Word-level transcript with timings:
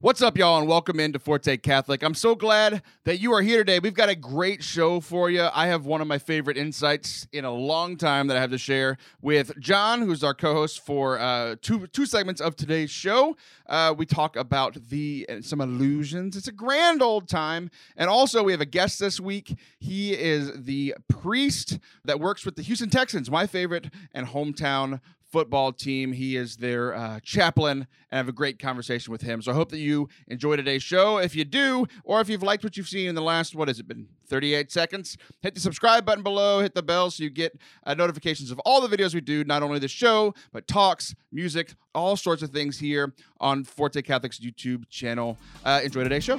What's 0.00 0.22
up, 0.22 0.38
y'all, 0.38 0.60
and 0.60 0.68
welcome 0.68 1.00
into 1.00 1.18
Forte 1.18 1.56
Catholic. 1.56 2.04
I'm 2.04 2.14
so 2.14 2.36
glad 2.36 2.82
that 3.02 3.18
you 3.18 3.32
are 3.32 3.42
here 3.42 3.58
today. 3.58 3.80
We've 3.80 3.92
got 3.92 4.08
a 4.08 4.14
great 4.14 4.62
show 4.62 5.00
for 5.00 5.28
you. 5.28 5.48
I 5.52 5.66
have 5.66 5.86
one 5.86 6.00
of 6.00 6.06
my 6.06 6.18
favorite 6.18 6.56
insights 6.56 7.26
in 7.32 7.44
a 7.44 7.50
long 7.50 7.96
time 7.96 8.28
that 8.28 8.36
I 8.36 8.40
have 8.40 8.52
to 8.52 8.58
share 8.58 8.96
with 9.20 9.58
John, 9.58 10.02
who's 10.02 10.22
our 10.22 10.34
co-host 10.34 10.86
for 10.86 11.18
uh, 11.18 11.56
two 11.60 11.88
two 11.88 12.06
segments 12.06 12.40
of 12.40 12.54
today's 12.54 12.92
show. 12.92 13.36
Uh, 13.66 13.92
we 13.98 14.06
talk 14.06 14.36
about 14.36 14.74
the 14.88 15.26
uh, 15.28 15.40
some 15.40 15.60
illusions. 15.60 16.36
It's 16.36 16.46
a 16.46 16.52
grand 16.52 17.02
old 17.02 17.28
time, 17.28 17.68
and 17.96 18.08
also 18.08 18.44
we 18.44 18.52
have 18.52 18.60
a 18.60 18.66
guest 18.66 19.00
this 19.00 19.18
week. 19.18 19.58
He 19.80 20.12
is 20.12 20.62
the 20.62 20.94
priest 21.08 21.80
that 22.04 22.20
works 22.20 22.46
with 22.46 22.54
the 22.54 22.62
Houston 22.62 22.88
Texans, 22.88 23.32
my 23.32 23.48
favorite 23.48 23.92
and 24.14 24.28
hometown 24.28 25.00
football 25.30 25.72
team. 25.72 26.12
He 26.12 26.36
is 26.36 26.56
their 26.56 26.94
uh, 26.94 27.20
chaplain, 27.22 27.80
and 27.80 27.86
I 28.12 28.16
have 28.16 28.28
a 28.28 28.32
great 28.32 28.58
conversation 28.58 29.12
with 29.12 29.22
him. 29.22 29.42
So 29.42 29.52
I 29.52 29.54
hope 29.54 29.70
that 29.70 29.78
you 29.78 30.08
enjoy 30.26 30.56
today's 30.56 30.82
show. 30.82 31.18
If 31.18 31.36
you 31.36 31.44
do, 31.44 31.86
or 32.04 32.20
if 32.20 32.28
you've 32.28 32.42
liked 32.42 32.64
what 32.64 32.76
you've 32.76 32.88
seen 32.88 33.08
in 33.08 33.14
the 33.14 33.22
last, 33.22 33.54
what 33.54 33.68
has 33.68 33.78
it 33.78 33.86
been, 33.86 34.08
38 34.26 34.70
seconds, 34.70 35.16
hit 35.40 35.54
the 35.54 35.60
subscribe 35.60 36.04
button 36.04 36.22
below, 36.22 36.60
hit 36.60 36.74
the 36.74 36.82
bell 36.82 37.10
so 37.10 37.22
you 37.22 37.30
get 37.30 37.58
uh, 37.84 37.94
notifications 37.94 38.50
of 38.50 38.58
all 38.60 38.86
the 38.86 38.94
videos 38.94 39.14
we 39.14 39.20
do, 39.20 39.44
not 39.44 39.62
only 39.62 39.78
the 39.78 39.88
show, 39.88 40.34
but 40.52 40.66
talks, 40.66 41.14
music, 41.32 41.74
all 41.94 42.16
sorts 42.16 42.42
of 42.42 42.50
things 42.50 42.78
here 42.78 43.14
on 43.40 43.64
Forte 43.64 44.00
Catholic's 44.02 44.40
YouTube 44.40 44.88
channel. 44.88 45.38
Uh, 45.64 45.80
enjoy 45.82 46.02
today's 46.02 46.24
show. 46.24 46.38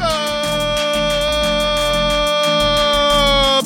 What's 0.00 0.14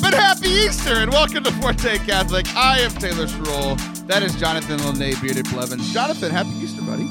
up? 0.01 0.03
And 0.03 0.13
happy 0.15 0.49
Easter, 0.49 0.95
and 0.95 1.11
welcome 1.11 1.43
to 1.45 1.51
Forte 1.53 1.97
Catholic. 1.99 2.45
I 2.55 2.79
am 2.81 2.91
Taylor 2.91 3.25
Schroll. 3.27 3.77
That 4.07 4.21
is 4.23 4.35
Jonathan 4.35 4.77
Lene, 4.99 5.15
Bearded 5.21 5.45
Blevins. 5.49 5.93
Jonathan, 5.93 6.31
happy 6.31 6.49
Easter, 6.61 6.81
buddy. 6.81 7.07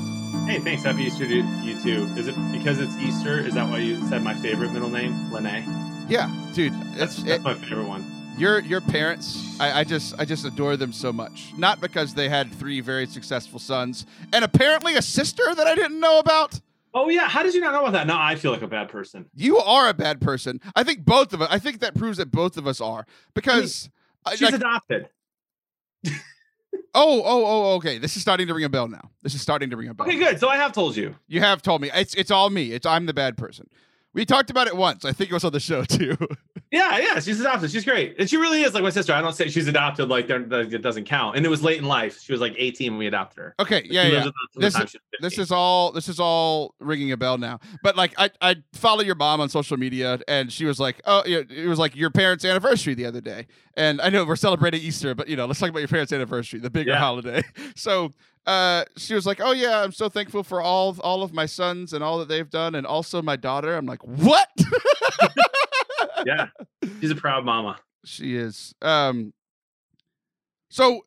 Hey, 0.47 0.58
thanks. 0.61 0.83
Happy 0.84 1.05
Easter 1.05 1.27
to 1.27 1.34
you 1.36 1.80
too. 1.80 2.05
Is 2.19 2.28
it 2.28 2.34
because 2.52 2.78
it's 2.78 2.95
Easter? 2.98 3.39
Is 3.39 3.55
that 3.55 3.69
why 3.69 3.78
you 3.78 4.06
said 4.08 4.22
my 4.22 4.34
favorite 4.34 4.72
middle 4.72 4.91
name, 4.91 5.33
Lene? 5.33 5.64
Yeah, 6.08 6.30
dude, 6.52 6.75
That's, 6.97 7.22
that's 7.22 7.39
it, 7.41 7.42
my 7.42 7.55
favorite 7.55 7.86
one. 7.89 8.05
your 8.36 8.61
your 8.61 8.83
parents. 8.83 9.58
I, 9.58 9.80
I 9.80 9.84
just 9.84 10.14
I 10.20 10.27
just 10.27 10.45
adore 10.45 10.77
them 10.77 10.92
so 10.92 11.12
much. 11.14 11.55
Not 11.56 11.80
because 11.80 12.12
they 12.12 12.28
had 12.28 12.52
three 12.52 12.80
very 12.83 13.06
successful 13.06 13.58
sons 13.58 14.05
and 14.34 14.45
apparently 14.45 14.97
a 14.97 15.02
sister 15.02 15.55
that 15.55 15.67
I 15.67 15.75
didn't 15.75 15.98
know 15.98 16.19
about. 16.19 16.61
Oh 16.97 17.09
yeah, 17.09 17.28
how 17.28 17.42
did 17.42 17.55
you 17.55 17.61
not 17.61 17.73
know 17.73 17.81
about 17.81 17.92
that? 17.92 18.06
No, 18.06 18.17
I 18.17 18.37
feel 18.37 18.53
like 18.53 18.62
a 18.62 18.69
bad 18.69 18.89
person. 18.89 19.27
You 19.34 19.59
are 19.59 19.89
a 19.89 19.95
bad 19.95 20.20
person. 20.20 20.61
I 20.77 20.84
think 20.84 21.05
both 21.05 21.33
of 21.33 21.42
us. 21.42 21.48
I 21.51 21.59
think 21.59 21.81
that 21.81 21.95
proves 21.97 22.19
that 22.19 22.31
both 22.31 22.56
of 22.56 22.67
us 22.67 22.81
are 22.81 23.05
because. 23.34 23.91
I- 24.25 24.36
She's 24.36 24.42
like- 24.42 24.55
adopted. 24.55 25.09
Oh, 26.97 27.23
oh, 27.23 27.23
oh, 27.25 27.45
oh, 27.73 27.75
okay. 27.77 27.98
This 27.98 28.14
is 28.17 28.23
starting 28.23 28.47
to 28.47 28.55
ring 28.55 28.64
a 28.64 28.69
bell 28.69 28.86
now. 28.86 29.11
This 29.23 29.34
is 29.34 29.41
starting 29.42 29.70
to 29.70 29.77
ring 29.77 29.89
a 29.89 29.95
bell. 29.95 30.06
Okay, 30.06 30.17
good. 30.17 30.39
So 30.39 30.48
I 30.48 30.56
have 30.56 30.73
told 30.73 30.97
you. 30.97 31.17
You 31.27 31.41
have 31.41 31.61
told 31.61 31.81
me. 31.83 31.91
It's 31.92 32.14
it's 32.14 32.31
all 32.31 32.51
me. 32.51 32.70
It's 32.73 32.86
I'm 32.86 33.06
the 33.06 33.14
bad 33.14 33.36
person. 33.36 33.69
We 34.15 34.25
talked 34.25 34.48
about 34.51 34.67
it 34.69 34.77
once. 34.77 35.05
I 35.05 35.12
think 35.12 35.31
it 35.31 35.34
was 35.34 35.45
on 35.45 35.53
the 35.53 35.61
show 35.61 35.84
too. 35.84 36.17
Yeah, 36.70 36.98
yeah, 36.98 37.20
she's 37.20 37.41
adopted. 37.41 37.70
She's 37.70 37.84
great, 37.84 38.17
and 38.19 38.29
she 38.29 38.37
really 38.37 38.62
is 38.62 38.75
like 38.75 38.83
my 38.83 38.91
sister. 38.91 39.12
I 39.12 39.20
don't 39.20 39.33
say 39.34 39.48
she's 39.48 39.69
adopted 39.69 40.09
like 40.09 40.29
like 40.29 40.73
it 40.73 40.83
doesn't 40.83 41.05
count. 41.05 41.37
And 41.37 41.45
it 41.45 41.48
was 41.48 41.62
late 41.62 41.79
in 41.79 41.84
life. 41.84 42.20
She 42.20 42.33
was 42.33 42.41
like 42.41 42.55
18 42.57 42.92
when 42.92 42.98
we 42.98 43.07
adopted 43.07 43.39
her. 43.39 43.55
okay, 43.61 43.83
yeah, 43.89 44.05
yeah. 44.07 44.25
lives 44.25 44.27
with 44.27 44.35
us 44.35 44.35
from 44.53 44.61
the 44.61 44.61
This 44.61 44.75
time 44.75 44.87
This 45.20 45.39
is 45.39 45.51
all 45.53 45.92
this 45.92 46.09
is 46.09 46.19
all 46.19 46.75
ringing 46.81 47.12
a 47.12 47.17
bell 47.17 47.39
now. 47.39 47.61
But 47.83 47.97
like 47.97 48.15
I 48.19 48.31
I 48.41 48.57
follow 48.73 49.03
your 49.03 49.15
mom 49.15 49.41
on 49.41 49.48
social 49.48 49.77
media 49.77 50.19
and 50.27 50.51
she 50.53 50.65
was 50.65 50.81
like, 50.81 51.01
"Oh, 51.05 51.23
it 51.27 51.67
was 51.69 51.79
like 51.79 51.95
your 51.95 52.11
parents' 52.11 52.45
anniversary 52.45 52.95
the 52.95 53.07
other 53.07 53.20
day." 53.20 53.47
And 53.77 54.01
I 54.01 54.09
know 54.11 54.25
we're 54.25 54.37
celebrating 54.37 54.81
Easter, 54.81 55.15
but 55.15 55.29
you 55.29 55.37
know, 55.37 55.47
let's 55.47 55.61
talk 55.61 55.70
about 55.70 55.81
your 55.81 55.89
parents' 55.89 56.12
anniversary, 56.12 56.61
the 56.61 56.70
bigger 56.70 56.92
Yeah. 56.92 56.98
holiday. 56.98 57.42
So, 57.77 58.12
uh 58.47 58.84
she 58.97 59.14
was 59.14 59.27
like, 59.27 59.41
"Oh 59.42 59.53
yeah, 59.53 59.83
I'm 59.83 59.92
so 59.92 60.09
thankful 60.09 60.42
for 60.42 60.61
all 60.61 60.96
all 61.01 61.23
of 61.23 61.33
my 61.33 61.46
sons 61.46 61.92
and 61.92 62.05
all 62.05 62.18
that 62.18 62.29
they've 62.29 62.48
done 62.51 62.74
and 62.74 62.86
also 62.86 63.23
my 63.23 63.36
daughter." 63.36 63.77
I'm 63.77 63.86
like, 63.86 64.05
"What?" 64.05 64.48
yeah, 66.27 66.48
she's 67.01 67.11
a 67.11 67.17
proud 67.17 67.45
mama. 67.45 67.79
She 68.05 68.36
is. 68.36 68.74
Um 68.83 69.33
so 70.70 71.02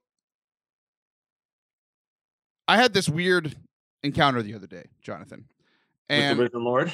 I 2.67 2.77
had 2.77 2.93
this 2.93 3.07
weird 3.07 3.55
encounter 4.03 4.41
the 4.41 4.53
other 4.55 4.67
day, 4.67 4.85
Jonathan. 5.01 5.45
and 6.09 6.37
With 6.37 6.51
the 6.51 6.57
risen 6.57 6.63
Lord. 6.65 6.91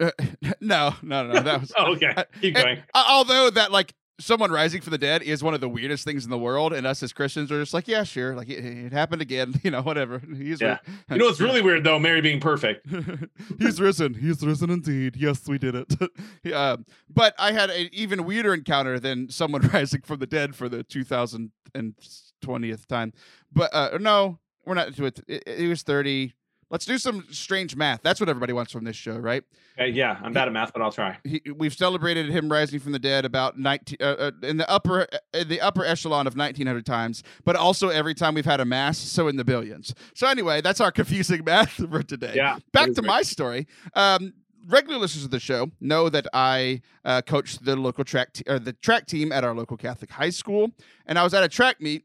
Uh, 0.00 0.10
no, 0.60 0.94
no, 1.02 1.26
no, 1.26 1.40
that 1.40 1.60
was. 1.60 1.72
Oh, 1.76 1.92
okay. 1.94 2.14
Keep 2.40 2.54
going. 2.54 2.78
uh, 2.94 3.04
although 3.08 3.50
that, 3.50 3.70
like, 3.72 3.94
someone 4.20 4.50
rising 4.50 4.80
from 4.80 4.92
the 4.92 4.98
dead 4.98 5.22
is 5.22 5.42
one 5.42 5.54
of 5.54 5.60
the 5.60 5.68
weirdest 5.68 6.04
things 6.04 6.24
in 6.24 6.30
the 6.30 6.38
world, 6.38 6.72
and 6.72 6.86
us 6.86 7.02
as 7.02 7.12
Christians 7.12 7.50
are 7.50 7.60
just 7.60 7.74
like, 7.74 7.88
yeah, 7.88 8.04
sure, 8.04 8.36
like 8.36 8.48
it, 8.48 8.64
it 8.64 8.92
happened 8.92 9.22
again, 9.22 9.54
you 9.62 9.70
know, 9.70 9.82
whatever. 9.82 10.18
He's 10.18 10.60
Yeah. 10.60 10.78
You 11.10 11.18
know 11.18 11.26
what's 11.26 11.40
really 11.40 11.62
weird 11.62 11.84
though? 11.84 11.98
Mary 11.98 12.20
being 12.20 12.40
perfect. 12.40 12.86
He's 13.58 13.80
risen. 13.80 14.14
He's 14.14 14.44
risen 14.44 14.70
indeed. 14.70 15.16
Yes, 15.16 15.48
we 15.48 15.58
did 15.58 15.74
it. 15.74 15.94
Yeah, 16.42 16.72
um, 16.72 16.86
but 17.08 17.34
I 17.38 17.52
had 17.52 17.70
an 17.70 17.88
even 17.92 18.24
weirder 18.24 18.54
encounter 18.54 18.98
than 18.98 19.30
someone 19.30 19.62
rising 19.72 20.02
from 20.02 20.20
the 20.20 20.26
dead 20.26 20.54
for 20.54 20.68
the 20.68 20.84
2020th 20.84 22.86
time. 22.86 23.12
But 23.52 23.74
uh, 23.74 23.98
no, 24.00 24.38
we're 24.64 24.74
not 24.74 24.94
to 24.96 25.06
it. 25.06 25.20
It, 25.26 25.42
it 25.46 25.68
was 25.68 25.82
30. 25.82 26.34
Let's 26.70 26.84
do 26.84 26.98
some 26.98 27.24
strange 27.30 27.74
math. 27.74 28.00
That's 28.02 28.20
what 28.20 28.28
everybody 28.28 28.52
wants 28.52 28.70
from 28.72 28.84
this 28.84 28.94
show, 28.96 29.16
right? 29.18 29.42
Okay, 29.78 29.90
yeah, 29.90 30.18
I'm 30.22 30.32
bad 30.32 30.46
at 30.46 30.52
math, 30.52 30.72
but 30.72 30.82
I'll 30.82 30.92
try. 30.92 31.18
he, 31.24 31.42
we've 31.56 31.74
celebrated 31.74 32.28
him 32.28 32.48
rising 32.50 32.78
from 32.80 32.92
the 32.92 32.98
dead 32.98 33.24
about 33.24 33.58
19 33.58 33.96
uh, 34.00 34.04
uh, 34.04 34.30
in 34.42 34.56
the 34.58 34.70
upper 34.70 35.06
in 35.34 35.48
the 35.48 35.60
upper 35.60 35.84
echelon 35.84 36.26
of 36.26 36.36
1900 36.36 36.84
times 36.86 37.22
but 37.44 37.56
also 37.56 37.88
every 37.88 38.14
time 38.14 38.34
we've 38.34 38.44
had 38.44 38.60
a 38.60 38.64
mass 38.64 38.98
so 38.98 39.26
in 39.28 39.36
the 39.36 39.44
billions 39.44 39.94
so 40.14 40.26
anyway 40.28 40.60
that's 40.60 40.80
our 40.80 40.90
confusing 41.00 41.42
math 41.44 41.70
for 41.70 42.02
today 42.02 42.34
Yeah. 42.36 42.58
back 42.72 42.92
to 42.92 43.02
my 43.02 43.22
story 43.22 43.66
um 43.94 44.34
regular 44.68 44.98
listeners 44.98 45.24
of 45.24 45.30
the 45.30 45.40
show 45.40 45.70
know 45.80 46.08
that 46.10 46.26
i 46.34 46.82
uh, 47.04 47.22
coached 47.22 47.64
the 47.64 47.74
local 47.76 48.04
track 48.04 48.32
t- 48.34 48.44
or 48.46 48.58
the 48.58 48.72
track 48.74 49.06
team 49.06 49.32
at 49.32 49.44
our 49.44 49.54
local 49.54 49.76
catholic 49.76 50.10
high 50.10 50.30
school 50.30 50.70
and 51.06 51.18
i 51.18 51.24
was 51.24 51.32
at 51.34 51.42
a 51.42 51.48
track 51.48 51.80
meet 51.80 52.04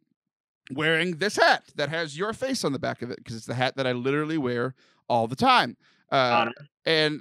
wearing 0.71 1.17
this 1.17 1.35
hat 1.37 1.63
that 1.75 1.89
has 1.89 2.17
your 2.17 2.33
face 2.33 2.63
on 2.63 2.73
the 2.73 2.79
back 2.79 3.01
of 3.01 3.11
it 3.11 3.17
because 3.17 3.35
it's 3.35 3.45
the 3.45 3.53
hat 3.55 3.75
that 3.77 3.85
i 3.85 3.91
literally 3.91 4.37
wear 4.37 4.73
all 5.07 5.27
the 5.27 5.35
time. 5.35 5.77
Uh, 6.11 6.49
and 6.85 7.19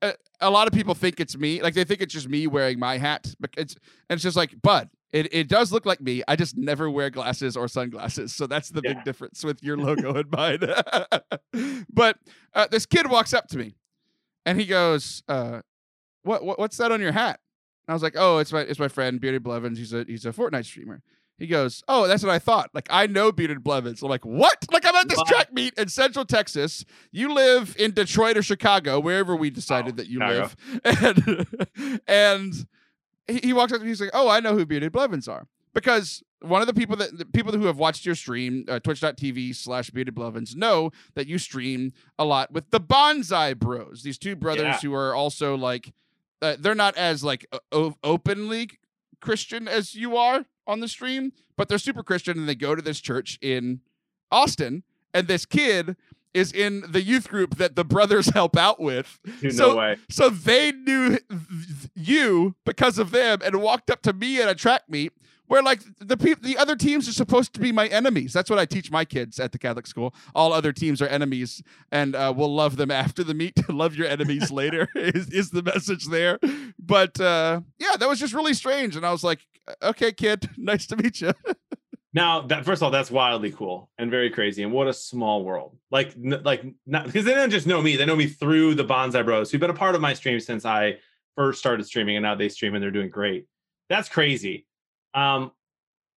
a- 0.40 0.50
lot 0.50 0.66
of 0.66 0.72
people 0.74 0.94
think 0.94 1.20
it's 1.20 1.36
me 1.36 1.62
like 1.62 1.74
they 1.74 1.84
think 1.84 2.00
it's 2.00 2.12
just 2.12 2.28
me 2.28 2.46
wearing 2.46 2.78
my 2.78 2.96
hat 2.98 3.34
but 3.38 3.50
it's 3.56 3.74
and 4.08 4.16
it's 4.16 4.22
just 4.22 4.36
like 4.36 4.60
bud 4.62 4.88
it, 5.12 5.28
it 5.32 5.46
does 5.48 5.70
look 5.72 5.84
like 5.84 6.00
me 6.00 6.22
i 6.26 6.34
just 6.34 6.56
never 6.56 6.88
wear 6.90 7.10
glasses 7.10 7.54
or 7.56 7.68
sunglasses 7.68 8.34
so 8.34 8.46
that's 8.46 8.70
the 8.70 8.80
Yeah. 8.82 8.94
big 8.94 9.04
difference 9.04 9.44
with 9.44 9.62
your 9.62 9.76
logo 9.86 10.14
and 10.14 10.30
mine. 10.30 10.60
But 11.92 12.16
uh, 12.54 12.66
this 12.70 12.86
kid 12.86 13.10
walks 13.10 13.34
up 13.34 13.46
to 13.48 13.58
me 13.58 13.74
and 14.46 14.58
he 14.58 14.66
goes 14.66 15.22
uh, 15.28 15.60
what, 16.22 16.42
what 16.44 16.58
what's 16.58 16.76
that 16.78 16.92
on 16.92 17.00
your 17.00 17.12
hat? 17.12 17.40
And 17.86 17.92
i 17.92 17.94
was 17.94 18.02
like 18.02 18.14
oh 18.16 18.38
it's 18.38 18.52
my 18.52 18.60
it's 18.60 18.78
my 18.78 18.88
friend 18.88 19.20
bearded 19.20 19.42
blevins 19.42 19.78
he's 19.78 19.92
a 19.92 20.04
he's 20.08 20.24
a 20.24 20.32
fortnite 20.32 20.64
streamer 20.64 21.02
he 21.38 21.46
goes, 21.46 21.82
"Oh, 21.88 22.06
that's 22.06 22.22
what 22.22 22.30
I 22.32 22.38
thought. 22.38 22.70
Like 22.74 22.86
I 22.90 23.06
know 23.06 23.32
Bearded 23.32 23.62
Blevins." 23.64 24.02
I'm 24.02 24.08
like, 24.08 24.24
"What? 24.24 24.64
Like 24.72 24.86
I'm 24.86 24.94
at 24.94 25.08
this 25.08 25.18
What? 25.18 25.26
track 25.26 25.52
meet 25.52 25.74
in 25.78 25.88
Central 25.88 26.24
Texas. 26.24 26.84
You 27.10 27.32
live 27.34 27.74
in 27.78 27.92
Detroit 27.92 28.36
or 28.36 28.42
Chicago, 28.42 29.00
wherever 29.00 29.34
we 29.34 29.50
decided 29.50 29.94
Oh, 29.94 29.96
that 29.96 30.06
you 30.08 30.20
Chicago. 30.20 30.50
live." 30.84 31.46
And 31.76 31.96
and 32.06 32.66
he, 33.26 33.38
he 33.48 33.52
walks 33.52 33.72
up 33.72 33.78
to 33.78 33.84
me. 33.84 33.90
He's 33.90 34.00
like, 34.00 34.10
"Oh, 34.14 34.28
I 34.28 34.40
know 34.40 34.56
who 34.56 34.66
Bearded 34.66 34.92
Blevins 34.92 35.28
are." 35.28 35.46
Because 35.74 36.22
one 36.42 36.60
of 36.60 36.66
the 36.66 36.74
people 36.74 36.96
that 36.96 37.16
the 37.16 37.24
people 37.24 37.52
who 37.52 37.64
have 37.66 37.78
watched 37.78 38.04
your 38.04 38.14
stream, 38.14 38.64
uh, 38.68 38.78
twitch.tv 38.80 39.54
slash 39.56 39.90
bearded 39.90 40.14
blevins, 40.14 40.54
know 40.54 40.90
that 41.14 41.26
you 41.26 41.38
stream 41.38 41.92
a 42.18 42.24
lot 42.24 42.52
with 42.52 42.70
the 42.70 42.80
Bonsai 42.80 43.58
Bros. 43.58 44.02
These 44.02 44.18
two 44.18 44.36
brothers 44.36 44.62
Yeah. 44.64 44.78
who 44.80 44.92
are 44.94 45.14
also 45.14 45.56
like, 45.56 45.92
uh, 46.42 46.56
they're 46.58 46.74
not 46.74 46.96
as 46.98 47.24
like 47.24 47.46
o- 47.52 47.60
o- 47.72 47.96
openly 48.04 48.68
Christian 49.22 49.66
as 49.66 49.94
you 49.94 50.16
are 50.18 50.44
on 50.66 50.80
the 50.80 50.88
stream, 50.88 51.32
but 51.56 51.68
they're 51.70 51.78
super 51.78 52.02
Christian 52.02 52.38
and 52.38 52.46
they 52.46 52.54
go 52.54 52.74
to 52.74 52.82
this 52.82 53.00
church 53.00 53.38
in 53.40 53.80
Austin. 54.30 54.82
And 55.14 55.26
this 55.28 55.46
kid 55.46 55.96
is 56.34 56.52
in 56.52 56.82
the 56.88 57.02
youth 57.02 57.28
group 57.28 57.56
that 57.56 57.76
the 57.76 57.84
brothers 57.84 58.26
help 58.34 58.56
out 58.56 58.80
with. 58.80 59.18
Dude, 59.40 59.54
So- 59.54 59.70
no 59.72 59.76
way. 59.76 59.96
So 60.10 60.28
they 60.28 60.72
knew 60.72 61.18
you 61.94 62.54
because 62.64 62.98
of 62.98 63.10
them 63.10 63.40
and 63.44 63.60
walked 63.62 63.90
up 63.90 64.02
to 64.02 64.12
me 64.12 64.40
at 64.40 64.48
a 64.48 64.54
track 64.54 64.82
meet 64.88 65.12
where 65.52 65.62
like 65.62 65.82
the 65.98 66.16
people 66.16 66.42
the 66.42 66.56
other 66.56 66.74
teams 66.74 67.06
are 67.06 67.12
supposed 67.12 67.52
to 67.52 67.60
be 67.60 67.72
my 67.72 67.86
enemies. 67.88 68.32
That's 68.32 68.48
what 68.48 68.58
I 68.58 68.64
teach 68.64 68.90
my 68.90 69.04
kids 69.04 69.38
at 69.38 69.52
the 69.52 69.58
Catholic 69.58 69.86
school. 69.86 70.14
All 70.34 70.50
other 70.50 70.72
teams 70.72 71.02
are 71.02 71.06
enemies 71.06 71.62
and 71.90 72.16
uh, 72.16 72.32
we'll 72.34 72.54
love 72.54 72.76
them 72.76 72.90
after 72.90 73.22
the 73.22 73.34
meet. 73.34 73.58
love 73.68 73.94
your 73.94 74.06
enemies 74.06 74.50
later 74.62 74.88
is, 74.94 75.28
is 75.28 75.50
the 75.50 75.62
message 75.62 76.06
there. 76.06 76.38
But 76.78 77.20
uh, 77.20 77.60
yeah, 77.78 77.96
that 77.98 78.08
was 78.08 78.18
just 78.18 78.32
really 78.32 78.54
strange 78.54 78.96
and 78.96 79.04
I 79.04 79.12
was 79.12 79.22
like, 79.22 79.40
okay 79.82 80.10
kid, 80.12 80.48
nice 80.56 80.86
to 80.86 80.96
meet 80.96 81.20
you. 81.20 81.34
Now, 82.14 82.40
that 82.46 82.64
first 82.64 82.80
of 82.80 82.84
all, 82.84 82.90
that's 82.90 83.10
wildly 83.10 83.52
cool 83.52 83.90
and 83.98 84.10
very 84.10 84.30
crazy. 84.30 84.62
And 84.62 84.72
what 84.72 84.88
a 84.88 84.94
small 84.94 85.44
world! 85.44 85.76
Like, 85.90 86.14
n- 86.16 86.42
like 86.44 86.62
not 86.86 87.06
because 87.06 87.24
they 87.24 87.32
don't 87.32 87.48
just 87.48 87.66
know 87.66 87.80
me; 87.80 87.96
they 87.96 88.04
know 88.04 88.16
me 88.16 88.26
through 88.26 88.74
the 88.74 88.84
Bonsai 88.84 89.24
Bros, 89.24 89.50
who've 89.50 89.60
been 89.60 89.70
a 89.70 89.74
part 89.74 89.94
of 89.94 90.02
my 90.02 90.12
stream 90.12 90.38
since 90.38 90.66
I 90.66 90.98
first 91.36 91.58
started 91.58 91.86
streaming, 91.86 92.16
and 92.16 92.22
now 92.22 92.34
they 92.34 92.50
stream 92.50 92.74
and 92.74 92.82
they're 92.82 92.90
doing 92.90 93.08
great. 93.08 93.46
That's 93.88 94.10
crazy. 94.10 94.66
Um, 95.14 95.52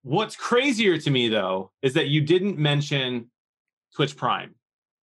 what's 0.03 0.36
crazier 0.36 0.97
to 0.97 1.09
me 1.09 1.30
though 1.30 1.71
is 1.81 1.94
that 1.94 2.07
you 2.07 2.21
didn't 2.21 2.57
mention 2.57 3.30
Twitch 3.95 4.15
Prime. 4.15 4.56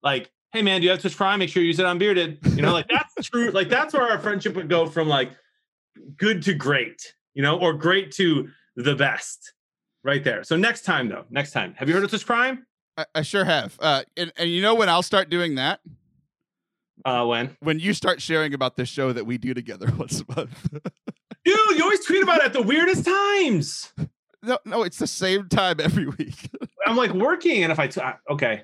Like, 0.02 0.30
hey 0.52 0.62
man, 0.62 0.80
do 0.80 0.84
you 0.84 0.90
have 0.90 1.00
Twitch 1.00 1.16
Prime? 1.16 1.38
Make 1.38 1.50
sure 1.50 1.62
you 1.62 1.68
use 1.68 1.78
it 1.78 1.86
on 1.86 1.98
Bearded. 1.98 2.38
You 2.54 2.62
know, 2.62 2.72
like 2.72 2.88
that's 2.88 3.28
true. 3.28 3.50
Like 3.50 3.68
that's 3.68 3.94
where 3.94 4.10
our 4.10 4.18
friendship 4.18 4.54
would 4.56 4.68
go 4.68 4.86
from 4.86 5.08
like 5.08 5.32
good 6.16 6.42
to 6.42 6.54
great, 6.54 7.14
you 7.34 7.42
know, 7.42 7.58
or 7.58 7.72
great 7.74 8.12
to 8.12 8.48
the 8.76 8.94
best. 8.94 9.54
Right 10.02 10.24
there. 10.24 10.44
So 10.44 10.56
next 10.56 10.82
time 10.82 11.10
though, 11.10 11.26
next 11.28 11.52
time, 11.52 11.74
have 11.76 11.88
you 11.88 11.94
heard 11.94 12.04
of 12.04 12.10
Twitch 12.10 12.24
Prime? 12.24 12.66
I, 12.96 13.04
I 13.16 13.22
sure 13.22 13.44
have. 13.44 13.76
Uh, 13.80 14.02
and, 14.16 14.32
and 14.36 14.50
you 14.50 14.62
know 14.62 14.74
when 14.74 14.88
I'll 14.88 15.02
start 15.02 15.28
doing 15.28 15.56
that? 15.56 15.80
Uh, 17.04 17.24
when? 17.26 17.56
When 17.60 17.78
you 17.78 17.94
start 17.94 18.20
sharing 18.20 18.54
about 18.54 18.76
this 18.76 18.88
show 18.88 19.12
that 19.12 19.26
we 19.26 19.38
do 19.38 19.54
together 19.54 19.90
once 19.98 20.20
a 20.20 20.34
month. 20.34 20.68
Dude, 21.44 21.56
you 21.76 21.82
always 21.82 22.04
tweet 22.04 22.22
about 22.22 22.38
it 22.38 22.44
at 22.44 22.52
the 22.52 22.62
weirdest 22.62 23.04
times. 23.04 23.92
No, 24.42 24.58
no, 24.64 24.82
it's 24.82 24.98
the 24.98 25.06
same 25.06 25.48
time 25.48 25.80
every 25.80 26.06
week. 26.06 26.50
I'm 26.86 26.96
like 26.96 27.12
working, 27.12 27.62
and 27.62 27.72
if 27.72 27.78
I 27.78 27.86
t- 27.86 28.00
okay, 28.30 28.62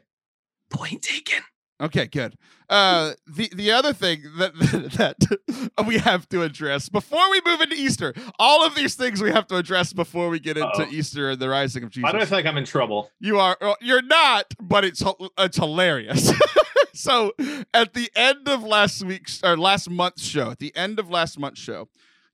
point 0.70 1.02
taken. 1.02 1.43
Okay, 1.81 2.06
good. 2.06 2.37
Uh, 2.70 3.12
the 3.26 3.50
the 3.55 3.70
other 3.70 3.93
thing 3.93 4.23
that 4.38 4.55
that 5.76 5.87
we 5.87 5.99
have 5.99 6.28
to 6.31 6.43
address 6.43 6.88
before 6.88 7.31
we 7.31 7.40
move 7.44 7.61
into 7.61 7.76
Easter, 7.76 8.14
all 8.38 8.64
of 8.67 8.75
these 8.75 8.94
things 8.94 9.20
we 9.22 9.31
have 9.31 9.46
to 9.49 9.56
address 9.56 9.93
before 9.93 10.31
we 10.31 10.40
get 10.40 10.56
into 10.56 10.69
Uh-oh. 10.69 10.90
Easter 10.90 11.31
and 11.31 11.38
the 11.38 11.49
rising 11.49 11.84
of 11.84 11.90
Jesus. 11.90 12.08
I 12.08 12.12
don't 12.12 12.26
feel 12.26 12.38
like 12.38 12.46
I'm 12.46 12.56
in 12.56 12.64
trouble? 12.64 13.11
You 13.20 13.38
are. 13.38 13.58
You're 13.82 14.02
not, 14.02 14.46
but 14.61 14.84
it's 14.84 15.02
it's 15.38 15.58
hilarious. 15.58 16.32
so 16.94 17.32
at 17.75 17.93
the 17.93 18.11
end 18.17 18.49
of 18.49 18.64
last 18.64 19.05
week's 19.05 19.44
or 19.44 19.58
last 19.58 19.90
month's 19.90 20.25
show, 20.25 20.50
at 20.50 20.58
the 20.58 20.75
end 20.75 20.99
of 20.99 21.11
last 21.11 21.38
month's 21.38 21.61
show, 21.61 21.88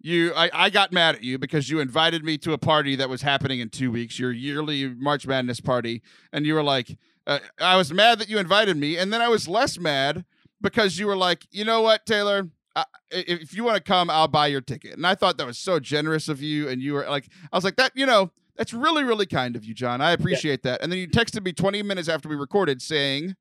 you 0.04 0.32
I, 0.34 0.50
I 0.52 0.70
got 0.70 0.92
mad 0.92 1.16
at 1.16 1.24
you 1.24 1.38
because 1.38 1.70
you 1.70 1.80
invited 1.80 2.24
me 2.24 2.38
to 2.38 2.52
a 2.52 2.58
party 2.58 2.96
that 2.96 3.08
was 3.08 3.22
happening 3.22 3.60
in 3.60 3.68
two 3.68 3.90
weeks, 3.90 4.18
your 4.18 4.32
yearly 4.32 4.88
March 4.88 5.26
Madness 5.26 5.60
party, 5.60 6.02
and 6.32 6.46
you 6.46 6.54
were 6.54 6.62
like, 6.62 6.98
uh, 7.26 7.38
I 7.60 7.76
was 7.76 7.92
mad 7.92 8.18
that 8.18 8.28
you 8.28 8.38
invited 8.38 8.76
me, 8.76 8.96
and 8.96 9.12
then 9.12 9.20
I 9.20 9.28
was 9.28 9.48
less 9.48 9.78
mad 9.78 10.24
because 10.60 10.98
you 10.98 11.06
were 11.06 11.16
like, 11.16 11.46
you 11.50 11.64
know 11.64 11.82
what, 11.82 12.06
Taylor. 12.06 12.48
I, 12.74 12.84
if 13.10 13.54
you 13.54 13.64
want 13.64 13.76
to 13.76 13.82
come, 13.82 14.08
I'll 14.08 14.28
buy 14.28 14.46
your 14.46 14.62
ticket. 14.62 14.94
And 14.94 15.06
I 15.06 15.14
thought 15.14 15.36
that 15.36 15.46
was 15.46 15.58
so 15.58 15.78
generous 15.78 16.28
of 16.28 16.40
you. 16.40 16.70
And 16.70 16.80
you 16.80 16.94
were 16.94 17.04
like, 17.06 17.28
I 17.52 17.56
was 17.56 17.64
like, 17.64 17.76
that, 17.76 17.92
you 17.94 18.06
know, 18.06 18.30
that's 18.56 18.72
really, 18.72 19.04
really 19.04 19.26
kind 19.26 19.56
of 19.56 19.64
you, 19.64 19.74
John. 19.74 20.00
I 20.00 20.12
appreciate 20.12 20.60
yeah. 20.64 20.72
that. 20.72 20.82
And 20.82 20.90
then 20.90 20.98
you 20.98 21.06
texted 21.06 21.44
me 21.44 21.52
20 21.52 21.82
minutes 21.82 22.08
after 22.08 22.30
we 22.30 22.36
recorded 22.36 22.80
saying, 22.80 23.36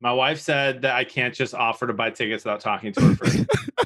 My 0.00 0.12
wife 0.12 0.40
said 0.40 0.82
that 0.82 0.94
I 0.94 1.04
can't 1.04 1.34
just 1.34 1.54
offer 1.54 1.86
to 1.86 1.92
buy 1.92 2.10
tickets 2.10 2.44
without 2.44 2.60
talking 2.60 2.92
to 2.94 3.00
her 3.02 3.16
first. 3.16 3.44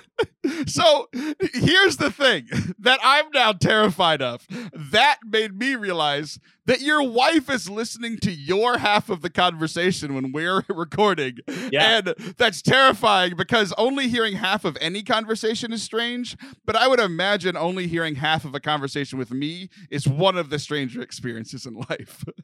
so 0.71 1.09
here's 1.53 1.97
the 1.97 2.11
thing 2.11 2.49
that 2.79 3.01
I'm 3.03 3.27
now 3.33 3.53
terrified 3.53 4.23
of. 4.23 4.47
That 4.73 5.19
made 5.27 5.59
me 5.59 5.75
realize 5.75 6.39
that 6.67 6.81
your 6.81 7.03
wife 7.03 7.51
is 7.51 7.69
listening 7.69 8.19
to 8.19 8.31
your 8.31 8.79
half 8.79 9.11
of 9.11 9.23
the 9.23 9.31
conversation 9.31 10.15
when 10.15 10.33
we're 10.33 10.63
recording. 10.69 11.39
Yeah. 11.71 11.99
And 11.99 12.15
that's 12.37 12.63
terrifying 12.63 13.37
because 13.37 13.73
only 13.77 14.09
hearing 14.09 14.37
half 14.37 14.65
of 14.65 14.79
any 14.81 15.03
conversation 15.03 15.73
is 15.73 15.83
strange. 15.83 16.37
But 16.65 16.77
I 16.77 16.87
would 16.87 17.01
imagine 17.01 17.57
only 17.57 17.87
hearing 17.87 18.17
half 18.17 18.45
of 18.45 18.55
a 18.55 18.61
conversation 18.61 19.19
with 19.19 19.33
me 19.33 19.69
is 19.91 20.07
one 20.07 20.37
of 20.37 20.51
the 20.51 20.59
stranger 20.59 21.03
experiences 21.03 21.67
in 21.67 21.75
life. 21.75 22.25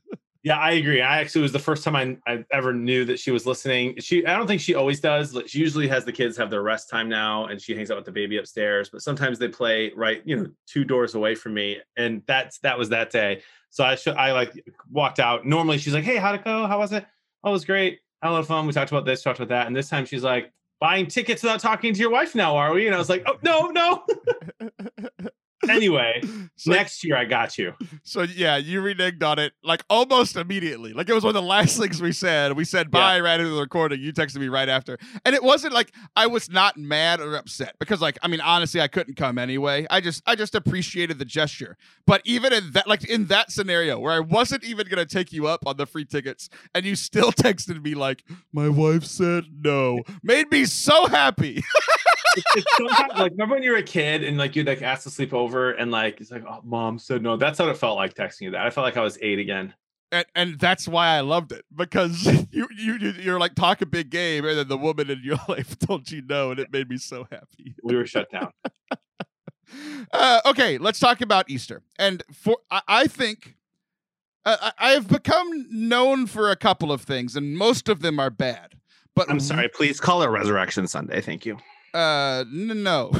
Yeah, 0.47 0.59
I 0.59 0.71
agree. 0.75 1.03
I 1.03 1.19
actually 1.19 1.43
was 1.43 1.51
the 1.51 1.59
first 1.59 1.83
time 1.83 1.97
I, 1.97 2.17
I 2.33 2.45
ever 2.53 2.73
knew 2.73 3.05
that 3.07 3.19
she 3.19 3.33
was 3.33 3.47
listening. 3.47 3.99
She, 3.99 4.25
I 4.25 4.37
don't 4.37 4.47
think 4.47 4.61
she 4.61 4.77
always 4.77 5.01
does. 5.01 5.37
She 5.49 5.59
usually 5.59 5.89
has 5.89 6.05
the 6.05 6.13
kids 6.13 6.37
have 6.37 6.51
their 6.51 6.63
rest 6.63 6.89
time 6.89 7.09
now, 7.09 7.47
and 7.47 7.61
she 7.61 7.75
hangs 7.75 7.91
out 7.91 7.97
with 7.97 8.05
the 8.05 8.13
baby 8.13 8.37
upstairs. 8.37 8.89
But 8.89 9.03
sometimes 9.03 9.41
they 9.41 9.49
play 9.49 9.91
right, 9.97 10.23
you 10.25 10.37
know, 10.37 10.47
two 10.69 10.85
doors 10.85 11.17
away 11.17 11.35
from 11.35 11.55
me, 11.55 11.79
and 11.97 12.23
that's 12.29 12.61
that 12.61 12.79
was 12.79 12.91
that 12.91 13.11
day. 13.11 13.43
So 13.71 13.83
I, 13.83 13.97
sh- 13.97 14.07
I 14.07 14.31
like 14.31 14.53
walked 14.89 15.19
out. 15.19 15.45
Normally 15.45 15.79
she's 15.79 15.95
like, 15.95 16.05
"Hey, 16.05 16.15
how'd 16.15 16.37
it 16.37 16.45
go? 16.45 16.69
How 16.69 16.79
was 16.79 16.93
it? 16.93 17.05
Oh, 17.43 17.49
it 17.49 17.53
was 17.53 17.65
great. 17.65 17.99
I 18.23 18.33
Had 18.33 18.47
fun. 18.47 18.69
We 18.69 18.73
talked 18.73 18.93
about 18.93 19.05
this, 19.05 19.25
talked 19.25 19.41
about 19.41 19.49
that." 19.49 19.67
And 19.67 19.75
this 19.75 19.89
time 19.89 20.07
she's 20.07 20.23
like, 20.23 20.53
"Buying 20.79 21.09
tickets 21.09 21.43
without 21.43 21.59
talking 21.59 21.93
to 21.93 21.99
your 21.99 22.11
wife 22.11 22.37
now, 22.37 22.55
are 22.57 22.73
we?" 22.73 22.87
And 22.87 22.95
I 22.95 22.99
was 22.99 23.11
like, 23.11 23.27
"Oh 23.27 23.37
no, 23.43 23.67
no." 23.73 24.05
anyway, 25.69 26.23
so, 26.57 26.71
next 26.71 27.05
year 27.05 27.17
I 27.17 27.25
got 27.25 27.59
you. 27.59 27.75
So 28.03 28.23
yeah, 28.23 28.57
you 28.57 28.81
reneged 28.81 29.23
on 29.23 29.39
it 29.39 29.53
like 29.63 29.83
almost 29.89 30.37
immediately. 30.37 30.93
Like 30.93 31.09
it 31.09 31.15
was 31.15 31.25
one 31.25 31.35
of 31.37 31.43
the 31.43 31.49
last 31.49 31.79
things 31.81 32.01
we 32.01 32.13
said. 32.13 32.57
We 32.57 32.65
said 32.65 32.91
bye 32.91 33.17
yeah. 33.17 33.23
right 33.23 33.41
into 33.41 33.53
the 33.53 33.61
recording. 33.61 34.01
You 34.01 34.13
texted 34.13 34.39
me 34.39 34.49
right 34.49 34.69
after, 34.69 34.99
and 35.25 35.35
it 35.35 35.43
wasn't 35.43 35.75
like 35.75 35.93
I 36.15 36.27
was 36.27 36.51
not 36.51 36.77
mad 36.77 37.21
or 37.21 37.37
upset 37.37 37.75
because 37.79 38.01
like 38.01 38.19
I 38.23 38.29
mean 38.29 38.41
honestly 38.41 38.81
I 38.81 38.89
couldn't 38.89 39.15
come 39.15 39.39
anyway. 39.39 39.87
I 39.91 40.01
just 40.01 40.23
I 40.27 40.35
just 40.35 40.55
appreciated 40.55 41.19
the 41.19 41.25
gesture. 41.25 41.77
But 42.07 42.23
even 42.25 42.53
in 42.53 42.73
that 42.73 42.87
like 42.87 43.09
in 43.09 43.27
that 43.27 43.51
scenario 43.51 43.99
where 43.99 44.13
I 44.13 44.21
wasn't 44.21 44.65
even 44.65 44.87
gonna 44.89 45.07
take 45.07 45.33
you 45.33 45.47
up 45.47 45.67
on 45.67 45.77
the 45.77 45.87
free 45.87 46.05
tickets, 46.05 46.49
and 46.75 46.85
you 46.85 46.97
still 46.97 47.33
texted 47.33 47.83
me 47.83 47.95
like 47.95 48.25
my 48.53 48.69
wife 48.69 49.05
said 49.05 49.45
no, 49.61 50.01
made 50.23 50.51
me 50.51 50.65
so 50.65 51.07
happy. 51.07 51.63
It's, 52.37 53.19
like 53.19 53.33
remember 53.33 53.55
when 53.55 53.63
you 53.63 53.71
were 53.71 53.79
a 53.79 53.83
kid 53.83 54.23
and 54.25 54.37
like 54.39 54.57
you'd 54.57 54.67
like 54.67 54.83
ask 54.83 55.05
to 55.05 55.11
sleep 55.11 55.33
over 55.33 55.73
and 55.73 55.91
like 55.91 56.21
it's 56.21 56.31
like 56.31 56.45
oh 56.49 56.61
mom 56.65 56.99
said 56.99 57.23
no. 57.23 57.37
That's 57.37 57.59
how 57.59 57.69
it 57.69 57.77
felt 57.77 57.97
like 57.97 58.15
texting 58.15 58.43
you 58.43 58.51
that. 58.53 58.67
I 58.67 58.71
felt 58.71 58.85
like 58.85 58.97
I 58.97 59.03
was 59.03 59.19
eight 59.23 59.39
again. 59.39 59.75
And, 60.13 60.27
and 60.35 60.59
that's 60.59 60.87
why 60.87 61.09
I 61.09 61.21
loved 61.21 61.53
it 61.53 61.65
because 61.75 62.25
you 62.51 62.69
you 62.77 62.95
you're 62.97 63.41
like 63.41 63.55
talk 63.55 63.83
a 63.83 63.87
big 63.87 64.11
game 64.11 64.45
and 64.45 64.59
then 64.59 64.69
the 64.69 64.79
woman 64.79 65.11
in 65.11 65.21
your 65.23 65.39
life 65.49 65.79
told 65.79 66.11
you 66.11 66.23
no 66.23 66.51
and 66.51 66.61
it 66.61 66.73
made 66.73 66.89
me 66.89 66.99
so 66.99 67.27
happy. 67.31 67.75
We 67.83 67.97
were 67.97 68.07
shut 68.07 68.31
down. 68.31 68.53
uh, 70.13 70.41
okay, 70.47 70.79
let's 70.79 70.99
talk 70.99 71.21
about 71.21 71.51
Easter. 71.51 71.83
And 71.99 72.23
for 72.33 72.59
I, 72.71 72.83
I 72.87 73.07
think 73.07 73.57
uh, 74.47 74.71
I 74.79 74.91
have 74.91 75.09
become 75.09 75.67
known 75.71 76.27
for 76.27 76.51
a 76.51 76.57
couple 76.57 76.93
of 76.93 77.03
things, 77.03 77.35
and 77.35 77.57
most 77.57 77.89
of 77.89 78.01
them 78.01 78.21
are 78.21 78.31
bad. 78.31 78.75
But 79.17 79.29
I'm 79.29 79.41
sorry. 79.41 79.69
Please 79.69 79.99
call 79.99 80.23
it 80.23 80.29
Resurrection 80.29 80.87
Sunday. 80.87 81.21
Thank 81.21 81.45
you. 81.45 81.59
Uh, 81.97 82.45
n- 82.53 82.83
no. 82.83 83.11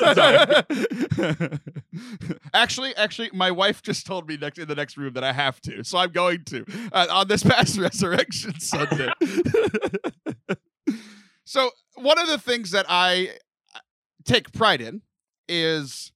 actually, 2.52 2.96
actually, 2.96 3.30
my 3.32 3.52
wife 3.52 3.82
just 3.82 4.04
told 4.04 4.26
me 4.26 4.36
next 4.36 4.58
in 4.58 4.66
the 4.66 4.74
next 4.74 4.96
room 4.96 5.12
that 5.12 5.22
I 5.22 5.32
have 5.32 5.60
to, 5.60 5.84
so 5.84 5.98
I'm 5.98 6.10
going 6.10 6.42
to 6.46 6.64
uh, 6.90 7.06
on 7.08 7.28
this 7.28 7.44
past 7.44 7.78
Resurrection 7.78 8.58
Sunday. 8.58 9.12
so 11.44 11.70
one 11.94 12.18
of 12.18 12.26
the 12.26 12.38
things 12.38 12.72
that 12.72 12.86
I 12.88 13.30
uh, 13.72 13.78
take 14.24 14.52
pride 14.52 14.80
in 14.80 15.02
is 15.48 16.10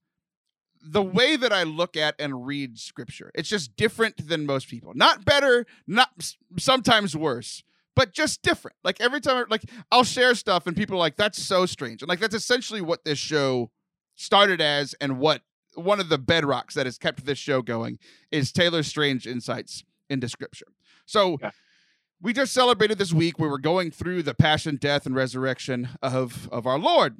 the 0.83 1.01
way 1.01 1.37
that 1.37 1.53
I 1.53 1.63
look 1.63 1.95
at 1.95 2.15
and 2.19 2.45
read 2.45 2.77
scripture. 2.77 3.31
It's 3.35 3.47
just 3.47 3.77
different 3.77 4.27
than 4.27 4.45
most 4.45 4.67
people. 4.67 4.91
Not 4.95 5.23
better, 5.23 5.65
not 5.87 6.09
sometimes 6.57 7.15
worse 7.15 7.63
but 7.95 8.13
just 8.13 8.41
different. 8.41 8.77
Like 8.83 8.99
every 9.01 9.21
time, 9.21 9.45
like 9.49 9.63
I'll 9.91 10.03
share 10.03 10.35
stuff 10.35 10.67
and 10.67 10.75
people 10.75 10.95
are 10.95 10.99
like, 10.99 11.15
"That's 11.17 11.41
so 11.41 11.65
strange," 11.65 12.01
and 12.01 12.09
like 12.09 12.19
that's 12.19 12.35
essentially 12.35 12.81
what 12.81 13.05
this 13.05 13.17
show 13.17 13.71
started 14.15 14.61
as, 14.61 14.93
and 15.01 15.19
what 15.19 15.41
one 15.75 15.99
of 15.99 16.09
the 16.09 16.19
bedrocks 16.19 16.73
that 16.73 16.85
has 16.85 16.97
kept 16.97 17.25
this 17.25 17.37
show 17.37 17.61
going 17.61 17.97
is 18.31 18.51
Taylor's 18.51 18.87
strange 18.87 19.25
insights 19.27 19.83
into 20.09 20.27
Scripture. 20.29 20.67
So. 21.05 21.37
Yeah. 21.41 21.51
We 22.23 22.33
just 22.33 22.53
celebrated 22.53 22.99
this 22.99 23.11
week. 23.11 23.39
We 23.39 23.47
were 23.47 23.57
going 23.57 23.89
through 23.89 24.21
the 24.21 24.35
passion, 24.35 24.75
death, 24.75 25.07
and 25.07 25.15
resurrection 25.15 25.89
of, 26.03 26.47
of 26.51 26.67
our 26.67 26.77
Lord. 26.77 27.17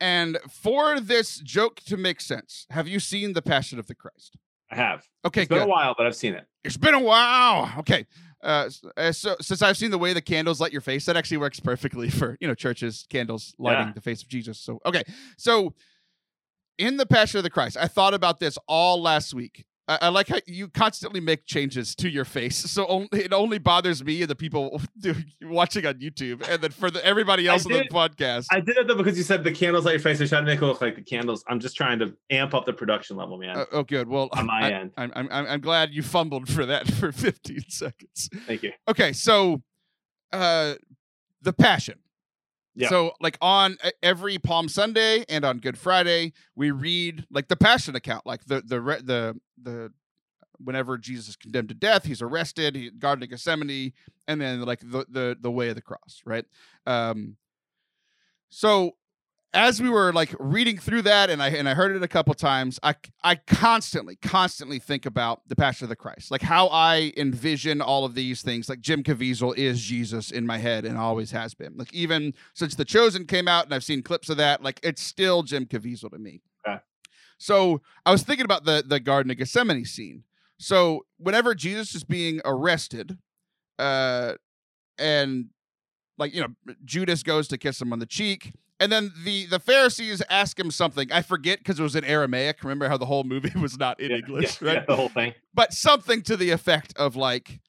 And 0.00 0.38
for 0.50 1.00
this 1.00 1.38
joke 1.38 1.80
to 1.86 1.96
make 1.96 2.20
sense, 2.20 2.66
have 2.70 2.88
you 2.88 3.00
seen 3.00 3.32
the 3.32 3.42
Passion 3.42 3.78
of 3.78 3.86
the 3.86 3.94
Christ? 3.94 4.36
I 4.70 4.76
have. 4.76 5.06
Okay, 5.24 5.42
it's 5.42 5.48
been 5.48 5.58
good. 5.58 5.64
a 5.64 5.70
while, 5.70 5.94
but 5.96 6.06
I've 6.06 6.16
seen 6.16 6.34
it. 6.34 6.46
It's 6.64 6.76
been 6.76 6.94
a 6.94 7.00
while. 7.00 7.72
Okay, 7.78 8.06
uh, 8.42 8.70
uh, 8.96 9.12
so 9.12 9.36
since 9.40 9.62
I've 9.62 9.76
seen 9.76 9.90
the 9.90 9.98
way 9.98 10.12
the 10.12 10.20
candles 10.22 10.60
light 10.60 10.72
your 10.72 10.80
face, 10.80 11.06
that 11.06 11.16
actually 11.16 11.38
works 11.38 11.60
perfectly 11.60 12.10
for 12.10 12.36
you 12.40 12.48
know 12.48 12.54
churches 12.54 13.06
candles 13.08 13.54
lighting 13.58 13.88
yeah. 13.88 13.92
the 13.94 14.00
face 14.00 14.22
of 14.22 14.28
Jesus. 14.28 14.58
So 14.58 14.80
okay, 14.84 15.02
so 15.36 15.74
in 16.78 16.96
the 16.96 17.06
Passion 17.06 17.38
of 17.38 17.44
the 17.44 17.50
Christ, 17.50 17.76
I 17.76 17.88
thought 17.88 18.14
about 18.14 18.38
this 18.38 18.58
all 18.68 19.00
last 19.00 19.34
week, 19.34 19.64
I, 19.88 19.98
I, 20.02 20.08
like 20.08 20.28
how 20.28 20.38
you 20.46 20.68
constantly 20.68 21.20
make 21.20 21.46
changes 21.46 21.94
to 21.96 22.08
your 22.08 22.24
face, 22.24 22.56
so 22.56 22.86
only, 22.86 23.08
it 23.12 23.32
only 23.32 23.58
bothers 23.58 24.04
me 24.04 24.22
and 24.22 24.30
the 24.30 24.34
people 24.34 24.80
watching 25.42 25.86
on 25.86 25.94
YouTube, 25.94 26.46
and 26.48 26.60
then 26.60 26.72
for 26.72 26.90
the, 26.90 27.04
everybody 27.04 27.46
else 27.46 27.64
on 27.66 27.72
the 27.72 27.88
podcast. 27.88 28.46
I 28.50 28.60
did 28.60 28.76
it 28.76 28.88
though 28.88 28.96
because 28.96 29.16
you 29.16 29.22
said 29.22 29.44
the 29.44 29.52
candles 29.52 29.86
on 29.86 29.92
your 29.92 30.00
face. 30.00 30.20
I 30.20 30.26
trying 30.26 30.44
to 30.44 30.52
make 30.52 30.60
it 30.60 30.66
look 30.66 30.80
like 30.80 30.96
the 30.96 31.02
candles. 31.02 31.44
I'm 31.48 31.60
just 31.60 31.76
trying 31.76 31.98
to 32.00 32.14
amp 32.30 32.54
up 32.54 32.66
the 32.66 32.72
production 32.72 33.16
level, 33.16 33.38
man. 33.38 33.56
Uh, 33.56 33.64
oh, 33.72 33.82
good. 33.84 34.08
Well, 34.08 34.28
on 34.32 34.46
my 34.46 34.68
I, 34.68 34.70
end, 34.72 34.92
I'm, 34.96 35.12
I'm 35.14 35.28
I'm 35.30 35.60
glad 35.60 35.92
you 35.92 36.02
fumbled 36.02 36.48
for 36.48 36.66
that 36.66 36.88
for 36.94 37.12
15 37.12 37.64
seconds. 37.68 38.28
Thank 38.46 38.62
you. 38.62 38.72
Okay, 38.88 39.12
so 39.12 39.62
uh, 40.32 40.74
the 41.42 41.52
passion. 41.52 41.98
Yeah. 42.76 42.90
So 42.90 43.12
like 43.20 43.38
on 43.40 43.78
every 44.02 44.38
Palm 44.38 44.68
Sunday 44.68 45.24
and 45.28 45.44
on 45.44 45.58
Good 45.58 45.78
Friday, 45.78 46.34
we 46.54 46.70
read 46.70 47.24
like 47.30 47.48
the 47.48 47.56
Passion 47.56 47.96
account, 47.96 48.26
like 48.26 48.44
the 48.44 48.60
the 48.60 48.80
the 49.02 49.40
the 49.60 49.92
whenever 50.58 50.98
Jesus 50.98 51.28
is 51.30 51.36
condemned 51.36 51.70
to 51.70 51.74
death, 51.74 52.04
he's 52.04 52.22
arrested, 52.22 52.76
he 52.76 52.90
Garden 52.90 53.22
of 53.22 53.30
Gethsemane, 53.30 53.92
and 54.28 54.40
then 54.40 54.60
like 54.62 54.80
the 54.80 55.06
the 55.08 55.36
the 55.40 55.50
way 55.50 55.70
of 55.70 55.74
the 55.74 55.82
cross, 55.82 56.20
right? 56.26 56.44
Um 56.86 57.36
so 58.50 58.92
as 59.54 59.80
we 59.80 59.88
were 59.88 60.12
like 60.12 60.34
reading 60.38 60.76
through 60.76 61.02
that 61.02 61.30
and 61.30 61.42
I 61.42 61.48
and 61.48 61.68
I 61.68 61.74
heard 61.74 61.94
it 61.96 62.02
a 62.02 62.08
couple 62.08 62.34
times, 62.34 62.78
I 62.82 62.94
I 63.22 63.36
constantly, 63.36 64.16
constantly 64.16 64.78
think 64.78 65.06
about 65.06 65.48
the 65.48 65.56
Passion 65.56 65.84
of 65.84 65.88
the 65.88 65.96
Christ. 65.96 66.30
Like 66.30 66.42
how 66.42 66.68
I 66.68 67.12
envision 67.16 67.80
all 67.80 68.04
of 68.04 68.14
these 68.14 68.42
things. 68.42 68.68
Like 68.68 68.80
Jim 68.80 69.02
Caviezel 69.02 69.56
is 69.56 69.80
Jesus 69.80 70.30
in 70.30 70.46
my 70.46 70.58
head 70.58 70.84
and 70.84 70.98
always 70.98 71.30
has 71.30 71.54
been. 71.54 71.76
Like 71.76 71.92
even 71.94 72.34
since 72.54 72.74
The 72.74 72.84
Chosen 72.84 73.24
came 73.24 73.48
out 73.48 73.64
and 73.64 73.74
I've 73.74 73.84
seen 73.84 74.02
clips 74.02 74.28
of 74.28 74.36
that, 74.36 74.62
like 74.62 74.80
it's 74.82 75.02
still 75.02 75.42
Jim 75.42 75.66
Caviezel 75.66 76.10
to 76.10 76.18
me. 76.18 76.42
Okay. 76.66 76.80
So 77.38 77.80
I 78.04 78.12
was 78.12 78.22
thinking 78.22 78.44
about 78.44 78.64
the 78.64 78.84
the 78.86 79.00
Garden 79.00 79.30
of 79.30 79.38
Gethsemane 79.38 79.84
scene. 79.84 80.24
So 80.58 81.06
whenever 81.18 81.54
Jesus 81.54 81.94
is 81.94 82.04
being 82.04 82.40
arrested, 82.44 83.18
uh 83.78 84.34
and 84.98 85.46
like 86.18 86.34
you 86.34 86.42
know 86.42 86.74
Judas 86.84 87.22
goes 87.22 87.48
to 87.48 87.58
kiss 87.58 87.80
him 87.80 87.92
on 87.92 88.00
the 88.00 88.06
cheek 88.06 88.52
and 88.80 88.90
then 88.92 89.12
the 89.24 89.46
the 89.46 89.58
Pharisees 89.58 90.22
ask 90.28 90.58
him 90.58 90.70
something. 90.70 91.10
I 91.12 91.22
forget 91.22 91.58
because 91.58 91.78
it 91.80 91.82
was 91.82 91.96
in 91.96 92.04
Aramaic. 92.04 92.62
Remember 92.62 92.88
how 92.88 92.96
the 92.96 93.06
whole 93.06 93.24
movie 93.24 93.52
was 93.58 93.78
not 93.78 94.00
in 94.00 94.10
Yeah, 94.10 94.16
English, 94.18 94.60
yeah, 94.60 94.68
right? 94.68 94.74
yeah, 94.78 94.84
the 94.86 94.96
whole 94.96 95.08
thing. 95.08 95.34
But 95.54 95.72
something 95.72 96.22
to 96.22 96.36
the 96.36 96.50
effect 96.50 96.92
of 96.96 97.16
like, 97.16 97.60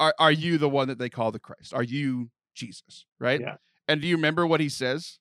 "Are 0.00 0.14
are 0.18 0.32
you 0.32 0.58
the 0.58 0.68
one 0.68 0.88
that 0.88 0.98
they 0.98 1.08
call 1.08 1.32
the 1.32 1.38
Christ? 1.38 1.72
Are 1.74 1.82
you 1.82 2.30
Jesus?" 2.54 3.06
Right? 3.20 3.40
Yeah. 3.40 3.56
And 3.88 4.00
do 4.00 4.08
you 4.08 4.16
remember 4.16 4.46
what 4.46 4.60
he 4.60 4.68
says? 4.68 5.18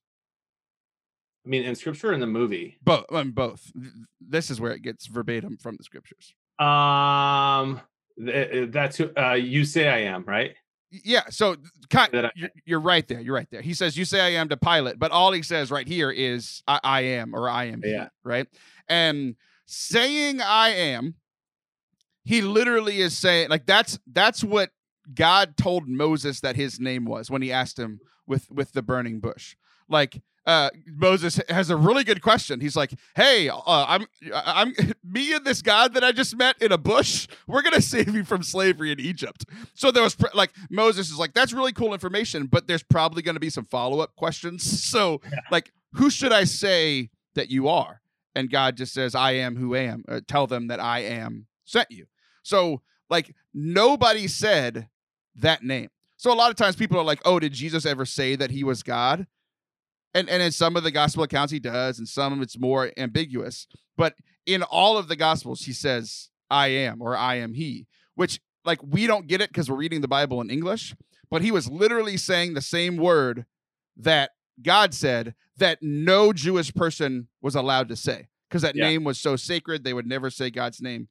I 1.45 1.49
mean, 1.49 1.63
in 1.63 1.75
scripture 1.75 2.09
or 2.09 2.13
in 2.13 2.19
the 2.19 2.25
movie. 2.25 2.77
Both. 2.81 3.05
Um, 3.11 3.31
both. 3.31 3.71
This 4.19 4.49
is 4.49 4.59
where 4.59 4.71
it 4.71 4.81
gets 4.81 5.05
verbatim 5.05 5.57
from 5.57 5.75
the 5.77 5.83
scriptures. 5.83 6.33
Um, 6.57 7.79
uh, 8.19 8.65
that's 8.69 8.97
who 8.97 9.11
uh, 9.15 9.33
you 9.33 9.63
say 9.63 9.87
I 9.87 9.99
am, 10.11 10.23
right? 10.23 10.55
Yeah. 11.03 11.23
So, 11.29 11.55
I- 12.25 12.31
you're, 12.35 12.49
you're 12.65 12.79
right 12.79 13.07
there. 13.07 13.19
You're 13.19 13.35
right 13.35 13.49
there. 13.51 13.61
He 13.61 13.73
says, 13.73 13.97
"You 13.97 14.05
say 14.05 14.21
I 14.21 14.29
am 14.39 14.49
to 14.49 14.57
Pilate," 14.57 14.97
but 14.99 15.11
all 15.11 15.31
he 15.31 15.41
says 15.43 15.71
right 15.71 15.87
here 15.87 16.09
is 16.11 16.63
"I, 16.67 16.79
I 16.83 17.01
am" 17.01 17.35
or 17.35 17.49
"I 17.49 17.65
am." 17.65 17.81
he," 17.83 17.91
Yeah. 17.91 18.09
right. 18.23 18.47
And 18.87 19.35
saying 19.65 20.41
"I 20.41 20.69
am," 20.69 21.15
he 22.23 22.41
literally 22.41 23.01
is 23.01 23.17
saying 23.17 23.49
like 23.49 23.65
that's 23.65 23.99
that's 24.11 24.43
what 24.43 24.71
God 25.13 25.57
told 25.57 25.87
Moses 25.87 26.39
that 26.41 26.55
his 26.55 26.79
name 26.79 27.05
was 27.05 27.29
when 27.29 27.41
he 27.41 27.51
asked 27.51 27.77
him 27.77 27.99
with 28.25 28.49
with 28.51 28.71
the 28.73 28.81
burning 28.81 29.19
bush. 29.19 29.55
Like 29.87 30.21
uh 30.45 30.69
Moses 30.85 31.39
has 31.49 31.69
a 31.69 31.75
really 31.75 32.03
good 32.03 32.21
question. 32.21 32.59
He's 32.59 32.75
like, 32.75 32.93
"Hey, 33.15 33.49
uh, 33.49 33.59
I'm 33.65 34.05
I'm 34.33 34.73
me 35.03 35.33
and 35.33 35.43
this 35.43 35.61
God 35.61 35.93
that 35.95 36.03
I 36.03 36.11
just 36.11 36.35
met 36.37 36.61
in 36.61 36.71
a 36.71 36.77
bush. 36.77 37.27
We're 37.47 37.63
gonna 37.63 37.81
save 37.81 38.13
you 38.13 38.23
from 38.23 38.43
slavery 38.43 38.91
in 38.91 38.99
Egypt." 38.99 39.45
So 39.73 39.91
there 39.91 40.03
was 40.03 40.15
pr- 40.15 40.27
like 40.35 40.51
Moses 40.69 41.09
is 41.09 41.17
like, 41.17 41.33
"That's 41.33 41.51
really 41.51 41.73
cool 41.73 41.93
information, 41.93 42.45
but 42.45 42.67
there's 42.67 42.83
probably 42.83 43.21
gonna 43.23 43.39
be 43.39 43.49
some 43.49 43.65
follow 43.65 43.99
up 43.99 44.15
questions." 44.15 44.83
So 44.95 45.19
like, 45.51 45.71
who 45.93 46.09
should 46.09 46.31
I 46.31 46.45
say 46.45 47.09
that 47.33 47.49
you 47.49 47.67
are? 47.67 48.01
And 48.35 48.49
God 48.49 48.77
just 48.77 48.93
says, 48.93 49.15
"I 49.15 49.31
am 49.31 49.55
who 49.55 49.75
I 49.75 49.79
am." 49.79 50.05
Uh, 50.07 50.21
tell 50.27 50.47
them 50.47 50.67
that 50.67 50.79
I 50.79 50.99
am 50.99 51.47
sent 51.65 51.89
you. 51.89 52.05
So 52.43 52.81
like 53.09 53.35
nobody 53.53 54.27
said 54.27 54.89
that 55.35 55.63
name. 55.63 55.89
So 56.17 56.31
a 56.31 56.35
lot 56.35 56.49
of 56.49 56.55
times 56.55 56.75
people 56.75 56.99
are 56.99 57.03
like, 57.03 57.21
"Oh, 57.25 57.39
did 57.39 57.53
Jesus 57.53 57.85
ever 57.85 58.05
say 58.05 58.35
that 58.35 58.51
he 58.51 58.63
was 58.63 58.83
God?" 58.83 59.25
And 60.15 60.29
and 60.29 60.41
in 60.41 60.51
some 60.51 60.75
of 60.75 60.83
the 60.83 60.91
gospel 60.91 61.23
accounts 61.23 61.51
he 61.51 61.59
does, 61.59 61.99
and 61.99 62.07
some 62.07 62.33
of 62.33 62.41
it's 62.41 62.57
more 62.57 62.91
ambiguous. 62.97 63.67
But 63.97 64.15
in 64.47 64.63
all 64.63 64.97
of 64.97 65.07
the 65.09 65.15
gospels, 65.15 65.61
he 65.61 65.73
says, 65.73 66.29
"I 66.49 66.69
am" 66.69 67.01
or 67.01 67.15
"I 67.17 67.35
am 67.35 67.53
he," 67.53 67.85
which 68.15 68.39
like 68.63 68.79
we 68.81 69.05
don't 69.05 69.27
get 69.27 69.41
it 69.41 69.49
because 69.49 69.69
we're 69.69 69.75
reading 69.75 70.01
the 70.01 70.07
Bible 70.07 70.41
in 70.41 70.49
English. 70.49 70.95
But 71.29 71.41
he 71.41 71.51
was 71.51 71.69
literally 71.69 72.17
saying 72.17 72.53
the 72.53 72.61
same 72.61 72.97
word 72.97 73.45
that 73.97 74.31
God 74.61 74.93
said 74.93 75.35
that 75.57 75.79
no 75.81 76.31
Jewish 76.33 76.73
person 76.73 77.27
was 77.41 77.55
allowed 77.55 77.89
to 77.89 77.95
say 77.95 78.29
because 78.49 78.61
that 78.61 78.75
Yeah. 78.75 78.85
name 78.87 79.03
was 79.03 79.19
so 79.19 79.35
sacred 79.35 79.83
they 79.83 79.93
would 79.93 80.07
never 80.07 80.29
say 80.29 80.49
God's 80.49 80.81
name. 80.81 81.09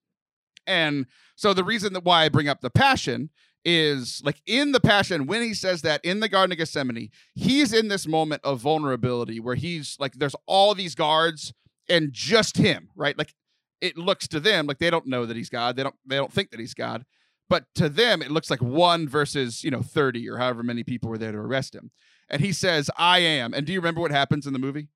And 0.67 1.07
so 1.37 1.53
the 1.53 1.65
reason 1.65 1.93
that 1.93 2.05
why 2.05 2.25
I 2.25 2.29
bring 2.31 2.49
up 2.49 2.63
the 2.63 2.71
passion 2.71 3.29
is 3.65 4.21
like 4.25 4.41
in 4.47 4.73
the 4.73 4.81
passion 4.81 5.27
when 5.27 5.43
he 5.43 5.55
says 5.55 5.83
that 5.83 6.05
in 6.05 6.21
the 6.21 6.29
garden 6.29 6.53
of 6.53 6.59
gethsemane 6.59 7.09
he's 7.35 7.73
in 7.73 7.89
this 7.89 8.07
moment 8.07 8.43
of 8.45 8.61
vulnerability 8.61 9.41
where 9.41 9.55
he's 9.55 9.97
like 9.99 10.13
there's 10.15 10.37
all 10.47 10.75
these 10.75 10.95
guards 10.95 11.53
and 11.89 12.13
just 12.13 12.57
him 12.57 12.89
right? 12.95 13.17
Like 13.17 13.35
it 13.81 13.97
looks 13.97 14.29
to 14.29 14.41
them 14.41 14.67
like 14.67 14.79
they 14.79 14.91
don't 14.91 15.07
know 15.07 15.27
that 15.27 15.37
he's 15.37 15.51
god. 15.51 15.77
They 15.77 15.83
don't 15.83 15.95
they 16.07 16.17
don't 16.17 16.33
think 16.33 16.51
that 16.51 16.61
he's 16.61 16.75
god. 16.75 17.05
But 17.49 17.65
to 17.77 17.89
them 17.89 18.23
it 18.23 18.31
looks 18.31 18.51
like 18.51 18.63
one 18.63 19.09
versus 19.09 19.65
you 19.65 19.71
know 19.71 19.83
30 19.83 20.29
or 20.29 20.39
however 20.39 20.63
many 20.63 20.85
people 20.85 21.11
were 21.11 21.19
there 21.19 21.33
to 21.33 21.39
arrest 21.39 21.75
him. 21.75 21.91
And 22.29 22.43
he 22.43 22.53
says 22.53 22.91
i 22.97 23.19
am. 23.19 23.55
And 23.55 23.67
do 23.67 23.73
you 23.73 23.81
remember 23.81 24.01
what 24.01 24.11
happens 24.11 24.47
in 24.47 24.53
the 24.53 24.59
movie? 24.59 24.89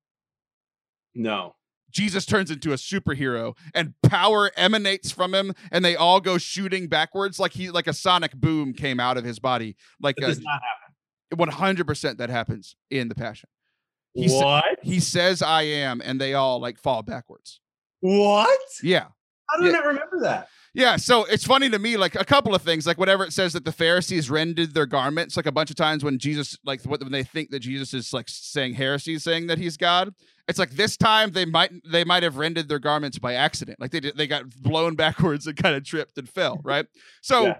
No. 1.15 1.55
Jesus 1.91 2.25
turns 2.25 2.51
into 2.51 2.71
a 2.71 2.75
superhero 2.75 3.55
and 3.73 3.93
power 4.03 4.51
emanates 4.55 5.11
from 5.11 5.33
him 5.33 5.53
and 5.71 5.83
they 5.83 5.95
all 5.95 6.19
go 6.21 6.37
shooting 6.37 6.87
backwards 6.87 7.39
like 7.39 7.53
he 7.53 7.69
like 7.71 7.87
a 7.87 7.93
sonic 7.93 8.33
boom 8.33 8.73
came 8.73 8.99
out 8.99 9.17
of 9.17 9.23
his 9.23 9.39
body 9.39 9.75
like 10.01 10.15
That 10.17 10.27
does 10.27 10.39
not 10.41 10.59
happen. 11.31 11.51
100% 11.51 12.17
that 12.17 12.29
happens 12.29 12.75
in 12.89 13.07
the 13.09 13.15
passion 13.15 13.49
He 14.13 14.27
sa- 14.27 14.43
what? 14.61 14.79
he 14.81 14.99
says 14.99 15.41
i 15.41 15.61
am 15.63 16.01
and 16.03 16.19
they 16.19 16.33
all 16.33 16.59
like 16.59 16.77
fall 16.79 17.03
backwards 17.03 17.59
What? 18.01 18.59
yeah 18.83 19.07
How 19.49 19.57
do 19.57 19.65
Yeah. 19.65 19.69
I 19.69 19.73
not 19.73 19.85
remember 19.85 20.19
that? 20.21 20.47
Yeah 20.73 20.95
so 20.95 21.23
it's 21.25 21.43
funny 21.45 21.69
to 21.69 21.79
me 21.79 21.97
like 21.97 22.15
a 22.15 22.25
couple 22.25 22.53
of 22.53 22.61
things 22.61 22.85
like 22.85 22.97
whatever 22.97 23.23
it 23.23 23.33
says 23.33 23.53
that 23.53 23.65
the 23.65 23.71
pharisees 23.71 24.29
rendered 24.29 24.73
their 24.73 24.85
garments 24.85 25.35
like 25.35 25.45
a 25.45 25.51
bunch 25.51 25.69
of 25.69 25.75
times 25.75 26.03
when 26.03 26.17
jesus 26.19 26.57
like 26.63 26.81
when 26.83 27.11
they 27.11 27.23
think 27.23 27.49
that 27.49 27.59
jesus 27.59 27.93
is 27.93 28.13
like 28.13 28.27
saying 28.29 28.73
heresy 28.73 29.17
saying 29.17 29.47
that 29.47 29.57
he's 29.57 29.77
god 29.77 30.13
it's 30.47 30.59
like 30.59 30.71
this 30.71 30.97
time 30.97 31.31
they 31.31 31.45
might 31.45 31.71
they 31.85 32.03
might 32.03 32.23
have 32.23 32.37
rendered 32.37 32.67
their 32.69 32.79
garments 32.79 33.17
by 33.19 33.33
accident 33.33 33.79
like 33.79 33.91
they 33.91 33.99
did 33.99 34.15
they 34.17 34.27
got 34.27 34.49
blown 34.61 34.95
backwards 35.03 35.47
and 35.47 35.57
kind 35.57 35.75
of 35.75 35.83
tripped 35.83 36.17
and 36.17 36.29
fell 36.29 36.59
right 36.63 36.85
so 37.21 37.45
Yeah. 37.47 37.57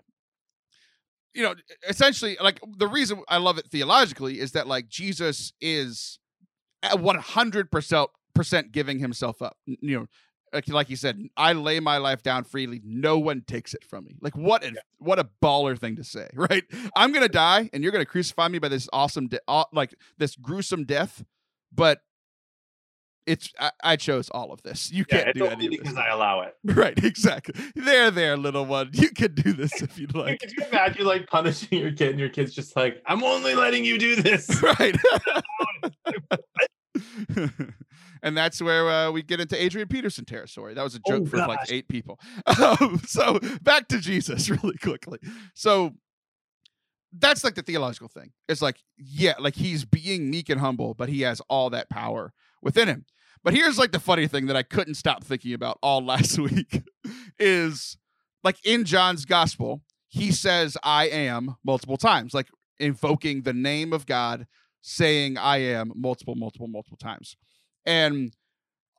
you 1.34 1.44
know 1.44 1.56
essentially 1.88 2.38
like 2.42 2.60
the 2.78 2.88
reason 2.88 3.24
i 3.28 3.38
love 3.38 3.58
it 3.58 3.68
theologically 3.68 4.40
is 4.40 4.52
that 4.54 4.68
like 4.68 4.88
jesus 4.88 5.54
is 5.62 6.20
uh, 6.82 6.96
100% 6.96 8.72
giving 8.72 9.00
himself 9.00 9.42
up 9.42 9.58
you 9.66 10.00
know 10.00 10.06
like, 10.54 10.68
like 10.70 10.88
he 10.88 10.96
said 10.96 11.20
i 11.38 11.54
lay 11.54 11.80
my 11.80 11.98
life 11.98 12.24
down 12.24 12.44
freely. 12.44 12.82
No 12.84 13.18
one 13.20 13.42
takes 13.48 13.74
it 13.74 13.84
from 13.84 14.06
me. 14.06 14.16
Like 14.22 14.36
what 14.38 14.64
a 14.64 14.74
what 14.98 15.20
a 15.20 15.28
baller 15.44 15.78
thing 15.78 15.96
to 15.98 16.04
say 16.04 16.28
right? 16.34 16.64
I'm 16.96 17.12
gonna 17.12 17.28
die 17.30 17.70
and 17.74 17.84
you're 17.84 17.92
gonna 17.92 18.06
crucify 18.06 18.48
me 18.48 18.60
by 18.60 18.68
this 18.70 18.88
awesome 18.94 19.28
de- 19.28 19.40
aw- 19.48 19.66
like 19.74 19.94
this 20.18 20.36
gruesome 20.36 20.86
death 20.86 21.24
but 21.74 22.00
it's 23.28 23.54
I, 23.60 23.72
I 23.84 23.96
chose 23.96 24.30
all 24.32 24.52
of 24.52 24.64
this. 24.64 24.92
You 24.92 25.06
Yeah, 25.08 25.26
can't 25.26 25.36
do 25.36 25.44
only 25.44 25.66
any 25.68 25.78
because 25.78 25.94
this 25.94 25.98
I 25.98 26.08
allow 26.08 26.42
it. 26.42 26.56
right 26.64 26.98
exactly. 27.04 27.54
There 27.76 28.10
there 28.10 28.36
little 28.38 28.66
one. 28.66 28.90
You 28.94 29.10
can 29.12 29.36
do 29.36 29.54
this 29.54 29.84
if 29.84 30.00
you'd 30.00 30.16
like. 30.16 30.40
Could 30.40 30.52
you 30.54 30.64
imagine 30.66 31.06
like 31.06 31.28
punishing 31.28 31.80
your 31.80 31.92
kid 31.92 32.10
and 32.12 32.20
your 32.20 32.30
kid's 32.30 32.56
just 32.56 32.76
like, 32.76 33.04
I'm 33.06 33.24
only 33.24 33.54
letting 33.54 33.86
you 33.86 34.00
do 34.00 34.16
this. 34.16 34.50
right 34.64 34.96
and 38.24 38.38
that's 38.38 38.62
where 38.62 38.90
uh, 38.90 39.12
we 39.12 39.22
get 39.24 39.40
into 39.40 39.62
adrian 39.62 39.88
peterson 39.88 40.26
territory. 40.26 40.74
That 40.74 40.84
was 40.84 40.96
a 40.96 41.00
joke 41.08 41.24
Oh, 41.24 41.26
for 41.26 41.38
like 41.38 41.72
eight 41.72 41.88
people. 41.88 42.20
Um, 42.60 43.02
so 43.06 43.40
back 43.62 43.88
to 43.90 44.00
jesus 44.00 44.50
really 44.64 44.78
quickly. 44.78 45.20
So 45.54 45.94
that's 47.18 47.44
like 47.44 47.56
the 47.56 47.62
theological 47.62 48.08
thing. 48.08 48.32
It's 48.48 48.62
like 48.62 48.78
yeah 48.98 49.34
like 49.40 49.56
he's 49.56 49.86
being 49.86 50.30
meek 50.30 50.50
and 50.50 50.60
humble 50.60 50.94
but 50.94 51.10
he 51.10 51.22
has 51.22 51.42
all 51.50 51.70
that 51.72 51.90
power 51.90 52.34
within 52.62 52.88
him. 52.88 53.06
But 53.44 53.54
here's 53.54 53.78
like 53.78 53.92
the 53.92 54.00
funny 54.00 54.28
thing 54.28 54.48
that 54.48 54.56
i 54.56 54.64
couldn't 54.64 54.96
stop 54.96 55.24
thinking 55.24 55.54
about 55.54 55.80
all 55.82 56.04
last 56.14 56.38
week 56.40 56.82
is 57.38 57.98
like 58.44 58.58
in 58.66 58.84
john's 58.84 59.26
gospel 59.26 59.82
he 60.10 60.32
says 60.32 60.78
i 60.84 61.06
am 61.06 61.56
multiple 61.64 61.98
times 61.98 62.34
like 62.34 62.48
invoking 62.80 63.44
the 63.44 63.54
name 63.54 63.94
of 63.94 64.06
god 64.06 64.46
saying 64.82 65.38
I 65.38 65.58
am 65.58 65.92
multiple, 65.96 66.36
multiple, 66.36 66.68
multiple 66.68 66.98
times. 66.98 67.36
And 67.86 68.34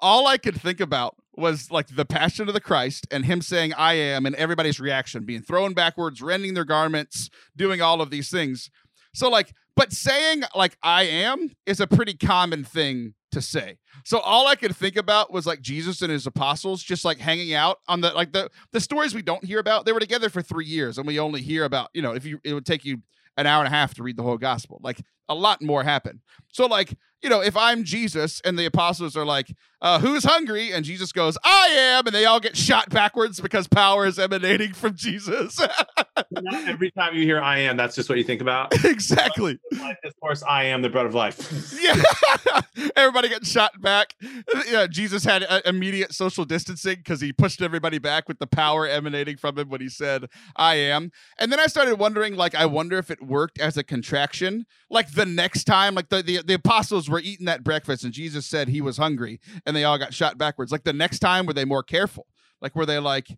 all 0.01 0.27
I 0.27 0.39
could 0.39 0.61
think 0.61 0.81
about 0.81 1.17
was 1.37 1.71
like 1.71 1.95
the 1.95 2.05
passion 2.05 2.49
of 2.49 2.55
the 2.55 2.61
Christ 2.61 3.07
and 3.11 3.25
him 3.25 3.41
saying 3.41 3.73
I 3.75 3.95
am 3.95 4.27
and 4.27 4.35
everybody's 4.35 4.81
reaction 4.81 5.25
being 5.25 5.43
thrown 5.43 5.75
backwards, 5.75 6.21
rending 6.21 6.55
their 6.55 6.65
garments, 6.65 7.31
doing 7.57 7.81
all 7.81 8.01
of 8.01 8.11
these 8.11 8.31
things. 8.31 8.71
So 9.15 9.29
like 9.29 9.53
but 9.77 9.93
saying 9.93 10.43
like 10.55 10.77
I 10.83 11.05
am 11.05 11.51
is 11.67 11.81
a 11.81 11.87
pretty 11.87 12.15
common 12.15 12.65
thing 12.65 13.15
to 13.33 13.41
say. 13.41 13.79
So 14.05 14.19
all 14.19 14.49
I 14.49 14.57
could 14.57 14.75
think 14.75 14.97
about 14.97 15.33
was 15.33 15.47
like 15.47 15.61
Jesus 15.61 16.03
and 16.03 16.11
his 16.11 16.27
apostles 16.27 16.83
just 16.83 17.05
like 17.05 17.19
hanging 17.19 17.55
out 17.55 17.79
on 17.89 18.01
the 18.01 18.13
like 18.13 18.33
the 18.33 18.51
the 18.73 18.81
stories 18.81 19.15
we 19.15 19.23
don't 19.23 19.45
hear 19.45 19.59
about. 19.59 19.87
They 19.87 19.93
were 19.93 20.01
together 20.01 20.29
for 20.31 20.43
3 20.43 20.67
years 20.67 20.99
and 20.99 21.07
we 21.07 21.19
only 21.19 21.41
hear 21.41 21.65
about, 21.65 21.91
you 21.95 22.03
know, 22.03 22.13
if 22.13 22.25
you 22.25 22.41
it 22.45 22.55
would 22.55 22.67
take 22.67 22.85
you 22.85 23.03
an 23.37 23.47
hour 23.47 23.65
and 23.65 23.73
a 23.73 23.77
half 23.77 23.95
to 23.95 24.03
read 24.03 24.17
the 24.17 24.23
whole 24.23 24.39
gospel. 24.39 24.81
Like 24.83 25.01
a 25.29 25.35
lot 25.35 25.63
more 25.63 25.85
happened. 25.85 26.21
So 26.49 26.67
like 26.67 26.95
you 27.23 27.29
know, 27.29 27.41
if 27.41 27.57
I'm 27.57 27.85
Jesus 27.85 28.41
and 28.45 28.59
the 28.59 28.65
apostles 28.65 29.17
are 29.17 29.25
like, 29.25 29.55
uh, 29.83 29.99
who's 29.99 30.25
hungry? 30.25 30.73
And 30.73 30.85
Jesus 30.85 31.11
goes, 31.13 31.39
I 31.43 31.69
am. 31.69 32.07
And 32.07 32.15
they 32.15 32.27
all 32.27 32.41
get 32.41 32.57
shot 32.57 32.91
backwards 32.91 33.41
because 33.41 33.67
power 33.67 34.07
is 34.07 34.19
emanating 34.19 34.75
from 34.75 34.95
Jesus. 34.95 35.59
Every 36.67 36.91
time 36.91 37.15
you 37.15 37.23
hear 37.23 37.41
I 37.41 37.61
am, 37.61 37.77
that's 37.77 37.97
just 37.97 38.09
what 38.09 38.19
you 38.19 38.25
think 38.25 38.43
about. 38.43 38.75
exactly. 38.85 39.59
of 40.05 40.21
course, 40.21 40.43
I 40.43 40.65
am 40.65 40.83
the 40.83 40.91
bread 40.91 41.07
of 41.07 41.15
life. 41.15 41.75
yeah. 41.81 42.61
everybody 42.97 43.29
gets 43.31 43.51
shot 43.51 43.81
back. 43.81 44.15
Yeah, 44.71 44.87
Jesus 44.87 45.25
had 45.25 45.45
uh, 45.49 45.61
immediate 45.65 46.13
social 46.13 46.45
distancing 46.45 46.97
because 46.97 47.21
he 47.21 47.33
pushed 47.33 47.63
everybody 47.63 47.99
back 47.99 48.29
with 48.29 48.39
the 48.39 48.47
power 48.47 48.87
emanating 48.87 49.39
from 49.39 49.59
him 49.59 49.71
when 49.71 49.81
he 49.81 49.89
said, 49.89 50.27
I 50.57 50.75
am. 50.75 51.11
And 51.39 51.51
then 51.51 51.59
I 51.59 51.67
started 51.67 51.99
wondering, 51.99 52.37
like, 52.37 52.55
I 52.55 52.67
wonder 52.67 52.99
if 52.99 53.11
it 53.11 53.23
worked 53.23 53.59
as 53.59 53.77
a 53.77 53.83
contraction. 53.83 54.67
Like 54.91 55.13
the 55.13 55.27
next 55.27 55.65
time, 55.65 55.95
like 55.95 56.11
the, 56.11 56.23
the, 56.23 56.43
the 56.43 56.55
apostles 56.55 57.09
were 57.11 57.21
eating 57.21 57.47
that 57.47 57.65
breakfast 57.65 58.05
and 58.05 58.13
Jesus 58.13 58.47
said 58.47 58.69
he 58.69 58.81
was 58.81 58.97
hungry 58.97 59.41
and 59.67 59.77
they 59.77 59.85
all 59.85 59.99
got 59.99 60.15
shot 60.15 60.39
backwards. 60.39 60.73
Like 60.73 60.85
the 60.85 60.93
next 60.93 61.19
time, 61.19 61.47
were 61.47 61.53
they 61.53 61.65
more 61.65 61.83
careful? 61.83 62.27
Like, 62.61 62.77
were 62.77 62.87
they 62.87 62.99
like, 62.99 63.29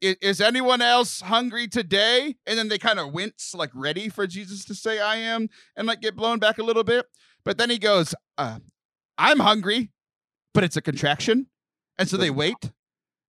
is 0.00 0.40
anyone 0.40 0.80
else 0.80 1.20
hungry 1.20 1.66
today? 1.66 2.36
And 2.46 2.56
then 2.56 2.68
they 2.68 2.78
kind 2.78 3.00
of 3.00 3.12
wince, 3.12 3.52
like 3.54 3.70
ready 3.74 4.08
for 4.08 4.26
Jesus 4.26 4.64
to 4.66 4.74
say, 4.74 5.00
I 5.00 5.16
am, 5.16 5.48
and 5.76 5.88
like 5.88 6.00
get 6.00 6.14
blown 6.14 6.38
back 6.38 6.58
a 6.58 6.62
little 6.62 6.84
bit. 6.84 7.06
But 7.44 7.58
then 7.58 7.70
he 7.70 7.78
goes, 7.78 8.14
uh, 8.36 8.60
I'm 9.16 9.40
hungry, 9.40 9.90
but 10.54 10.62
it's 10.62 10.76
a 10.76 10.80
contraction. 10.82 11.46
And 11.98 12.08
so 12.08 12.16
they 12.16 12.30
wait 12.30 12.70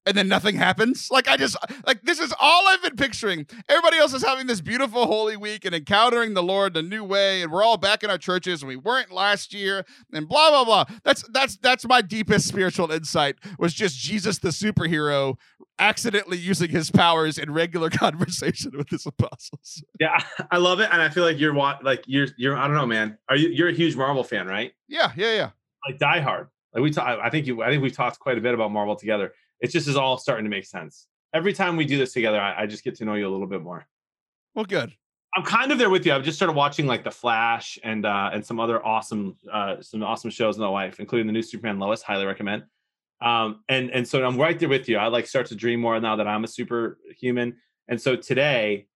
and 0.06 0.18
then 0.18 0.28
nothing 0.28 0.56
happens. 0.56 1.10
Like 1.12 1.28
I 1.28 1.38
just 1.38 1.56
like 1.86 2.02
this 2.04 2.20
is 2.20 2.34
all 2.40 2.68
I've 2.68 2.82
been 2.82 2.96
picturing. 2.96 3.46
Everybody 3.68 3.98
else 3.98 4.14
is 4.14 4.24
having 4.24 4.48
this 4.48 4.62
beautiful 4.62 5.06
holy 5.06 5.38
week 5.38 5.66
and 5.66 5.76
encountering 5.76 6.34
the 6.34 6.44
Lord 6.44 6.76
in 6.76 6.86
a 6.86 6.88
new 6.88 7.04
way, 7.04 7.42
and 7.42 7.52
we're 7.52 7.64
all 7.64 7.78
back 7.78 8.04
in 8.04 8.10
our 8.10 8.18
churches 8.18 8.62
and 8.62 8.68
we 8.68 8.76
weren't 8.76 9.12
last 9.12 9.54
year, 9.54 9.86
and 10.14 10.28
blah 10.28 10.50
blah 10.50 10.66
blah. 10.66 10.98
That's 11.04 11.24
that's 11.32 11.58
that's 11.58 11.88
my 11.88 12.02
deepest 12.02 12.48
spiritual 12.48 12.92
insight 12.92 13.36
was 13.58 13.74
just 13.74 13.98
Jesus 14.00 14.40
the 14.40 14.50
superhero 14.50 15.36
accidentally 15.78 16.38
using 16.38 16.70
his 16.70 16.92
powers 16.92 17.38
in 17.38 17.52
regular 17.52 17.90
conversation 17.90 18.72
with 18.78 18.90
his 18.90 19.06
apostles. 19.06 19.84
Yeah, 20.00 20.20
I 20.52 20.58
love 20.58 20.80
it, 20.80 20.90
and 20.92 21.02
I 21.02 21.10
feel 21.10 21.24
like 21.24 21.40
you're 21.40 21.54
like 21.54 22.04
you're 22.08 22.28
you're 22.38 22.58
I 22.58 22.68
don't 22.68 22.76
know, 22.76 22.88
man. 22.88 23.18
Are 23.30 23.36
you 23.36 23.50
you're 23.50 23.70
a 23.70 23.74
huge 23.74 23.96
Marvel 23.96 24.24
fan, 24.24 24.48
right? 24.48 24.72
Yeah, 24.88 25.12
yeah, 25.16 25.34
yeah. 25.34 25.50
Like 25.88 26.00
Die 26.00 26.20
Hard. 26.22 26.48
Like 26.74 26.84
we 26.84 26.92
talk, 26.92 27.20
I 27.22 27.30
think 27.30 27.48
you 27.48 27.64
I 27.64 27.70
think 27.70 27.82
we've 27.82 27.94
talked 27.94 28.20
quite 28.20 28.38
a 28.38 28.42
bit 28.42 28.54
about 28.54 28.72
Marvel 28.72 28.96
together 28.96 29.34
it 29.62 29.68
just 29.68 29.88
is 29.88 29.96
all 29.96 30.18
starting 30.18 30.46
to 30.46 30.50
make 30.50 30.66
sense. 30.66 31.08
Every 31.34 31.54
time 31.54 31.76
we 31.76 31.86
do 31.86 31.98
this 31.98 32.14
together, 32.14 32.40
I, 32.40 32.64
I 32.64 32.66
just 32.66 32.84
get 32.84 32.96
to 32.96 33.06
know 33.06 33.16
you 33.16 33.28
a 33.28 33.32
little 33.32 33.48
bit 33.48 33.62
more. 33.62 33.86
Well, 34.56 34.66
good. 34.66 34.92
I'm 35.36 35.44
kind 35.44 35.72
of 35.72 35.78
there 35.78 35.92
with 35.92 36.06
you. 36.06 36.14
I've 36.14 36.24
just 36.24 36.38
started 36.38 36.54
watching 36.54 36.88
like 36.88 37.04
The 37.04 37.12
Flash 37.12 37.78
and 37.84 38.06
uh, 38.06 38.32
and 38.34 38.44
some 38.44 38.60
other 38.60 38.84
awesome 38.84 39.38
uh, 39.52 39.82
some 39.82 40.02
awesome 40.04 40.32
shows 40.32 40.58
in 40.58 40.64
my 40.64 40.70
life, 40.70 41.00
including 41.00 41.28
the 41.28 41.34
new 41.34 41.44
Superman 41.44 41.78
Lois. 41.78 42.02
Highly 42.02 42.26
recommend. 42.26 42.64
Um, 43.22 43.64
and 43.70 43.92
and 43.92 44.08
so 44.08 44.26
I'm 44.26 44.38
right 44.38 44.58
there 44.58 44.70
with 44.70 44.90
you. 44.90 44.98
I 44.98 45.08
like 45.08 45.28
start 45.28 45.46
to 45.48 45.56
dream 45.56 45.82
more 45.82 46.00
now 46.00 46.16
that 46.16 46.28
I'm 46.28 46.44
a 46.44 46.48
superhuman. 46.48 47.58
And 47.88 48.02
so 48.02 48.16
today, 48.16 48.88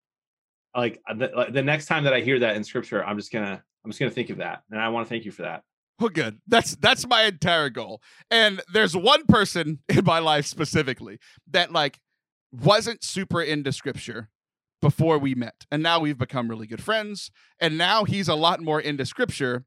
like 0.76 1.02
the, 1.16 1.48
the 1.52 1.62
next 1.62 1.86
time 1.86 2.04
that 2.06 2.14
I 2.14 2.22
hear 2.22 2.40
that 2.40 2.56
in 2.56 2.64
scripture, 2.64 3.04
I'm 3.04 3.18
just 3.18 3.32
gonna 3.32 3.64
I'm 3.84 3.92
just 3.92 4.00
gonna 4.00 4.12
think 4.12 4.30
of 4.30 4.38
that, 4.38 4.64
and 4.72 4.80
I 4.80 4.90
want 4.90 5.06
to 5.06 5.10
thank 5.10 5.26
you 5.26 5.32
for 5.32 5.44
that. 5.44 5.64
Good. 6.10 6.40
That's 6.48 6.76
that's 6.76 7.08
my 7.08 7.24
entire 7.24 7.70
goal. 7.70 8.02
And 8.30 8.62
there's 8.72 8.96
one 8.96 9.26
person 9.28 9.80
in 9.90 10.06
my 10.06 10.20
life 10.20 10.46
specifically 10.46 11.20
that 11.50 11.72
like 11.72 12.00
wasn't 12.52 13.04
super 13.04 13.42
into 13.42 13.72
scripture 13.72 14.30
before 14.82 15.18
we 15.18 15.34
met. 15.34 15.66
And 15.72 15.82
now 15.82 16.00
we've 16.00 16.18
become 16.18 16.50
really 16.50 16.68
good 16.68 16.84
friends. 16.84 17.32
And 17.60 17.78
now 17.78 18.04
he's 18.04 18.28
a 18.28 18.36
lot 18.36 18.62
more 18.62 18.82
into 18.82 19.06
scripture. 19.06 19.66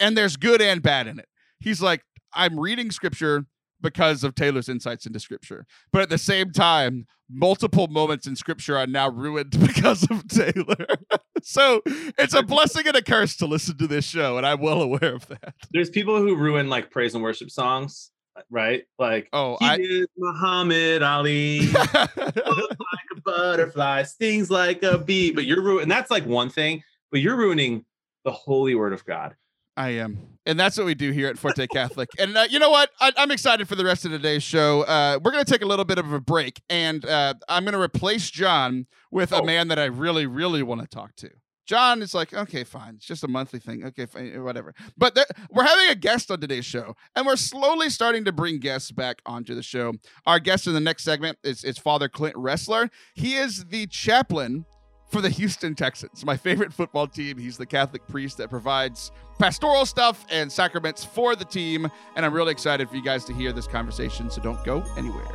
And 0.00 0.16
there's 0.16 0.36
good 0.36 0.62
and 0.62 0.82
bad 0.82 1.06
in 1.06 1.18
it. 1.18 1.28
He's 1.60 1.82
like, 1.82 2.02
I'm 2.32 2.58
reading 2.58 2.90
scripture 2.90 3.46
because 3.80 4.24
of 4.24 4.34
Taylor's 4.34 4.68
insights 4.68 5.06
into 5.06 5.20
scripture. 5.20 5.66
But 5.92 6.02
at 6.02 6.10
the 6.10 6.18
same 6.18 6.52
time, 6.52 7.06
multiple 7.30 7.88
moments 7.88 8.26
in 8.26 8.36
scripture 8.36 8.76
are 8.76 8.86
now 8.86 9.08
ruined 9.08 9.58
because 9.60 10.08
of 10.10 10.26
Taylor. 10.28 10.86
so 11.42 11.82
it's 11.86 12.34
a 12.34 12.42
blessing 12.42 12.86
and 12.86 12.96
a 12.96 13.02
curse 13.02 13.36
to 13.36 13.46
listen 13.46 13.76
to 13.78 13.86
this 13.86 14.04
show, 14.04 14.36
and 14.36 14.46
I'm 14.46 14.60
well 14.60 14.82
aware 14.82 15.14
of 15.14 15.26
that. 15.28 15.54
There's 15.70 15.90
people 15.90 16.18
who 16.18 16.36
ruin 16.36 16.68
like 16.68 16.90
praise 16.90 17.14
and 17.14 17.22
worship 17.22 17.50
songs, 17.50 18.10
right? 18.50 18.84
Like, 18.98 19.28
oh, 19.32 19.56
he 19.60 19.66
I 19.66 19.76
is 19.76 20.06
Muhammad 20.16 21.02
Ali, 21.02 21.66
like 21.72 22.16
a 22.16 23.20
butterfly, 23.24 24.02
stings 24.04 24.50
like 24.50 24.82
a 24.82 24.98
bee. 24.98 25.32
But 25.32 25.44
you're 25.44 25.62
ruining. 25.62 25.88
That's 25.88 26.10
like 26.10 26.26
one 26.26 26.50
thing, 26.50 26.82
but 27.10 27.20
you're 27.20 27.36
ruining 27.36 27.84
the 28.24 28.32
holy 28.32 28.74
word 28.74 28.92
of 28.92 29.04
God. 29.04 29.36
I 29.78 29.90
am. 29.90 30.18
And 30.44 30.58
that's 30.58 30.76
what 30.76 30.86
we 30.86 30.96
do 30.96 31.12
here 31.12 31.28
at 31.28 31.38
Forte 31.38 31.66
Catholic. 31.68 32.08
and 32.18 32.36
uh, 32.36 32.46
you 32.50 32.58
know 32.58 32.70
what? 32.70 32.90
I, 33.00 33.12
am 33.16 33.30
excited 33.30 33.68
for 33.68 33.76
the 33.76 33.84
rest 33.84 34.04
of 34.04 34.10
today's 34.10 34.42
show. 34.42 34.82
Uh, 34.82 35.20
we're 35.22 35.30
going 35.30 35.44
to 35.44 35.50
take 35.50 35.62
a 35.62 35.66
little 35.66 35.84
bit 35.84 35.98
of 35.98 36.12
a 36.12 36.20
break, 36.20 36.60
and 36.68 37.04
uh, 37.04 37.34
I'm 37.48 37.62
going 37.62 37.74
to 37.74 37.80
replace 37.80 38.28
John 38.28 38.86
with 39.12 39.32
oh. 39.32 39.38
a 39.38 39.44
man 39.44 39.68
that 39.68 39.78
I 39.78 39.84
really, 39.84 40.26
really 40.26 40.64
want 40.64 40.80
to 40.80 40.88
talk 40.88 41.14
to. 41.16 41.30
John 41.64 42.02
is 42.02 42.12
like, 42.12 42.34
okay, 42.34 42.64
fine. 42.64 42.94
It's 42.96 43.06
just 43.06 43.22
a 43.22 43.28
monthly 43.28 43.60
thing. 43.60 43.84
Okay, 43.84 44.06
fine, 44.06 44.42
whatever. 44.42 44.74
But 44.96 45.14
there, 45.14 45.26
we're 45.50 45.64
having 45.64 45.90
a 45.90 45.94
guest 45.94 46.28
on 46.30 46.40
today's 46.40 46.64
show, 46.64 46.96
and 47.14 47.24
we're 47.24 47.36
slowly 47.36 47.88
starting 47.88 48.24
to 48.24 48.32
bring 48.32 48.58
guests 48.58 48.90
back 48.90 49.22
onto 49.26 49.54
the 49.54 49.62
show. 49.62 49.92
Our 50.26 50.40
guest 50.40 50.66
in 50.66 50.72
the 50.72 50.80
next 50.80 51.04
segment 51.04 51.38
is, 51.44 51.62
is 51.62 51.78
Father 51.78 52.08
Clint 52.08 52.34
Ressler. 52.34 52.90
He 53.14 53.36
is 53.36 53.66
the 53.66 53.86
chaplain 53.86 54.64
for 55.08 55.20
the 55.20 55.30
Houston 55.30 55.74
Texans, 55.74 56.24
my 56.24 56.36
favorite 56.36 56.72
football 56.72 57.06
team. 57.06 57.38
He's 57.38 57.56
the 57.56 57.66
Catholic 57.66 58.06
priest 58.06 58.36
that 58.38 58.50
provides 58.50 59.10
pastoral 59.38 59.86
stuff 59.86 60.26
and 60.30 60.50
sacraments 60.50 61.04
for 61.04 61.34
the 61.34 61.44
team. 61.44 61.90
And 62.16 62.24
I'm 62.26 62.34
really 62.34 62.52
excited 62.52 62.88
for 62.88 62.96
you 62.96 63.02
guys 63.02 63.24
to 63.26 63.32
hear 63.32 63.52
this 63.52 63.66
conversation, 63.66 64.30
so 64.30 64.40
don't 64.42 64.62
go 64.64 64.84
anywhere. 64.96 65.26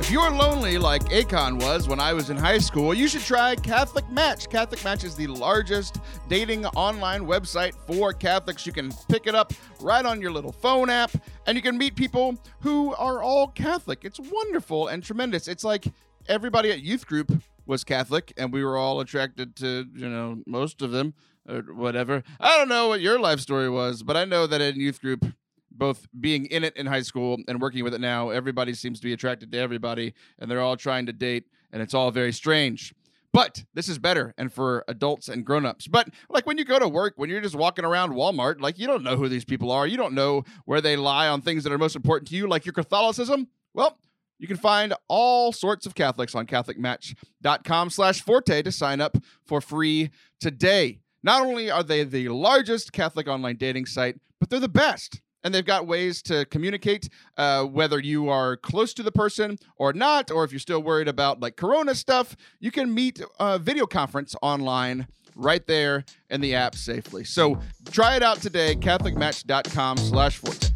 If 0.00 0.12
you're 0.12 0.30
lonely 0.30 0.78
like 0.78 1.02
Akon 1.10 1.60
was 1.60 1.86
when 1.86 2.00
I 2.00 2.14
was 2.14 2.30
in 2.30 2.36
high 2.38 2.56
school, 2.56 2.94
you 2.94 3.08
should 3.08 3.20
try 3.20 3.54
Catholic 3.56 4.08
Match. 4.08 4.48
Catholic 4.48 4.82
Match 4.82 5.04
is 5.04 5.14
the 5.14 5.26
largest 5.26 6.00
dating 6.28 6.64
online 6.66 7.26
website 7.26 7.74
for 7.86 8.14
Catholics. 8.14 8.64
You 8.64 8.72
can 8.72 8.90
pick 9.10 9.26
it 9.26 9.34
up 9.34 9.52
right 9.80 10.06
on 10.06 10.22
your 10.22 10.30
little 10.30 10.52
phone 10.52 10.88
app 10.88 11.10
and 11.46 11.56
you 11.56 11.62
can 11.62 11.76
meet 11.76 11.94
people 11.94 12.38
who 12.60 12.94
are 12.94 13.22
all 13.22 13.48
Catholic. 13.48 14.04
It's 14.04 14.18
wonderful 14.18 14.88
and 14.88 15.02
tremendous. 15.02 15.46
It's 15.46 15.64
like 15.64 15.84
everybody 16.28 16.70
at 16.70 16.82
youth 16.82 17.06
group 17.06 17.32
was 17.66 17.84
Catholic, 17.84 18.32
and 18.36 18.52
we 18.52 18.64
were 18.64 18.76
all 18.76 19.00
attracted 19.00 19.56
to 19.56 19.86
you 19.94 20.08
know 20.08 20.42
most 20.46 20.82
of 20.82 20.90
them 20.90 21.14
or 21.48 21.62
whatever. 21.74 22.22
I 22.40 22.56
don't 22.56 22.68
know 22.68 22.88
what 22.88 23.00
your 23.00 23.18
life 23.18 23.40
story 23.40 23.68
was, 23.68 24.02
but 24.02 24.16
I 24.16 24.24
know 24.24 24.46
that 24.46 24.60
in 24.60 24.80
youth 24.80 25.00
group, 25.00 25.24
both 25.70 26.06
being 26.18 26.46
in 26.46 26.64
it 26.64 26.76
in 26.76 26.86
high 26.86 27.02
school 27.02 27.38
and 27.48 27.60
working 27.60 27.84
with 27.84 27.94
it 27.94 28.00
now, 28.00 28.30
everybody 28.30 28.74
seems 28.74 29.00
to 29.00 29.06
be 29.06 29.12
attracted 29.12 29.52
to 29.52 29.58
everybody, 29.58 30.14
and 30.38 30.50
they're 30.50 30.60
all 30.60 30.76
trying 30.76 31.06
to 31.06 31.12
date, 31.12 31.44
and 31.72 31.82
it's 31.82 31.94
all 31.94 32.10
very 32.10 32.32
strange. 32.32 32.94
But 33.32 33.64
this 33.74 33.88
is 33.88 33.98
better 33.98 34.34
and 34.38 34.52
for 34.52 34.84
adults 34.88 35.28
and 35.28 35.44
grown-ups. 35.44 35.86
But 35.86 36.08
like 36.30 36.46
when 36.46 36.56
you 36.56 36.64
go 36.64 36.78
to 36.78 36.88
work, 36.88 37.14
when 37.16 37.28
you're 37.28 37.42
just 37.42 37.54
walking 37.54 37.84
around 37.84 38.12
Walmart, 38.12 38.60
like 38.60 38.78
you 38.78 38.86
don't 38.86 39.04
know 39.04 39.16
who 39.16 39.28
these 39.28 39.44
people 39.44 39.70
are. 39.70 39.86
You 39.86 39.98
don't 39.98 40.14
know 40.14 40.44
where 40.64 40.80
they 40.80 40.96
lie 40.96 41.28
on 41.28 41.42
things 41.42 41.62
that 41.64 41.72
are 41.72 41.78
most 41.78 41.94
important 41.94 42.28
to 42.28 42.36
you, 42.36 42.48
like 42.48 42.64
your 42.64 42.72
Catholicism. 42.72 43.48
Well, 43.74 43.98
you 44.38 44.46
can 44.46 44.56
find 44.56 44.94
all 45.08 45.52
sorts 45.52 45.86
of 45.86 45.94
Catholics 45.94 46.34
on 46.34 46.46
catholicmatch.com 46.46 47.90
slash 47.90 48.22
forte 48.22 48.62
to 48.62 48.72
sign 48.72 49.00
up 49.00 49.16
for 49.44 49.60
free 49.60 50.10
today. 50.40 51.00
Not 51.22 51.42
only 51.42 51.70
are 51.70 51.82
they 51.82 52.04
the 52.04 52.28
largest 52.28 52.92
Catholic 52.92 53.28
online 53.28 53.56
dating 53.56 53.86
site, 53.86 54.16
but 54.38 54.50
they're 54.50 54.60
the 54.60 54.68
best. 54.68 55.20
And 55.44 55.54
they've 55.54 55.64
got 55.64 55.86
ways 55.86 56.20
to 56.22 56.44
communicate 56.46 57.08
uh, 57.36 57.64
whether 57.64 58.00
you 58.00 58.28
are 58.28 58.56
close 58.56 58.92
to 58.94 59.02
the 59.02 59.12
person 59.12 59.56
or 59.76 59.92
not, 59.92 60.30
or 60.30 60.44
if 60.44 60.52
you're 60.52 60.58
still 60.58 60.82
worried 60.82 61.08
about 61.08 61.40
like 61.40 61.56
Corona 61.56 61.94
stuff, 61.94 62.36
you 62.60 62.70
can 62.70 62.92
meet 62.92 63.22
a 63.38 63.58
video 63.58 63.86
conference 63.86 64.34
online 64.42 65.06
right 65.36 65.64
there 65.66 66.04
in 66.30 66.40
the 66.40 66.54
app 66.54 66.74
safely. 66.74 67.24
So 67.24 67.60
try 67.90 68.16
it 68.16 68.22
out 68.22 68.42
today, 68.42 68.74
catholicmatch.com 68.74 69.98
slash 69.98 70.36
forte. 70.36 70.67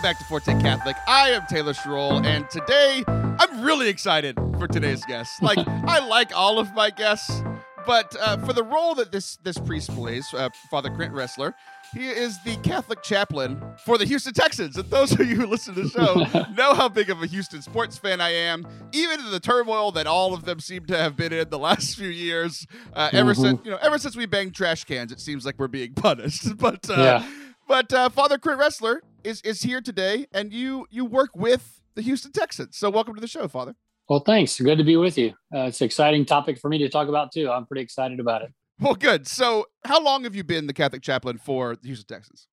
Welcome 0.00 0.12
back 0.12 0.18
to 0.20 0.24
Forte 0.24 0.62
Catholic. 0.62 0.96
I 1.06 1.28
am 1.28 1.44
Taylor 1.46 1.74
Schroll, 1.74 2.24
and 2.24 2.48
today 2.48 3.04
I'm 3.06 3.60
really 3.60 3.90
excited 3.90 4.34
for 4.58 4.66
today's 4.66 5.04
guest. 5.04 5.42
Like, 5.42 5.58
I 5.58 5.98
like 6.06 6.34
all 6.34 6.58
of 6.58 6.72
my 6.72 6.88
guests, 6.88 7.42
but 7.86 8.16
uh, 8.18 8.38
for 8.38 8.54
the 8.54 8.62
role 8.62 8.94
that 8.94 9.12
this 9.12 9.36
this 9.42 9.58
priest 9.58 9.94
plays, 9.94 10.32
uh, 10.32 10.48
Father 10.70 10.88
Clint 10.88 11.12
Ressler, 11.12 11.52
he 11.92 12.08
is 12.08 12.42
the 12.44 12.56
Catholic 12.62 13.02
chaplain 13.02 13.60
for 13.84 13.98
the 13.98 14.06
Houston 14.06 14.32
Texans. 14.32 14.78
And 14.78 14.88
those 14.88 15.12
of 15.12 15.20
you 15.20 15.36
who 15.36 15.46
listen 15.46 15.74
to 15.74 15.82
the 15.82 15.90
show 15.90 16.46
know 16.54 16.72
how 16.72 16.88
big 16.88 17.10
of 17.10 17.22
a 17.22 17.26
Houston 17.26 17.60
sports 17.60 17.98
fan 17.98 18.22
I 18.22 18.30
am, 18.30 18.66
even 18.92 19.20
in 19.20 19.30
the 19.30 19.40
turmoil 19.40 19.92
that 19.92 20.06
all 20.06 20.32
of 20.32 20.46
them 20.46 20.60
seem 20.60 20.86
to 20.86 20.96
have 20.96 21.14
been 21.14 21.34
in 21.34 21.50
the 21.50 21.58
last 21.58 21.98
few 21.98 22.08
years. 22.08 22.66
Uh, 22.94 23.10
ever 23.12 23.34
mm-hmm. 23.34 23.42
since 23.42 23.60
you 23.66 23.70
know, 23.70 23.78
ever 23.82 23.98
since 23.98 24.16
we 24.16 24.24
banged 24.24 24.54
trash 24.54 24.84
cans, 24.84 25.12
it 25.12 25.20
seems 25.20 25.44
like 25.44 25.56
we're 25.58 25.68
being 25.68 25.92
punished. 25.94 26.56
But 26.56 26.88
uh, 26.88 26.94
yeah. 26.96 27.30
but 27.68 27.92
uh, 27.92 28.08
Father 28.08 28.38
Clint 28.38 28.58
Ressler 28.58 29.00
is 29.24 29.40
is 29.42 29.62
here 29.62 29.80
today, 29.80 30.26
and 30.32 30.52
you 30.52 30.86
you 30.90 31.04
work 31.04 31.30
with 31.34 31.80
the 31.94 32.02
Houston 32.02 32.32
Texans. 32.32 32.76
So 32.76 32.90
welcome 32.90 33.14
to 33.14 33.20
the 33.20 33.28
show, 33.28 33.48
Father. 33.48 33.74
Well, 34.08 34.20
thanks. 34.20 34.60
Good 34.60 34.78
to 34.78 34.84
be 34.84 34.96
with 34.96 35.16
you. 35.16 35.30
Uh, 35.54 35.66
it's 35.66 35.80
an 35.80 35.84
exciting 35.84 36.24
topic 36.24 36.58
for 36.58 36.68
me 36.68 36.78
to 36.78 36.88
talk 36.88 37.08
about 37.08 37.32
too. 37.32 37.50
I'm 37.50 37.66
pretty 37.66 37.82
excited 37.82 38.18
about 38.18 38.42
it. 38.42 38.52
Well, 38.80 38.94
good. 38.94 39.28
So, 39.28 39.66
how 39.84 40.02
long 40.02 40.24
have 40.24 40.34
you 40.34 40.42
been 40.42 40.66
the 40.66 40.72
Catholic 40.72 41.02
chaplain 41.02 41.38
for 41.38 41.76
the 41.76 41.86
Houston 41.86 42.06
Texans? 42.06 42.48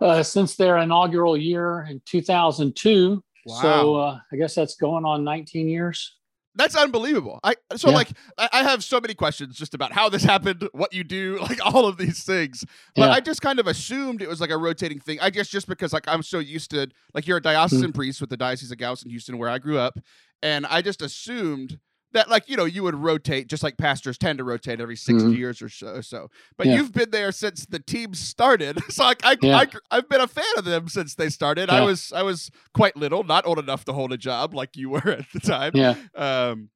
Uh, 0.00 0.22
since 0.22 0.56
their 0.56 0.76
inaugural 0.78 1.36
year 1.36 1.86
in 1.88 2.02
2002. 2.04 3.22
Wow. 3.46 3.62
So, 3.62 3.96
uh, 3.96 4.18
I 4.32 4.36
guess 4.36 4.54
that's 4.54 4.76
going 4.76 5.04
on 5.04 5.24
19 5.24 5.68
years. 5.68 6.17
That's 6.54 6.74
unbelievable. 6.74 7.38
I 7.44 7.54
so 7.76 7.90
yeah. 7.90 7.96
like 7.96 8.08
I 8.36 8.64
have 8.64 8.82
so 8.82 9.00
many 9.00 9.14
questions 9.14 9.56
just 9.56 9.74
about 9.74 9.92
how 9.92 10.08
this 10.08 10.24
happened, 10.32 10.68
what 10.72 10.92
you 10.92 11.04
do, 11.04 11.38
like 11.42 11.64
all 11.64 11.86
of 11.86 11.98
these 11.98 12.24
things. 12.24 12.64
But 12.96 13.08
yeah. 13.08 13.12
I 13.12 13.20
just 13.20 13.42
kind 13.42 13.58
of 13.58 13.66
assumed 13.66 14.22
it 14.22 14.28
was 14.28 14.40
like 14.40 14.50
a 14.50 14.58
rotating 14.58 15.00
thing. 15.00 15.20
I 15.20 15.30
guess 15.30 15.48
just 15.48 15.68
because 15.68 15.92
like 15.92 16.08
I'm 16.08 16.22
so 16.22 16.38
used 16.38 16.70
to 16.72 16.88
like 17.14 17.26
you're 17.26 17.38
a 17.38 17.42
diocesan 17.42 17.88
mm-hmm. 17.88 17.92
priest 17.92 18.20
with 18.20 18.30
the 18.30 18.36
Diocese 18.36 18.72
of 18.72 18.78
Galveston, 18.78 19.10
Houston, 19.10 19.38
where 19.38 19.48
I 19.48 19.58
grew 19.58 19.78
up, 19.78 19.98
and 20.42 20.66
I 20.66 20.82
just 20.82 21.02
assumed 21.02 21.78
that 22.12 22.28
like 22.28 22.48
you 22.48 22.56
know 22.56 22.64
you 22.64 22.82
would 22.82 22.94
rotate 22.94 23.48
just 23.48 23.62
like 23.62 23.76
pastors 23.76 24.16
tend 24.18 24.38
to 24.38 24.44
rotate 24.44 24.80
every 24.80 24.96
6 24.96 25.22
mm-hmm. 25.22 25.32
years 25.32 25.60
or 25.60 25.68
so, 25.68 26.00
so. 26.00 26.28
but 26.56 26.66
yeah. 26.66 26.76
you've 26.76 26.92
been 26.92 27.10
there 27.10 27.32
since 27.32 27.66
the 27.66 27.78
team 27.78 28.14
started 28.14 28.82
so 28.88 29.04
like 29.04 29.24
I, 29.24 29.36
yeah. 29.40 29.64
I 29.90 29.96
have 29.96 30.08
been 30.08 30.20
a 30.20 30.28
fan 30.28 30.44
of 30.56 30.64
them 30.64 30.88
since 30.88 31.14
they 31.14 31.28
started 31.28 31.68
yeah. 31.68 31.76
i 31.76 31.80
was 31.82 32.12
i 32.12 32.22
was 32.22 32.50
quite 32.74 32.96
little 32.96 33.24
not 33.24 33.46
old 33.46 33.58
enough 33.58 33.84
to 33.86 33.92
hold 33.92 34.12
a 34.12 34.18
job 34.18 34.54
like 34.54 34.76
you 34.76 34.90
were 34.90 35.08
at 35.08 35.26
the 35.32 35.40
time 35.40 35.72
yeah 35.74 35.94
um 36.14 36.70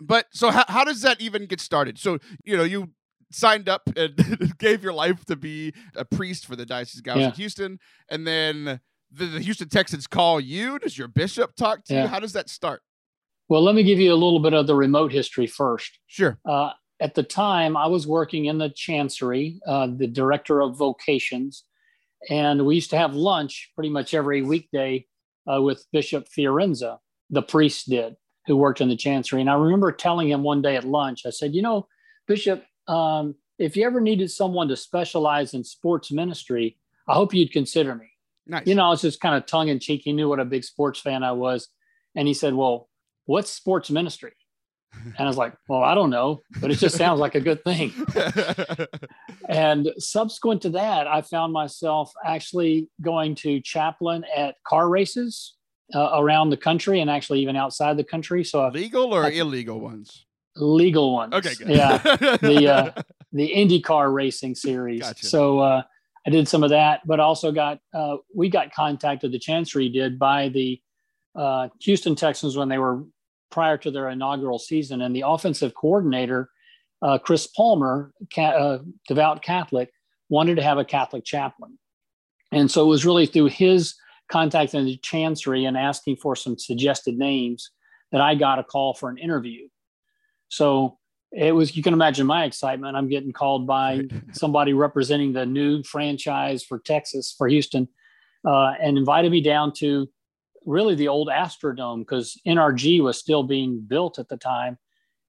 but 0.00 0.26
so 0.32 0.50
how, 0.50 0.64
how 0.68 0.84
does 0.84 1.02
that 1.02 1.20
even 1.20 1.46
get 1.46 1.60
started 1.60 1.98
so 1.98 2.18
you 2.44 2.56
know 2.56 2.64
you 2.64 2.90
signed 3.30 3.68
up 3.68 3.82
and 3.96 4.52
gave 4.58 4.82
your 4.82 4.92
life 4.92 5.24
to 5.24 5.36
be 5.36 5.72
a 5.96 6.04
priest 6.04 6.46
for 6.46 6.56
the 6.56 6.66
diocese 6.66 7.02
of 7.06 7.16
yeah. 7.16 7.30
houston 7.32 7.78
and 8.08 8.26
then 8.26 8.80
the, 9.10 9.26
the 9.26 9.40
houston 9.40 9.68
texans 9.68 10.06
call 10.06 10.40
you 10.40 10.78
does 10.78 10.98
your 10.98 11.08
bishop 11.08 11.54
talk 11.54 11.84
to 11.84 11.94
you 11.94 12.06
how 12.06 12.18
does 12.18 12.32
that 12.32 12.48
start 12.48 12.82
well, 13.52 13.62
let 13.62 13.74
me 13.74 13.82
give 13.82 13.98
you 13.98 14.10
a 14.10 14.14
little 14.14 14.40
bit 14.40 14.54
of 14.54 14.66
the 14.66 14.74
remote 14.74 15.12
history 15.12 15.46
first. 15.46 15.98
Sure. 16.06 16.38
Uh, 16.48 16.70
at 17.00 17.14
the 17.14 17.22
time, 17.22 17.76
I 17.76 17.86
was 17.86 18.06
working 18.06 18.46
in 18.46 18.56
the 18.56 18.70
chancery, 18.70 19.60
uh, 19.66 19.88
the 19.94 20.06
director 20.06 20.62
of 20.62 20.78
vocations, 20.78 21.64
and 22.30 22.64
we 22.64 22.76
used 22.76 22.88
to 22.92 22.96
have 22.96 23.14
lunch 23.14 23.70
pretty 23.74 23.90
much 23.90 24.14
every 24.14 24.40
weekday 24.40 25.04
uh, 25.46 25.60
with 25.60 25.84
Bishop 25.92 26.28
Fiorenza, 26.34 26.96
the 27.28 27.42
priest 27.42 27.90
did, 27.90 28.16
who 28.46 28.56
worked 28.56 28.80
in 28.80 28.88
the 28.88 28.96
chancery. 28.96 29.42
And 29.42 29.50
I 29.50 29.54
remember 29.56 29.92
telling 29.92 30.30
him 30.30 30.42
one 30.42 30.62
day 30.62 30.76
at 30.76 30.84
lunch, 30.84 31.26
I 31.26 31.30
said, 31.30 31.54
You 31.54 31.60
know, 31.60 31.88
Bishop, 32.26 32.64
um, 32.88 33.34
if 33.58 33.76
you 33.76 33.84
ever 33.84 34.00
needed 34.00 34.30
someone 34.30 34.68
to 34.68 34.76
specialize 34.76 35.52
in 35.52 35.62
sports 35.62 36.10
ministry, 36.10 36.78
I 37.06 37.12
hope 37.12 37.34
you'd 37.34 37.52
consider 37.52 37.94
me. 37.94 38.12
Nice. 38.46 38.66
You 38.66 38.76
know, 38.76 38.86
I 38.86 38.88
was 38.88 39.02
just 39.02 39.20
kind 39.20 39.34
of 39.34 39.44
tongue 39.44 39.68
in 39.68 39.78
cheek. 39.78 40.00
He 40.04 40.14
knew 40.14 40.30
what 40.30 40.40
a 40.40 40.46
big 40.46 40.64
sports 40.64 41.00
fan 41.00 41.22
I 41.22 41.32
was. 41.32 41.68
And 42.14 42.26
he 42.26 42.32
said, 42.32 42.54
Well, 42.54 42.88
what's 43.26 43.50
sports 43.50 43.90
ministry? 43.90 44.32
And 45.04 45.20
I 45.20 45.24
was 45.24 45.38
like, 45.38 45.54
well, 45.68 45.82
I 45.82 45.94
don't 45.94 46.10
know, 46.10 46.42
but 46.60 46.70
it 46.70 46.74
just 46.74 46.96
sounds 46.96 47.18
like 47.18 47.34
a 47.34 47.40
good 47.40 47.64
thing. 47.64 47.92
and 49.48 49.90
subsequent 49.96 50.60
to 50.62 50.70
that, 50.70 51.06
I 51.06 51.22
found 51.22 51.52
myself 51.52 52.12
actually 52.24 52.88
going 53.00 53.34
to 53.36 53.60
chaplain 53.60 54.24
at 54.36 54.56
car 54.66 54.90
races 54.90 55.54
uh, 55.94 56.10
around 56.14 56.50
the 56.50 56.56
country 56.56 57.00
and 57.00 57.10
actually 57.10 57.40
even 57.40 57.56
outside 57.56 57.96
the 57.96 58.04
country. 58.04 58.44
So 58.44 58.68
legal 58.68 59.14
or 59.14 59.24
I, 59.24 59.30
illegal 59.30 59.80
ones? 59.80 60.26
Legal 60.56 61.12
ones. 61.12 61.32
Okay, 61.34 61.54
good. 61.54 61.68
Yeah, 61.68 61.98
the 61.98 62.68
uh, 62.68 63.02
the 63.32 63.50
IndyCar 63.54 64.12
racing 64.12 64.54
series. 64.54 65.00
Gotcha. 65.00 65.26
So 65.26 65.60
uh, 65.60 65.82
I 66.26 66.30
did 66.30 66.46
some 66.46 66.62
of 66.62 66.70
that, 66.70 67.00
but 67.06 67.20
also 67.20 67.52
got 67.52 67.80
uh, 67.94 68.16
we 68.34 68.48
got 68.48 68.72
contacted. 68.72 69.32
The 69.32 69.38
Chancery 69.38 69.88
did 69.88 70.18
by 70.18 70.50
the 70.50 70.80
uh, 71.34 71.68
Houston 71.80 72.14
Texans 72.14 72.56
when 72.56 72.68
they 72.68 72.78
were 72.78 73.04
prior 73.52 73.76
to 73.78 73.90
their 73.90 74.08
inaugural 74.08 74.58
season, 74.58 75.02
and 75.02 75.14
the 75.14 75.24
offensive 75.24 75.74
coordinator, 75.74 76.50
uh, 77.02 77.18
Chris 77.18 77.46
Palmer, 77.46 78.12
ca- 78.34 78.56
uh, 78.56 78.78
devout 79.06 79.42
Catholic, 79.42 79.92
wanted 80.28 80.56
to 80.56 80.62
have 80.62 80.78
a 80.78 80.84
Catholic 80.84 81.24
chaplain, 81.24 81.78
and 82.50 82.70
so 82.70 82.82
it 82.82 82.88
was 82.88 83.06
really 83.06 83.26
through 83.26 83.46
his 83.46 83.94
contact 84.28 84.74
in 84.74 84.86
the 84.86 84.96
chancery 84.96 85.64
and 85.66 85.76
asking 85.76 86.16
for 86.16 86.34
some 86.34 86.58
suggested 86.58 87.16
names 87.16 87.70
that 88.12 88.20
I 88.20 88.34
got 88.34 88.58
a 88.58 88.64
call 88.64 88.94
for 88.94 89.10
an 89.10 89.18
interview. 89.18 89.68
So 90.48 90.98
it 91.32 91.52
was 91.52 91.76
you 91.76 91.82
can 91.82 91.94
imagine 91.94 92.26
my 92.26 92.44
excitement. 92.44 92.96
I'm 92.96 93.08
getting 93.08 93.32
called 93.32 93.66
by 93.66 94.02
somebody 94.32 94.72
representing 94.72 95.32
the 95.32 95.46
new 95.46 95.82
franchise 95.82 96.62
for 96.62 96.78
Texas 96.78 97.34
for 97.36 97.48
Houston, 97.48 97.88
uh, 98.46 98.72
and 98.80 98.98
invited 98.98 99.32
me 99.32 99.40
down 99.40 99.72
to 99.78 100.08
really 100.64 100.94
the 100.94 101.08
old 101.08 101.28
Astrodome 101.28 102.00
because 102.00 102.40
NRG 102.46 103.02
was 103.02 103.18
still 103.18 103.42
being 103.42 103.80
built 103.80 104.18
at 104.18 104.28
the 104.28 104.36
time. 104.36 104.78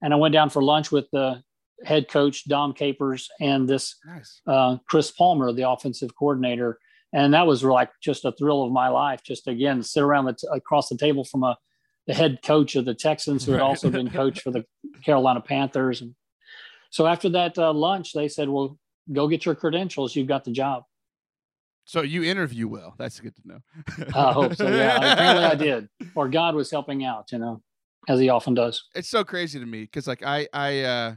And 0.01 0.13
I 0.13 0.17
went 0.17 0.33
down 0.33 0.49
for 0.49 0.61
lunch 0.61 0.91
with 0.91 1.09
the 1.11 1.43
head 1.85 2.07
coach, 2.09 2.47
Dom 2.47 2.73
Capers, 2.73 3.29
and 3.39 3.67
this 3.67 3.95
nice. 4.05 4.41
uh, 4.47 4.77
Chris 4.87 5.11
Palmer, 5.11 5.51
the 5.51 5.69
offensive 5.69 6.15
coordinator. 6.15 6.79
And 7.13 7.33
that 7.33 7.47
was 7.47 7.63
like 7.63 7.91
just 8.01 8.25
a 8.25 8.31
thrill 8.31 8.63
of 8.63 8.71
my 8.71 8.89
life. 8.89 9.21
Just 9.23 9.47
again, 9.47 9.83
sit 9.83 10.03
around 10.03 10.25
the 10.25 10.33
t- 10.33 10.47
across 10.51 10.89
the 10.89 10.97
table 10.97 11.23
from 11.23 11.43
a 11.43 11.57
the 12.07 12.13
head 12.13 12.39
coach 12.43 12.75
of 12.75 12.85
the 12.85 12.93
Texans, 12.93 13.45
who 13.45 13.53
had 13.53 13.61
also 13.61 13.89
been 13.89 14.09
coach 14.09 14.41
for 14.41 14.51
the 14.51 14.65
Carolina 15.05 15.41
Panthers. 15.41 16.01
And 16.01 16.15
so 16.89 17.07
after 17.07 17.29
that 17.29 17.57
uh, 17.57 17.71
lunch, 17.73 18.13
they 18.13 18.27
said, 18.27 18.49
"Well, 18.49 18.77
go 19.11 19.27
get 19.27 19.45
your 19.45 19.55
credentials. 19.55 20.15
You've 20.15 20.27
got 20.27 20.43
the 20.43 20.51
job." 20.51 20.83
So 21.85 22.01
you 22.01 22.23
interview 22.23 22.67
well. 22.67 22.95
That's 22.97 23.19
good 23.19 23.35
to 23.35 23.41
know. 23.45 23.59
I 24.15 24.31
hope 24.31 24.55
so. 24.55 24.67
Yeah, 24.67 25.13
apparently 25.13 25.45
I 25.45 25.55
did. 25.55 25.89
Or 26.15 26.29
God 26.29 26.55
was 26.55 26.69
helping 26.69 27.03
out, 27.03 27.31
you 27.31 27.39
know, 27.39 27.61
as 28.07 28.19
He 28.19 28.29
often 28.29 28.53
does. 28.53 28.83
It's 28.95 29.09
so 29.09 29.23
crazy 29.23 29.59
to 29.59 29.65
me 29.65 29.81
because, 29.81 30.07
like, 30.07 30.23
I, 30.23 30.47
I, 30.53 30.81
uh, 30.81 31.15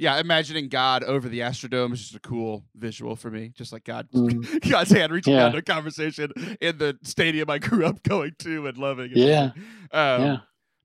yeah, 0.00 0.18
imagining 0.18 0.68
God 0.68 1.04
over 1.04 1.28
the 1.28 1.40
Astrodome 1.40 1.92
is 1.92 2.00
just 2.00 2.14
a 2.14 2.20
cool 2.20 2.64
visual 2.74 3.16
for 3.16 3.30
me. 3.30 3.52
Just 3.54 3.72
like 3.72 3.84
God, 3.84 4.08
mm. 4.14 4.70
God's 4.70 4.90
hand 4.90 5.12
reaching 5.12 5.34
yeah. 5.34 5.46
out 5.46 5.52
to 5.52 5.58
a 5.58 5.62
conversation 5.62 6.32
in 6.60 6.78
the 6.78 6.98
stadium 7.02 7.50
I 7.50 7.58
grew 7.58 7.84
up 7.84 8.02
going 8.02 8.34
to 8.40 8.66
and 8.66 8.78
loving. 8.78 9.10
Yeah, 9.14 9.50
um, 9.92 10.22
yeah. 10.22 10.36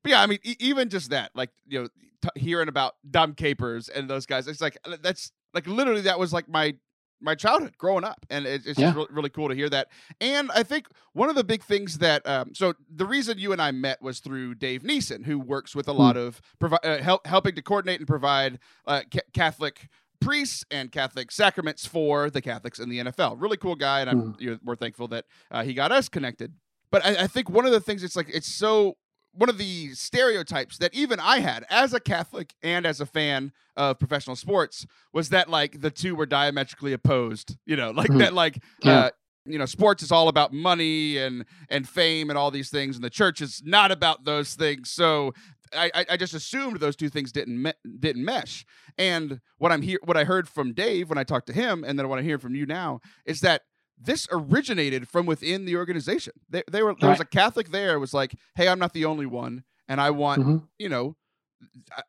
But 0.03 0.09
yeah, 0.11 0.21
I 0.21 0.27
mean, 0.27 0.39
e- 0.43 0.57
even 0.59 0.89
just 0.89 1.11
that, 1.11 1.31
like 1.33 1.49
you 1.65 1.81
know, 1.81 1.87
t- 2.21 2.41
hearing 2.41 2.67
about 2.67 2.95
Dom 3.09 3.35
Capers 3.35 3.87
and 3.87 4.09
those 4.09 4.25
guys, 4.25 4.49
it's 4.49 4.59
like 4.59 4.77
that's 5.01 5.31
like 5.53 5.65
literally 5.65 6.01
that 6.01 6.19
was 6.19 6.33
like 6.33 6.49
my 6.49 6.75
my 7.21 7.35
childhood 7.35 7.77
growing 7.77 8.03
up 8.03 8.25
and 8.29 8.45
it, 8.45 8.65
it's 8.65 8.79
yeah. 8.79 8.87
just 8.87 8.95
really, 8.95 9.07
really, 9.11 9.29
cool 9.29 9.49
to 9.49 9.55
hear 9.55 9.69
that 9.69 9.87
and 10.21 10.51
i 10.53 10.63
think 10.63 10.87
one 11.13 11.29
of 11.29 11.35
the 11.35 11.43
big 11.43 11.63
things 11.63 11.97
that 11.97 12.25
um, 12.27 12.53
so 12.53 12.73
the 12.93 13.05
reason 13.05 13.37
you 13.37 13.51
and 13.51 13.61
i 13.61 13.71
met 13.71 14.01
was 14.01 14.19
through 14.19 14.55
dave 14.55 14.83
neeson 14.83 15.25
who 15.25 15.39
works 15.39 15.75
with 15.75 15.87
a 15.87 15.93
hmm. 15.93 15.99
lot 15.99 16.17
of 16.17 16.41
provi- 16.59 16.77
uh, 16.83 17.01
help, 17.01 17.25
helping 17.25 17.55
to 17.55 17.61
coordinate 17.61 17.99
and 17.99 18.07
provide 18.07 18.59
uh, 18.85 19.01
ca- 19.11 19.21
catholic 19.33 19.89
priests 20.21 20.63
and 20.71 20.91
catholic 20.91 21.31
sacraments 21.31 21.85
for 21.85 22.29
the 22.29 22.41
catholics 22.41 22.79
in 22.79 22.89
the 22.89 22.99
nfl 22.99 23.39
really 23.39 23.57
cool 23.57 23.75
guy 23.75 24.01
and 24.01 24.09
i'm 24.09 24.33
mm. 24.33 24.59
we're 24.63 24.75
thankful 24.75 25.07
that 25.07 25.25
uh, 25.51 25.63
he 25.63 25.73
got 25.73 25.91
us 25.91 26.07
connected 26.07 26.53
but 26.91 27.05
I, 27.05 27.23
I 27.23 27.27
think 27.27 27.49
one 27.49 27.65
of 27.65 27.71
the 27.71 27.81
things 27.81 28.03
it's 28.03 28.15
like 28.15 28.29
it's 28.33 28.47
so 28.47 28.95
one 29.35 29.49
of 29.49 29.57
the 29.57 29.89
stereotypes 29.93 30.77
that 30.77 30.93
even 30.93 31.19
I 31.19 31.39
had 31.39 31.65
as 31.69 31.93
a 31.93 31.99
Catholic 31.99 32.53
and 32.63 32.85
as 32.85 33.01
a 33.01 33.05
fan 33.05 33.51
of 33.75 33.99
professional 33.99 34.35
sports 34.35 34.85
was 35.13 35.29
that 35.29 35.49
like 35.49 35.81
the 35.81 35.91
two 35.91 36.15
were 36.15 36.25
diametrically 36.25 36.93
opposed. 36.93 37.57
You 37.65 37.75
know, 37.75 37.91
like 37.95 38.09
mm-hmm. 38.09 38.19
that 38.19 38.33
like 38.33 38.61
yeah. 38.83 38.99
uh, 38.99 39.09
you 39.45 39.59
know 39.59 39.65
sports 39.65 40.03
is 40.03 40.11
all 40.11 40.27
about 40.27 40.53
money 40.53 41.17
and 41.17 41.45
and 41.69 41.87
fame 41.87 42.29
and 42.29 42.37
all 42.37 42.51
these 42.51 42.69
things, 42.69 42.95
and 42.95 43.03
the 43.03 43.09
church 43.09 43.41
is 43.41 43.61
not 43.65 43.91
about 43.91 44.23
those 44.23 44.55
things. 44.55 44.89
So 44.89 45.33
I, 45.73 46.05
I 46.09 46.17
just 46.17 46.33
assumed 46.33 46.79
those 46.79 46.95
two 46.95 47.09
things 47.09 47.31
didn't 47.31 47.61
me- 47.61 47.73
didn't 47.99 48.23
mesh. 48.23 48.65
And 48.97 49.41
what 49.57 49.71
I'm 49.71 49.81
here, 49.81 49.99
what 50.03 50.17
I 50.17 50.23
heard 50.23 50.47
from 50.47 50.73
Dave 50.73 51.09
when 51.09 51.17
I 51.17 51.23
talked 51.23 51.47
to 51.47 51.53
him, 51.53 51.83
and 51.83 51.97
then 51.97 52.07
what 52.07 52.19
I 52.19 52.21
hear 52.21 52.39
from 52.39 52.55
you 52.55 52.65
now 52.65 53.01
is 53.25 53.41
that 53.41 53.63
this 53.97 54.27
originated 54.31 55.07
from 55.07 55.25
within 55.25 55.65
the 55.65 55.75
organization. 55.75 56.33
They, 56.49 56.63
they 56.69 56.83
were 56.83 56.95
there 56.99 57.09
was 57.09 57.19
a 57.19 57.25
Catholic 57.25 57.69
there 57.69 57.99
was 57.99 58.13
like, 58.13 58.35
hey, 58.55 58.67
I'm 58.67 58.79
not 58.79 58.93
the 58.93 59.05
only 59.05 59.25
one, 59.25 59.63
and 59.87 60.01
I 60.01 60.11
want 60.11 60.41
mm-hmm. 60.41 60.57
you 60.77 60.89
know. 60.89 61.15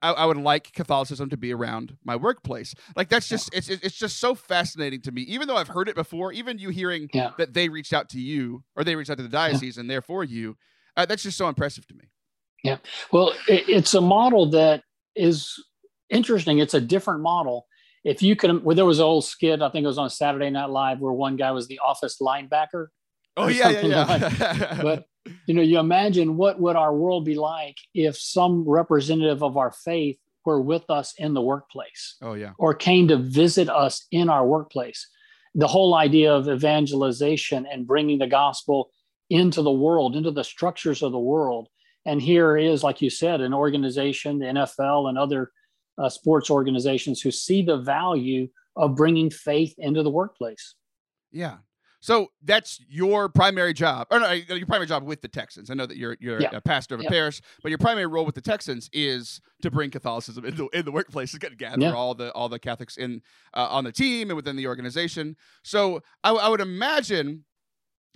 I, 0.02 0.10
I, 0.10 0.26
would 0.26 0.36
like 0.36 0.72
Catholicism 0.72 1.30
to 1.30 1.36
be 1.36 1.54
around 1.54 1.96
my 2.04 2.16
workplace. 2.16 2.74
Like 2.94 3.08
that's 3.08 3.28
just 3.28 3.48
yeah. 3.52 3.58
it's 3.58 3.68
it's 3.68 3.96
just 3.96 4.18
so 4.18 4.34
fascinating 4.34 5.00
to 5.02 5.12
me. 5.12 5.22
Even 5.22 5.48
though 5.48 5.56
I've 5.56 5.68
heard 5.68 5.88
it 5.88 5.94
before, 5.94 6.32
even 6.32 6.58
you 6.58 6.68
hearing 6.70 7.08
yeah. 7.14 7.30
that 7.38 7.54
they 7.54 7.68
reached 7.68 7.92
out 7.92 8.10
to 8.10 8.20
you 8.20 8.64
or 8.74 8.84
they 8.84 8.96
reached 8.96 9.08
out 9.08 9.16
to 9.16 9.22
the 9.22 9.30
diocese 9.30 9.76
yeah. 9.76 9.82
and 9.82 9.88
therefore 9.88 10.24
you, 10.24 10.56
uh, 10.96 11.06
that's 11.06 11.22
just 11.22 11.38
so 11.38 11.48
impressive 11.48 11.86
to 11.86 11.94
me. 11.94 12.10
Yeah, 12.64 12.78
well, 13.12 13.32
it, 13.48 13.68
it's 13.68 13.94
a 13.94 14.00
model 14.00 14.50
that 14.50 14.82
is 15.14 15.54
interesting. 16.10 16.58
It's 16.58 16.74
a 16.74 16.80
different 16.80 17.22
model 17.22 17.66
if 18.06 18.22
you 18.22 18.36
could, 18.36 18.62
well, 18.64 18.76
there 18.76 18.84
was 18.84 19.00
an 19.00 19.04
old 19.04 19.24
skit, 19.24 19.60
I 19.60 19.68
think 19.68 19.82
it 19.82 19.88
was 19.88 19.98
on 19.98 20.10
Saturday 20.10 20.48
Night 20.48 20.70
Live, 20.70 21.00
where 21.00 21.12
one 21.12 21.34
guy 21.34 21.50
was 21.50 21.66
the 21.66 21.80
office 21.80 22.18
linebacker. 22.22 22.86
Oh 23.36 23.48
yeah, 23.48 23.68
yeah, 23.68 23.80
yeah. 23.80 24.04
Like. 24.04 24.80
but 24.82 25.04
you 25.46 25.54
know, 25.54 25.62
you 25.62 25.80
imagine 25.80 26.36
what 26.36 26.60
would 26.60 26.76
our 26.76 26.94
world 26.94 27.24
be 27.24 27.34
like 27.34 27.76
if 27.94 28.16
some 28.16 28.66
representative 28.66 29.42
of 29.42 29.56
our 29.56 29.72
faith 29.72 30.18
were 30.44 30.60
with 30.60 30.88
us 30.88 31.14
in 31.18 31.34
the 31.34 31.42
workplace. 31.42 32.16
Oh 32.22 32.34
yeah. 32.34 32.52
Or 32.58 32.74
came 32.74 33.08
to 33.08 33.16
visit 33.16 33.68
us 33.68 34.06
in 34.12 34.30
our 34.30 34.46
workplace. 34.46 35.08
The 35.56 35.66
whole 35.66 35.96
idea 35.96 36.32
of 36.32 36.48
evangelization 36.48 37.66
and 37.66 37.88
bringing 37.88 38.20
the 38.20 38.28
gospel 38.28 38.90
into 39.30 39.62
the 39.62 39.72
world, 39.72 40.14
into 40.14 40.30
the 40.30 40.44
structures 40.44 41.02
of 41.02 41.10
the 41.10 41.18
world, 41.18 41.68
And 42.04 42.22
here 42.22 42.56
is, 42.56 42.84
like 42.84 43.02
you 43.02 43.10
said, 43.10 43.40
an 43.40 43.52
organization, 43.52 44.38
the 44.38 44.46
NFL 44.46 45.08
and 45.08 45.18
other 45.18 45.50
uh, 45.98 46.08
sports 46.08 46.50
organizations 46.50 47.20
who 47.20 47.30
see 47.30 47.62
the 47.62 47.78
value 47.78 48.48
of 48.76 48.94
bringing 48.94 49.30
faith 49.30 49.74
into 49.78 50.02
the 50.02 50.10
workplace. 50.10 50.74
Yeah. 51.32 51.58
So 52.00 52.28
that's 52.44 52.80
your 52.88 53.28
primary 53.28 53.72
job, 53.72 54.06
or 54.10 54.20
no, 54.20 54.30
your 54.30 54.66
primary 54.66 54.86
job 54.86 55.02
with 55.02 55.22
the 55.22 55.28
Texans. 55.28 55.70
I 55.70 55.74
know 55.74 55.86
that 55.86 55.96
you're 55.96 56.16
you're 56.20 56.40
yeah. 56.40 56.50
a 56.52 56.60
pastor 56.60 56.94
of 56.94 57.00
a 57.00 57.04
parish, 57.04 57.40
but 57.62 57.70
your 57.70 57.78
primary 57.78 58.06
role 58.06 58.24
with 58.24 58.34
the 58.34 58.40
Texans 58.40 58.88
is 58.92 59.40
to 59.62 59.72
bring 59.72 59.90
Catholicism 59.90 60.44
into 60.44 60.68
in 60.72 60.84
the 60.84 60.92
workplace, 60.92 61.32
to 61.32 61.38
gather 61.38 61.80
yeah. 61.80 61.92
all 61.92 62.14
the 62.14 62.30
all 62.32 62.48
the 62.48 62.60
Catholics 62.60 62.96
in 62.96 63.22
uh, 63.54 63.66
on 63.70 63.82
the 63.82 63.90
team 63.90 64.30
and 64.30 64.36
within 64.36 64.54
the 64.56 64.68
organization. 64.68 65.36
So 65.64 66.00
I, 66.22 66.30
I 66.32 66.48
would 66.48 66.60
imagine 66.60 67.44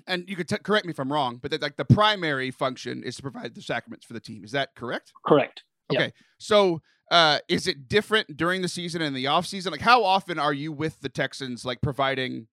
and 0.06 0.28
you 0.28 0.36
could 0.36 0.48
t- 0.48 0.58
correct 0.58 0.86
me 0.86 0.90
if 0.90 0.98
I'm 0.98 1.12
wrong, 1.12 1.38
but 1.42 1.50
that 1.50 1.62
like 1.62 1.76
the 1.76 1.84
primary 1.84 2.50
function 2.50 3.02
is 3.02 3.16
to 3.16 3.22
provide 3.22 3.54
the 3.54 3.62
sacraments 3.62 4.06
for 4.06 4.12
the 4.12 4.20
team. 4.20 4.44
Is 4.44 4.52
that 4.52 4.74
correct? 4.74 5.12
Correct. 5.26 5.62
Okay. 5.92 6.04
Yep. 6.04 6.14
So 6.38 6.80
uh, 7.10 7.38
is 7.48 7.66
it 7.66 7.88
different 7.88 8.36
during 8.36 8.62
the 8.62 8.68
season 8.68 9.02
and 9.02 9.14
the 9.16 9.26
off 9.26 9.46
season? 9.46 9.72
Like 9.72 9.80
how 9.80 10.04
often 10.04 10.38
are 10.38 10.52
you 10.52 10.72
with 10.72 11.00
the 11.00 11.08
Texans, 11.08 11.64
like 11.64 11.80
providing, 11.80 12.46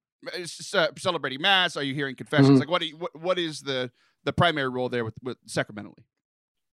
uh, 0.74 0.88
celebrating 0.98 1.41
mass? 1.41 1.78
Are 1.78 1.84
you 1.84 1.93
hearing 1.93 2.15
confessions? 2.15 2.50
Mm-hmm. 2.50 2.60
Like 2.60 2.70
what, 2.70 2.82
you, 2.86 2.98
what, 2.98 3.15
what 3.20 3.39
is 3.39 3.62
the, 3.62 3.91
the 4.24 4.34
primary 4.34 4.70
role 4.70 4.89
there 4.89 5.06
with, 5.06 5.15
with 5.24 5.38
sacramentally? 5.46 6.04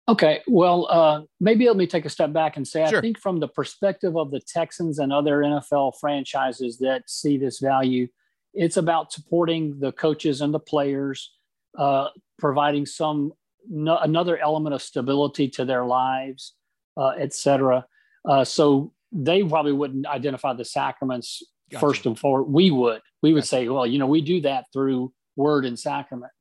Okay, 0.06 0.42
well, 0.46 0.86
uh, 0.90 1.22
maybe 1.40 1.66
let 1.66 1.76
me 1.76 1.86
take 1.86 2.04
a 2.04 2.10
step 2.10 2.32
back 2.32 2.58
and 2.58 2.68
say 2.68 2.86
sure. 2.88 2.98
I 2.98 3.00
think 3.00 3.18
from 3.18 3.40
the 3.40 3.48
perspective 3.48 4.16
of 4.18 4.30
the 4.30 4.40
Texans 4.40 4.98
and 4.98 5.12
other 5.12 5.38
NFL 5.38 5.94
franchises 5.98 6.78
that 6.78 7.08
see 7.08 7.38
this 7.38 7.58
value, 7.58 8.08
it's 8.52 8.76
about 8.76 9.12
supporting 9.12 9.80
the 9.80 9.92
coaches 9.92 10.42
and 10.42 10.52
the 10.52 10.60
players, 10.60 11.32
uh, 11.78 12.08
providing 12.38 12.84
some 12.84 13.32
no, 13.68 13.96
another 13.98 14.36
element 14.36 14.74
of 14.74 14.82
stability 14.82 15.48
to 15.48 15.64
their 15.64 15.86
lives, 15.86 16.54
uh, 16.96 17.12
etc. 17.18 17.86
Uh, 18.28 18.44
so 18.44 18.92
they 19.12 19.42
probably 19.42 19.72
wouldn't 19.72 20.06
identify 20.06 20.52
the 20.52 20.64
sacraments 20.64 21.42
gotcha. 21.70 21.80
first 21.80 22.06
and 22.06 22.18
foremost. 22.18 22.50
We 22.50 22.70
would. 22.70 23.00
We 23.22 23.32
would 23.32 23.40
gotcha. 23.40 23.48
say, 23.48 23.68
well, 23.68 23.86
you 23.86 23.98
know, 23.98 24.06
we 24.06 24.20
do 24.20 24.40
that 24.42 24.66
through 24.72 25.12
word 25.36 25.64
and 25.64 25.78
sacrament. 25.78 26.32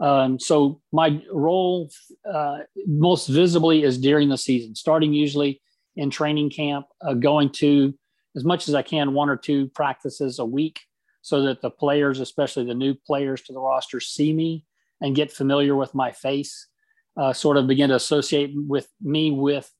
Um, 0.00 0.40
so 0.40 0.80
my 0.92 1.22
role 1.32 1.90
uh, 2.30 2.58
most 2.86 3.28
visibly 3.28 3.84
is 3.84 3.98
during 3.98 4.28
the 4.28 4.38
season, 4.38 4.74
starting 4.74 5.12
usually 5.12 5.60
in 5.96 6.10
training 6.10 6.50
camp, 6.50 6.86
uh, 7.00 7.14
going 7.14 7.50
to 7.50 7.94
as 8.36 8.44
much 8.44 8.68
as 8.68 8.74
I 8.74 8.82
can, 8.82 9.14
one 9.14 9.28
or 9.28 9.36
two 9.36 9.68
practices 9.68 10.38
a 10.38 10.44
week 10.44 10.80
so 11.22 11.42
that 11.42 11.62
the 11.62 11.70
players, 11.70 12.20
especially 12.20 12.66
the 12.66 12.74
new 12.74 12.94
players 12.94 13.42
to 13.42 13.52
the 13.52 13.60
roster, 13.60 14.00
see 14.00 14.32
me 14.32 14.64
and 15.00 15.14
get 15.14 15.32
familiar 15.32 15.74
with 15.76 15.94
my 15.94 16.12
face, 16.12 16.68
uh, 17.16 17.32
sort 17.32 17.56
of 17.56 17.66
begin 17.66 17.90
to 17.90 17.94
associate 17.94 18.52
with 18.54 18.88
me 19.00 19.30
with 19.30 19.70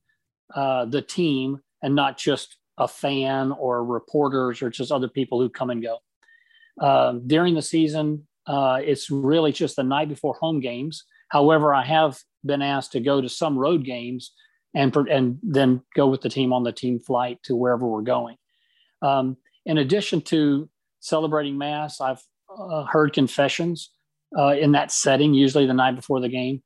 uh, 0.54 0.84
the 0.86 1.02
team 1.02 1.60
and 1.82 1.94
not 1.94 2.18
just 2.18 2.56
a 2.78 2.88
fan 2.88 3.52
or 3.52 3.84
reporters 3.84 4.62
or 4.62 4.70
just 4.70 4.90
other 4.90 5.08
people 5.08 5.40
who 5.40 5.48
come 5.48 5.70
and 5.70 5.82
go. 5.82 5.98
Uh, 6.80 7.14
during 7.26 7.54
the 7.54 7.62
season, 7.62 8.26
uh, 8.46 8.80
it's 8.82 9.10
really 9.10 9.52
just 9.52 9.76
the 9.76 9.82
night 9.82 10.08
before 10.08 10.34
home 10.34 10.60
games. 10.60 11.04
However, 11.28 11.72
I 11.72 11.84
have 11.84 12.18
been 12.44 12.62
asked 12.62 12.92
to 12.92 13.00
go 13.00 13.20
to 13.20 13.28
some 13.28 13.56
road 13.56 13.84
games 13.84 14.32
and 14.74 14.94
and 14.96 15.38
then 15.42 15.82
go 15.94 16.08
with 16.08 16.20
the 16.20 16.28
team 16.28 16.52
on 16.52 16.64
the 16.64 16.72
team 16.72 16.98
flight 16.98 17.38
to 17.44 17.54
wherever 17.54 17.86
we're 17.86 18.02
going. 18.02 18.36
Um, 19.02 19.36
in 19.64 19.78
addition 19.78 20.20
to 20.22 20.68
celebrating 21.04 21.58
mass. 21.58 22.00
I've 22.00 22.22
uh, 22.48 22.84
heard 22.84 23.12
confessions 23.12 23.90
uh, 24.36 24.54
in 24.58 24.72
that 24.72 24.90
setting, 24.90 25.34
usually 25.34 25.66
the 25.66 25.74
night 25.74 25.96
before 25.96 26.20
the 26.20 26.28
game. 26.28 26.62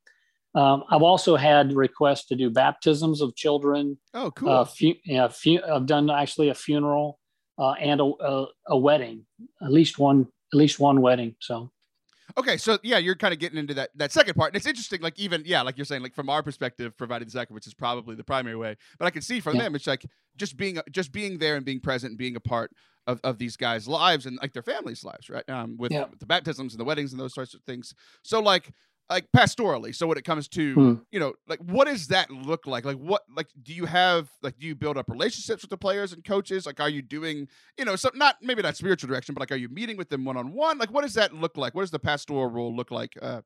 Um, 0.59 0.83
I've 0.89 1.03
also 1.03 1.37
had 1.37 1.71
requests 1.71 2.25
to 2.25 2.35
do 2.35 2.49
baptisms 2.49 3.21
of 3.21 3.33
children. 3.33 3.97
Oh, 4.13 4.29
cool. 4.31 4.49
Uh, 4.49 4.65
fu- 4.65 4.95
yeah, 5.05 5.29
fu- 5.29 5.61
I've 5.63 5.85
done 5.85 6.09
actually 6.09 6.49
a 6.49 6.53
funeral 6.53 7.17
uh, 7.57 7.71
and 7.79 8.01
a, 8.01 8.03
a, 8.03 8.45
a, 8.67 8.77
wedding, 8.77 9.25
at 9.61 9.71
least 9.71 9.97
one, 9.97 10.27
at 10.51 10.57
least 10.57 10.77
one 10.77 10.99
wedding. 10.99 11.37
So. 11.39 11.71
Okay, 12.37 12.57
so 12.57 12.77
yeah, 12.83 12.97
you're 12.97 13.15
kind 13.15 13.33
of 13.33 13.39
getting 13.39 13.57
into 13.57 13.73
that 13.75 13.91
that 13.95 14.11
second 14.11 14.35
part, 14.35 14.49
and 14.49 14.57
it's 14.57 14.67
interesting. 14.67 15.01
Like 15.01 15.17
even 15.17 15.43
yeah, 15.45 15.61
like 15.61 15.77
you're 15.77 15.85
saying, 15.85 16.03
like 16.03 16.13
from 16.13 16.29
our 16.29 16.43
perspective, 16.43 16.95
providing 16.97 17.27
the 17.27 17.31
sacraments 17.31 17.65
is 17.65 17.73
probably 17.73 18.15
the 18.15 18.23
primary 18.23 18.57
way, 18.57 18.75
but 18.99 19.05
I 19.05 19.11
can 19.11 19.21
see 19.21 19.39
from 19.39 19.55
yeah. 19.55 19.63
them, 19.63 19.75
it's 19.75 19.87
like 19.87 20.05
just 20.35 20.57
being 20.57 20.77
just 20.91 21.11
being 21.13 21.37
there 21.37 21.55
and 21.55 21.65
being 21.65 21.79
present 21.79 22.11
and 22.11 22.17
being 22.17 22.35
a 22.35 22.39
part 22.39 22.71
of, 23.09 23.19
of 23.23 23.39
these 23.39 23.57
guys' 23.57 23.87
lives 23.87 24.25
and 24.27 24.37
like 24.41 24.53
their 24.53 24.63
families' 24.63 25.03
lives, 25.03 25.29
right? 25.29 25.47
Um, 25.49 25.75
with, 25.77 25.91
yeah. 25.91 26.05
with 26.09 26.19
the 26.19 26.27
baptisms 26.27 26.73
and 26.73 26.79
the 26.79 26.85
weddings 26.85 27.11
and 27.11 27.19
those 27.19 27.33
sorts 27.33 27.55
of 27.55 27.63
things. 27.63 27.95
So 28.23 28.39
like 28.39 28.71
like 29.09 29.25
pastorally 29.35 29.95
so 29.95 30.05
when 30.05 30.17
it 30.17 30.23
comes 30.23 30.47
to 30.47 30.73
hmm. 30.73 30.93
you 31.11 31.19
know 31.19 31.33
like 31.47 31.59
what 31.59 31.87
does 31.87 32.07
that 32.07 32.29
look 32.29 32.67
like? 32.67 32.85
Like 32.85 32.97
what 32.97 33.23
like 33.35 33.47
do 33.63 33.73
you 33.73 33.85
have 33.85 34.29
like 34.41 34.57
do 34.59 34.67
you 34.67 34.75
build 34.75 34.97
up 34.97 35.09
relationships 35.09 35.63
with 35.63 35.69
the 35.69 35.77
players 35.77 36.13
and 36.13 36.23
coaches? 36.23 36.65
Like 36.65 36.79
are 36.79 36.89
you 36.89 37.01
doing 37.01 37.47
you 37.77 37.85
know 37.85 37.95
some 37.95 38.11
not 38.15 38.37
maybe 38.41 38.61
not 38.61 38.75
spiritual 38.77 39.07
direction 39.07 39.33
but 39.33 39.41
like 39.41 39.51
are 39.51 39.55
you 39.55 39.69
meeting 39.69 39.97
with 39.97 40.09
them 40.09 40.25
one-on-one? 40.25 40.77
Like 40.77 40.91
what 40.91 41.03
does 41.03 41.15
that 41.15 41.33
look 41.33 41.57
like? 41.57 41.75
What 41.75 41.81
does 41.81 41.91
the 41.91 41.99
pastoral 41.99 42.47
role 42.47 42.75
look 42.75 42.91
like 42.91 43.13
uh? 43.21 43.41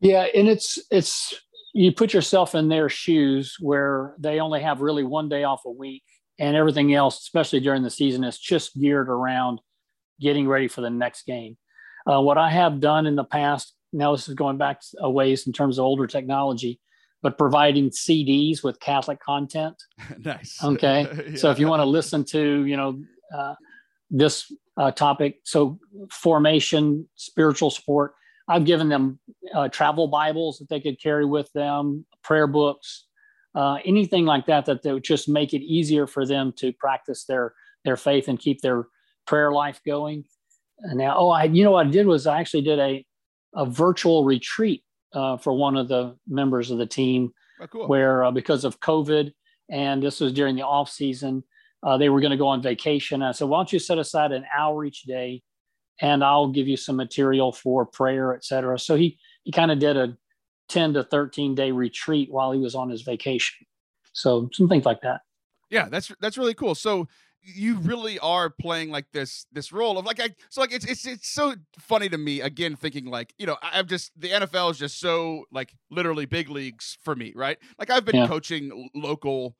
Yeah 0.00 0.26
and 0.34 0.48
it's 0.48 0.78
it's 0.90 1.34
you 1.74 1.92
put 1.92 2.14
yourself 2.14 2.54
in 2.54 2.68
their 2.68 2.88
shoes 2.88 3.56
where 3.60 4.14
they 4.18 4.38
only 4.38 4.62
have 4.62 4.80
really 4.80 5.02
one 5.02 5.28
day 5.28 5.42
off 5.42 5.62
a 5.66 5.70
week 5.70 6.04
and 6.38 6.56
everything 6.56 6.94
else, 6.94 7.20
especially 7.20 7.60
during 7.60 7.82
the 7.82 7.90
season, 7.90 8.24
is 8.24 8.38
just 8.38 8.78
geared 8.78 9.08
around 9.08 9.60
getting 10.20 10.48
ready 10.48 10.68
for 10.68 10.80
the 10.80 10.90
next 10.90 11.26
game. 11.26 11.56
Uh, 12.06 12.20
what 12.20 12.38
I 12.38 12.50
have 12.50 12.80
done 12.80 13.06
in 13.06 13.16
the 13.16 13.24
past, 13.24 13.74
now 13.94 14.12
this 14.12 14.28
is 14.28 14.34
going 14.34 14.58
back 14.58 14.80
a 14.98 15.10
ways 15.10 15.46
in 15.46 15.52
terms 15.52 15.78
of 15.78 15.84
older 15.84 16.06
technology, 16.06 16.80
but 17.22 17.38
providing 17.38 17.90
CDs 17.90 18.62
with 18.62 18.80
Catholic 18.80 19.20
content. 19.20 19.82
nice. 20.18 20.62
Okay. 20.62 21.06
yeah. 21.30 21.36
So 21.36 21.50
if 21.50 21.58
you 21.58 21.68
want 21.68 21.80
to 21.80 21.86
listen 21.86 22.24
to, 22.26 22.64
you 22.64 22.76
know, 22.76 23.00
uh, 23.34 23.54
this 24.10 24.52
uh, 24.76 24.90
topic, 24.90 25.40
so 25.44 25.78
formation, 26.10 27.08
spiritual 27.14 27.70
support, 27.70 28.14
I've 28.48 28.64
given 28.64 28.88
them 28.88 29.18
uh, 29.54 29.68
travel 29.68 30.08
Bibles 30.08 30.58
that 30.58 30.68
they 30.68 30.80
could 30.80 31.00
carry 31.00 31.24
with 31.24 31.50
them, 31.54 32.04
prayer 32.22 32.46
books, 32.46 33.06
uh, 33.54 33.78
anything 33.84 34.26
like 34.26 34.46
that 34.46 34.66
that 34.66 34.82
they 34.82 34.92
would 34.92 35.04
just 35.04 35.28
make 35.28 35.54
it 35.54 35.62
easier 35.62 36.06
for 36.06 36.26
them 36.26 36.52
to 36.56 36.72
practice 36.72 37.24
their 37.24 37.54
their 37.84 37.96
faith 37.96 38.28
and 38.28 38.38
keep 38.38 38.60
their 38.60 38.86
prayer 39.26 39.52
life 39.52 39.80
going. 39.86 40.24
And 40.80 40.98
now, 40.98 41.16
oh, 41.16 41.30
I 41.30 41.44
you 41.44 41.64
know 41.64 41.70
what 41.70 41.86
I 41.86 41.90
did 41.90 42.06
was 42.06 42.26
I 42.26 42.40
actually 42.40 42.62
did 42.62 42.78
a 42.78 43.06
a 43.54 43.66
virtual 43.66 44.24
retreat 44.24 44.82
uh, 45.12 45.36
for 45.36 45.52
one 45.52 45.76
of 45.76 45.88
the 45.88 46.16
members 46.28 46.70
of 46.70 46.78
the 46.78 46.86
team, 46.86 47.32
oh, 47.60 47.66
cool. 47.66 47.88
where 47.88 48.24
uh, 48.24 48.30
because 48.30 48.64
of 48.64 48.80
COVID 48.80 49.32
and 49.70 50.02
this 50.02 50.20
was 50.20 50.32
during 50.32 50.56
the 50.56 50.62
off 50.62 50.90
season, 50.90 51.44
uh, 51.82 51.96
they 51.96 52.08
were 52.08 52.20
going 52.20 52.30
to 52.30 52.36
go 52.36 52.48
on 52.48 52.62
vacation. 52.62 53.22
I 53.22 53.32
said, 53.32 53.48
why 53.48 53.58
don't 53.58 53.72
you 53.72 53.78
set 53.78 53.98
aside 53.98 54.32
an 54.32 54.44
hour 54.56 54.84
each 54.84 55.02
day, 55.02 55.42
and 56.00 56.24
I'll 56.24 56.48
give 56.48 56.66
you 56.66 56.76
some 56.76 56.96
material 56.96 57.52
for 57.52 57.86
prayer, 57.86 58.34
et 58.34 58.44
cetera. 58.44 58.78
So 58.78 58.96
he 58.96 59.18
he 59.44 59.52
kind 59.52 59.70
of 59.70 59.78
did 59.78 59.96
a 59.96 60.16
10 60.70 60.94
to 60.94 61.04
13 61.04 61.54
day 61.54 61.70
retreat 61.70 62.32
while 62.32 62.52
he 62.52 62.58
was 62.58 62.74
on 62.74 62.88
his 62.88 63.02
vacation. 63.02 63.66
So 64.12 64.48
some 64.52 64.68
things 64.68 64.86
like 64.86 65.02
that. 65.02 65.20
Yeah, 65.70 65.88
that's 65.88 66.12
that's 66.20 66.38
really 66.38 66.54
cool. 66.54 66.74
So 66.74 67.08
you 67.44 67.76
really 67.78 68.18
are 68.18 68.48
playing 68.50 68.90
like 68.90 69.06
this 69.12 69.46
this 69.52 69.72
role 69.72 69.98
of 69.98 70.06
like 70.06 70.20
I 70.20 70.30
so 70.48 70.60
like 70.60 70.72
it's 70.72 70.84
it's 70.84 71.06
it's 71.06 71.28
so 71.28 71.54
funny 71.78 72.08
to 72.08 72.18
me 72.18 72.40
again 72.40 72.76
thinking 72.76 73.06
like 73.06 73.34
you 73.38 73.46
know 73.46 73.56
I'm 73.62 73.86
just 73.86 74.12
the 74.18 74.30
NFL 74.30 74.72
is 74.72 74.78
just 74.78 74.98
so 74.98 75.44
like 75.52 75.74
literally 75.90 76.26
big 76.26 76.48
leagues 76.48 76.96
for 77.02 77.14
me 77.14 77.32
right 77.34 77.58
like 77.78 77.90
I've 77.90 78.04
been 78.04 78.16
yeah. 78.16 78.26
coaching 78.26 78.88
local 78.94 79.56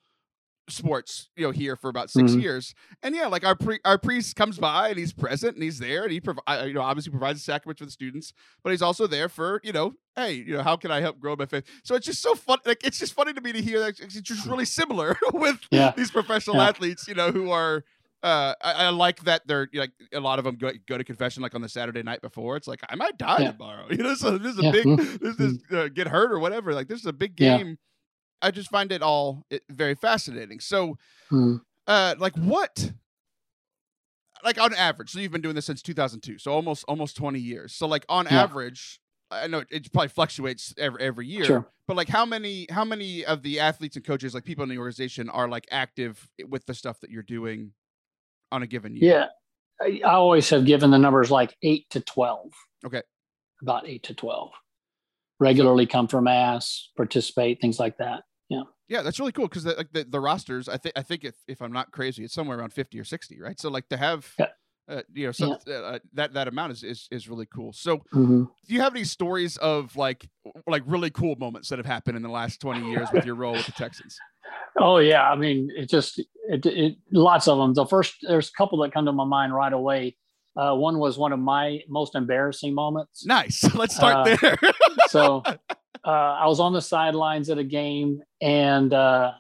sports 0.69 1.29
you 1.37 1.45
know 1.45 1.51
here 1.51 1.77
for 1.77 1.91
about 1.91 2.11
6 2.11 2.31
mm-hmm. 2.31 2.41
years 2.41 2.75
and 3.03 3.15
yeah 3.15 3.27
like 3.27 3.45
our 3.45 3.55
pre- 3.55 3.81
our 3.85 3.99
priest 3.99 4.35
comes 4.35 4.59
by 4.59 4.89
and 4.89 4.99
he's 4.99 5.13
present 5.13 5.55
and 5.55 5.63
he's 5.63 5.79
there 5.79 6.05
and 6.05 6.13
he 6.13 6.21
provide 6.21 6.67
you 6.67 6.73
know 6.73 6.81
obviously 6.81 7.11
provides 7.11 7.39
the 7.41 7.45
sacrament 7.45 7.79
for 7.79 7.85
the 7.85 7.91
students 7.91 8.33
but 8.63 8.71
he's 8.71 8.83
also 8.83 9.07
there 9.07 9.29
for 9.29 9.61
you 9.63 9.73
know 9.73 9.93
hey 10.17 10.33
you 10.33 10.55
know 10.55 10.63
how 10.63 10.77
can 10.77 10.91
i 10.91 11.01
help 11.01 11.21
grow 11.21 11.37
my 11.37 11.45
faith 11.45 11.65
so 11.83 11.95
it's 11.95 12.07
just 12.07 12.23
so 12.23 12.35
fun 12.35 12.59
like 12.65 12.83
it's 12.85 12.99
just 12.99 13.13
funny 13.13 13.33
to 13.33 13.41
me 13.43 13.53
to 13.53 13.61
hear 13.61 13.79
that 13.79 14.01
it's 14.01 14.21
just 14.21 14.47
really 14.47 14.65
similar 14.65 15.17
with 15.35 15.61
yeah. 15.71 15.93
these 15.97 16.11
professional 16.11 16.57
yeah. 16.57 16.69
athletes 16.69 17.07
you 17.07 17.15
know 17.15 17.31
who 17.31 17.51
are 17.51 17.85
uh, 18.23 18.55
I, 18.63 18.73
I, 18.73 18.89
like 18.89 19.23
that 19.25 19.47
they're 19.47 19.69
like 19.75 19.93
a 20.15 20.19
lot 20.19 20.39
of 20.39 20.47
them 20.47 20.57
go, 20.57 20.71
go 20.89 20.97
to 20.97 21.05
confession 21.05 21.43
like 21.43 21.55
on 21.55 21.61
the 21.61 21.69
Saturday 21.69 22.03
night 22.03 22.23
before. 22.23 22.57
It's 22.57 22.67
like 22.67 22.81
I 22.89 22.95
might 22.95 23.19
die 23.19 23.41
yeah. 23.41 23.53
tomorrow. 23.53 23.85
You 23.91 23.99
know, 23.99 24.15
so 24.15 24.39
this 24.39 24.55
is 24.57 24.65
a 24.65 24.73
big 24.73 24.87
mm-hmm. 24.87 25.23
this 25.23 25.39
is 25.39 25.59
uh, 25.71 25.89
get 25.89 26.09
hurt 26.09 26.33
or 26.33 26.39
whatever. 26.39 26.73
Like 26.73 26.89
this 26.89 27.01
is 27.01 27.05
a 27.05 27.13
big 27.13 27.37
game 27.37 27.77
I 28.43 28.51
just 28.51 28.71
find 28.71 28.93
it 28.93 29.03
all 29.03 29.47
very 29.69 29.95
fascinating. 29.95 30.61
So, 30.61 30.99
hmm. 31.31 31.57
uh, 31.87 32.15
like 32.19 32.37
what? 32.37 32.93
Like 34.45 34.61
on 34.61 34.75
average, 34.75 35.11
so 35.11 35.21
you've 35.21 35.33
been 35.33 35.41
doing 35.41 35.55
this 35.55 35.65
since 35.65 35.81
2002, 35.81 36.39
so 36.39 36.53
almost 36.53 36.85
almost 36.87 37.17
20 37.17 37.39
years. 37.39 37.73
So 37.73 37.87
like 37.87 38.05
on 38.11 38.27
yeah. 38.27 38.43
average, 38.43 39.01
I 39.31 39.47
know 39.47 39.63
it 39.71 39.91
probably 39.91 40.09
fluctuates 40.09 40.75
every 40.77 41.03
every 41.03 41.27
year, 41.27 41.45
sure. 41.45 41.71
but 41.89 41.97
like 41.97 42.09
how 42.09 42.27
many 42.27 42.67
how 42.71 42.85
many 42.85 43.25
of 43.25 43.43
the 43.43 43.61
athletes 43.61 43.97
and 43.97 44.05
coaches, 44.05 44.35
like 44.35 44.45
people 44.45 44.63
in 44.63 44.69
the 44.69 44.77
organization, 44.77 45.31
are 45.31 45.49
like 45.49 45.67
active 45.71 46.29
with 46.47 46.67
the 46.67 46.75
stuff 46.75 47.01
that 47.01 47.11
you're 47.11 47.23
doing 47.23 47.73
on 48.53 48.63
a 48.63 48.67
given 48.67 48.95
year? 48.95 49.31
Yeah, 49.81 49.97
I 50.07 50.13
always 50.13 50.51
have 50.51 50.67
given 50.67 50.91
the 50.91 50.99
numbers 50.99 51.31
like 51.31 51.57
eight 51.63 51.89
to 51.91 52.01
12. 52.01 52.51
Okay, 52.87 53.03
about 53.63 53.89
eight 53.89 54.03
to 54.05 54.15
12. 54.15 54.51
Regularly 55.41 55.87
come 55.87 56.09
for 56.09 56.21
mass, 56.21 56.91
participate, 56.97 57.61
things 57.61 57.79
like 57.79 57.99
that. 57.99 58.23
Yeah. 58.49 58.63
Yeah, 58.89 59.03
that's 59.03 59.19
really 59.19 59.33
cool 59.33 59.49
because 59.49 59.65
the, 59.65 59.75
like 59.75 59.93
the, 59.93 60.05
the 60.05 60.21
rosters, 60.21 60.69
I 60.69 60.77
think 60.77 60.93
I 60.97 61.03
think 61.03 61.25
if, 61.25 61.35
if 61.49 61.63
I'm 61.63 61.73
not 61.73 61.91
crazy, 61.91 62.25
it's 62.25 62.35
somewhere 62.35 62.59
around 62.59 62.73
fifty 62.73 63.01
or 63.01 63.05
sixty, 63.05 63.41
right? 63.41 63.59
So 63.59 63.71
like 63.71 63.89
to 63.89 63.97
have 63.97 64.31
yeah. 64.39 64.47
uh, 64.89 65.03
you 65.13 65.27
know 65.27 65.33
some, 65.33 65.57
yeah. 65.67 65.77
uh, 65.77 65.99
that 66.13 66.35
that 66.35 66.49
amount 66.49 66.73
is, 66.73 66.83
is 66.85 67.09
is 67.11 67.27
really 67.27 67.47
cool. 67.47 67.73
So 67.73 67.99
mm-hmm. 68.13 68.43
do 68.43 68.75
you 68.75 68.83
have 68.83 68.95
any 68.95 69.05
stories 69.05 69.57
of 69.57 69.97
like 69.97 70.29
like 70.67 70.83
really 70.85 71.11
cool 71.11 71.35
moments 71.37 71.71
that 71.71 71.79
have 71.79 71.87
happened 71.87 72.19
in 72.19 72.23
the 72.23 72.29
last 72.29 72.61
twenty 72.61 72.87
years 72.91 73.09
with 73.11 73.25
your 73.25 73.37
role 73.37 73.53
with 73.53 73.67
the 73.67 73.73
Texans? 73.73 74.19
Oh 74.77 74.99
yeah, 74.99 75.31
I 75.31 75.37
mean 75.37 75.71
it 75.77 75.89
just 75.89 76.19
it, 76.19 76.67
it 76.67 76.97
lots 77.13 77.47
of 77.47 77.59
them. 77.59 77.75
The 77.75 77.87
first 77.87 78.17
there's 78.23 78.49
a 78.49 78.53
couple 78.59 78.79
that 78.79 78.93
come 78.93 79.05
to 79.07 79.13
my 79.13 79.25
mind 79.25 79.55
right 79.55 79.73
away. 79.73 80.17
Uh, 80.57 80.75
one 80.75 80.99
was 80.99 81.19
one 81.19 81.33
of 81.33 81.41
my 81.41 81.81
most 81.89 82.15
embarrassing 82.15 82.75
moments. 82.75 83.27
Nice. 83.27 83.63
Let's 83.75 83.97
start 83.97 84.29
uh, 84.29 84.37
there. 84.37 84.57
so 85.09 85.43
uh, 86.05 86.09
I 86.09 86.47
was 86.47 86.61
on 86.61 86.73
the 86.73 86.83
sidelines 86.83 87.51
at 87.51 87.59
a 87.59 87.65
game, 87.65 88.23
and 88.41 88.93
uh, 88.93 89.33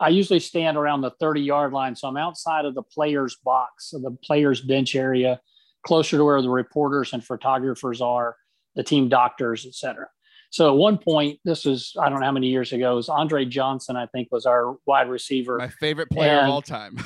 I 0.00 0.08
usually 0.08 0.40
stand 0.40 0.76
around 0.76 1.02
the 1.02 1.12
30 1.20 1.42
yard 1.42 1.72
line. 1.72 1.94
So 1.96 2.08
I'm 2.08 2.16
outside 2.16 2.64
of 2.64 2.74
the 2.74 2.82
players' 2.82 3.36
box, 3.44 3.90
so 3.90 3.98
the 3.98 4.16
players' 4.24 4.60
bench 4.60 4.94
area, 4.94 5.40
closer 5.86 6.16
to 6.16 6.24
where 6.24 6.40
the 6.40 6.50
reporters 6.50 7.12
and 7.12 7.24
photographers 7.24 8.00
are, 8.00 8.36
the 8.74 8.82
team 8.82 9.08
doctors, 9.08 9.66
etc. 9.66 10.08
So 10.54 10.70
at 10.70 10.76
one 10.76 10.98
point, 10.98 11.40
this 11.44 11.64
was 11.64 11.92
I 12.00 12.08
don't 12.08 12.20
know 12.20 12.26
how 12.26 12.32
many 12.32 12.46
years 12.46 12.72
ago, 12.72 12.92
it 12.92 12.94
was 12.94 13.08
Andre 13.08 13.44
Johnson, 13.44 13.96
I 13.96 14.06
think, 14.06 14.28
was 14.30 14.46
our 14.46 14.76
wide 14.86 15.08
receiver. 15.08 15.58
My 15.58 15.68
favorite 15.68 16.10
player 16.10 16.30
and, 16.30 16.46
of 16.46 16.52
all 16.52 16.62
time. 16.62 16.96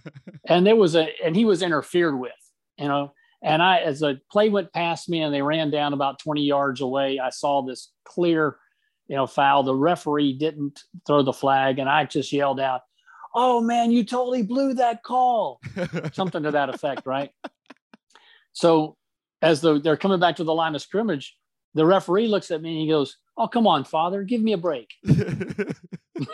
and 0.48 0.66
there 0.66 0.74
was 0.74 0.96
a 0.96 1.08
and 1.24 1.36
he 1.36 1.44
was 1.44 1.62
interfered 1.62 2.18
with, 2.18 2.32
you 2.78 2.88
know. 2.88 3.12
And 3.42 3.62
I, 3.62 3.78
as 3.78 4.02
a 4.02 4.18
play 4.30 4.48
went 4.48 4.72
past 4.72 5.08
me 5.08 5.20
and 5.20 5.32
they 5.32 5.42
ran 5.42 5.70
down 5.70 5.92
about 5.92 6.18
20 6.18 6.42
yards 6.42 6.80
away, 6.80 7.18
I 7.18 7.30
saw 7.30 7.62
this 7.62 7.92
clear, 8.04 8.56
you 9.08 9.16
know, 9.16 9.26
foul. 9.26 9.62
The 9.62 9.74
referee 9.74 10.32
didn't 10.32 10.80
throw 11.06 11.22
the 11.22 11.32
flag, 11.32 11.78
and 11.78 11.88
I 11.88 12.04
just 12.06 12.32
yelled 12.32 12.60
out, 12.60 12.80
"Oh 13.34 13.60
man, 13.60 13.92
you 13.92 14.04
totally 14.04 14.42
blew 14.42 14.74
that 14.74 15.02
call!" 15.02 15.60
Something 16.12 16.42
to 16.44 16.50
that 16.52 16.70
effect, 16.70 17.06
right? 17.06 17.30
So, 18.52 18.96
as 19.42 19.60
the, 19.60 19.78
they're 19.78 19.98
coming 19.98 20.18
back 20.18 20.36
to 20.36 20.44
the 20.44 20.54
line 20.54 20.74
of 20.74 20.82
scrimmage, 20.82 21.36
the 21.74 21.84
referee 21.84 22.28
looks 22.28 22.50
at 22.50 22.62
me 22.62 22.70
and 22.70 22.80
he 22.80 22.88
goes, 22.88 23.18
"Oh, 23.36 23.48
come 23.48 23.66
on, 23.66 23.84
father, 23.84 24.22
give 24.22 24.40
me 24.40 24.54
a 24.54 24.58
break." 24.58 24.94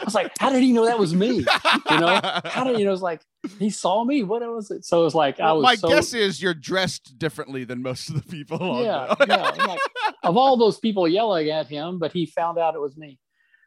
I 0.00 0.04
was 0.04 0.14
like, 0.14 0.32
"How 0.38 0.50
did 0.50 0.62
he 0.62 0.72
know 0.72 0.86
that 0.86 0.98
was 0.98 1.14
me?" 1.14 1.44
You 1.90 2.00
know, 2.00 2.20
how 2.44 2.64
did 2.64 2.78
you 2.78 2.84
know? 2.84 2.92
It's 2.92 3.02
like 3.02 3.22
he 3.58 3.70
saw 3.70 4.04
me. 4.04 4.22
What 4.22 4.42
was 4.42 4.70
it? 4.70 4.84
So 4.84 5.00
it 5.00 5.04
was 5.04 5.14
like 5.14 5.38
well, 5.38 5.48
I 5.48 5.52
was. 5.52 5.62
My 5.62 5.74
so, 5.76 5.88
guess 5.88 6.14
is 6.14 6.40
you're 6.40 6.54
dressed 6.54 7.18
differently 7.18 7.64
than 7.64 7.82
most 7.82 8.08
of 8.08 8.14
the 8.14 8.22
people. 8.22 8.82
Yeah, 8.82 9.14
yeah. 9.26 9.50
Like, 9.50 9.80
of 10.22 10.36
all 10.36 10.56
those 10.56 10.78
people 10.78 11.06
yelling 11.06 11.50
at 11.50 11.66
him, 11.66 11.98
but 11.98 12.12
he 12.12 12.26
found 12.26 12.58
out 12.58 12.74
it 12.74 12.80
was 12.80 12.96
me. 12.96 13.18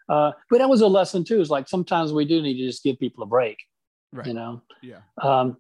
Uh, 0.07 0.31
but 0.49 0.57
that 0.57 0.69
was 0.69 0.81
a 0.81 0.87
lesson 0.87 1.23
too. 1.23 1.39
Is 1.39 1.49
like 1.49 1.67
sometimes 1.67 2.11
we 2.11 2.25
do 2.25 2.41
need 2.41 2.57
to 2.57 2.65
just 2.65 2.83
give 2.83 2.99
people 2.99 3.23
a 3.23 3.27
break. 3.27 3.57
Right. 4.11 4.27
You 4.27 4.33
know. 4.33 4.61
Yeah. 4.81 4.99
Um, 5.21 5.57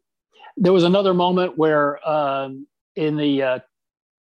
there 0.57 0.73
was 0.73 0.83
another 0.83 1.13
moment 1.13 1.57
where 1.57 2.07
um, 2.07 2.67
in 2.95 3.15
the 3.15 3.41
uh, 3.43 3.59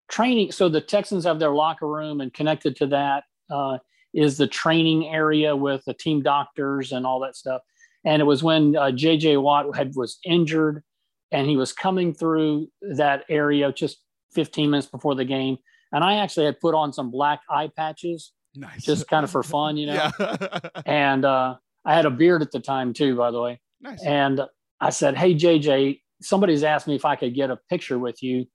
training. 0.10 0.52
So 0.52 0.70
the 0.70 0.82
Texans 0.82 1.26
have 1.26 1.40
their 1.40 1.52
locker 1.52 1.88
room, 1.88 2.22
and 2.22 2.34
connected 2.34 2.76
to 2.78 2.88
that 2.88 3.24
uh, 3.50 3.78
is 4.16 4.38
the 4.38 4.48
training 4.48 5.08
area 5.08 5.56
with 5.56 5.84
the 5.86 5.94
team 5.94 6.24
doctors 6.24 6.92
and 6.92 7.06
all 7.06 7.20
that 7.20 7.36
stuff. 7.36 7.62
And 8.06 8.22
it 8.22 8.26
was 8.26 8.42
when 8.42 8.76
uh, 8.76 8.92
J.J. 8.92 9.38
Watt 9.38 9.76
had 9.76 9.94
was 9.96 10.20
injured, 10.24 10.84
and 11.32 11.48
he 11.48 11.58
was 11.58 11.74
coming 11.74 12.14
through 12.14 12.68
that 12.82 13.26
area 13.30 13.72
just 13.74 13.98
15 14.34 14.70
minutes 14.70 14.88
before 14.88 15.16
the 15.16 15.26
game. 15.26 15.58
And 15.92 16.04
I 16.04 16.18
actually 16.18 16.46
had 16.46 16.60
put 16.60 16.76
on 16.76 16.94
some 16.94 17.12
black 17.12 17.42
eye 17.50 17.70
patches, 17.76 18.32
nice. 18.56 18.84
just 18.84 19.08
kind 19.08 19.24
of 19.24 19.32
for 19.32 19.44
fun, 19.44 19.76
you 19.78 19.88
know. 19.88 20.12
Yeah. 20.20 20.60
and 20.86 21.26
uh, 21.26 21.56
I 21.84 21.94
had 21.94 22.06
a 22.06 22.12
beard 22.12 22.42
at 22.42 22.52
the 22.52 22.60
time 22.60 22.94
too, 22.94 23.16
by 23.16 23.32
the 23.32 23.42
way. 23.42 23.60
Nice. 23.82 24.04
And 24.04 24.42
I 24.80 24.90
said, 24.92 25.18
"Hey, 25.18 25.34
JJ, 25.36 26.02
somebody's 26.22 26.64
asked 26.64 26.88
me 26.88 26.96
if 26.96 27.06
I 27.06 27.16
could 27.16 27.34
get 27.34 27.50
a 27.50 27.58
picture 27.70 28.00
with 28.00 28.22
you." 28.22 28.46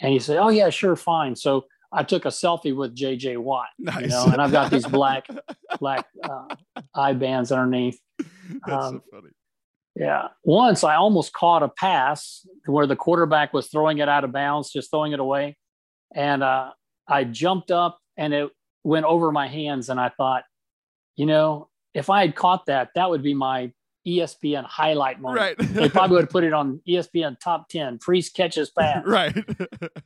And 0.00 0.12
he 0.12 0.18
said, 0.18 0.38
"Oh 0.38 0.48
yeah, 0.48 0.70
sure, 0.70 0.96
fine." 0.96 1.36
So 1.36 1.64
I 1.96 2.02
took 2.02 2.26
a 2.26 2.28
selfie 2.28 2.76
with 2.76 2.94
JJ 2.94 3.38
Watt, 3.38 3.68
nice. 3.78 4.02
you 4.02 4.08
know, 4.08 4.26
and 4.26 4.40
I've 4.40 4.52
got 4.52 4.70
these 4.70 4.86
black 4.86 5.26
black 5.80 6.06
uh, 6.22 6.54
eye 6.94 7.14
bands 7.14 7.50
underneath. 7.50 7.98
That's 8.18 8.84
um, 8.84 9.02
so 9.10 9.16
funny. 9.18 9.30
Yeah. 9.94 10.28
Once 10.44 10.84
I 10.84 10.96
almost 10.96 11.32
caught 11.32 11.62
a 11.62 11.68
pass 11.68 12.46
where 12.66 12.86
the 12.86 12.96
quarterback 12.96 13.54
was 13.54 13.68
throwing 13.68 13.96
it 13.98 14.10
out 14.10 14.24
of 14.24 14.32
bounds, 14.32 14.70
just 14.70 14.90
throwing 14.90 15.12
it 15.12 15.20
away, 15.20 15.56
and 16.14 16.42
uh, 16.42 16.72
I 17.08 17.24
jumped 17.24 17.70
up 17.70 17.98
and 18.18 18.34
it 18.34 18.50
went 18.84 19.06
over 19.06 19.32
my 19.32 19.48
hands, 19.48 19.88
and 19.88 19.98
I 19.98 20.10
thought, 20.10 20.44
you 21.16 21.24
know, 21.24 21.70
if 21.94 22.10
I 22.10 22.20
had 22.20 22.36
caught 22.36 22.66
that, 22.66 22.90
that 22.94 23.08
would 23.08 23.22
be 23.22 23.32
my 23.32 23.72
ESPN 24.06 24.64
highlight 24.64 25.18
moment. 25.20 25.40
Right. 25.40 25.74
they 25.74 25.88
probably 25.88 26.16
would 26.16 26.24
have 26.24 26.30
put 26.30 26.44
it 26.44 26.52
on 26.52 26.80
ESPN 26.86 27.40
top 27.40 27.68
10, 27.70 27.98
Priest 27.98 28.34
catches 28.34 28.70
pass. 28.78 29.02
right. 29.06 29.34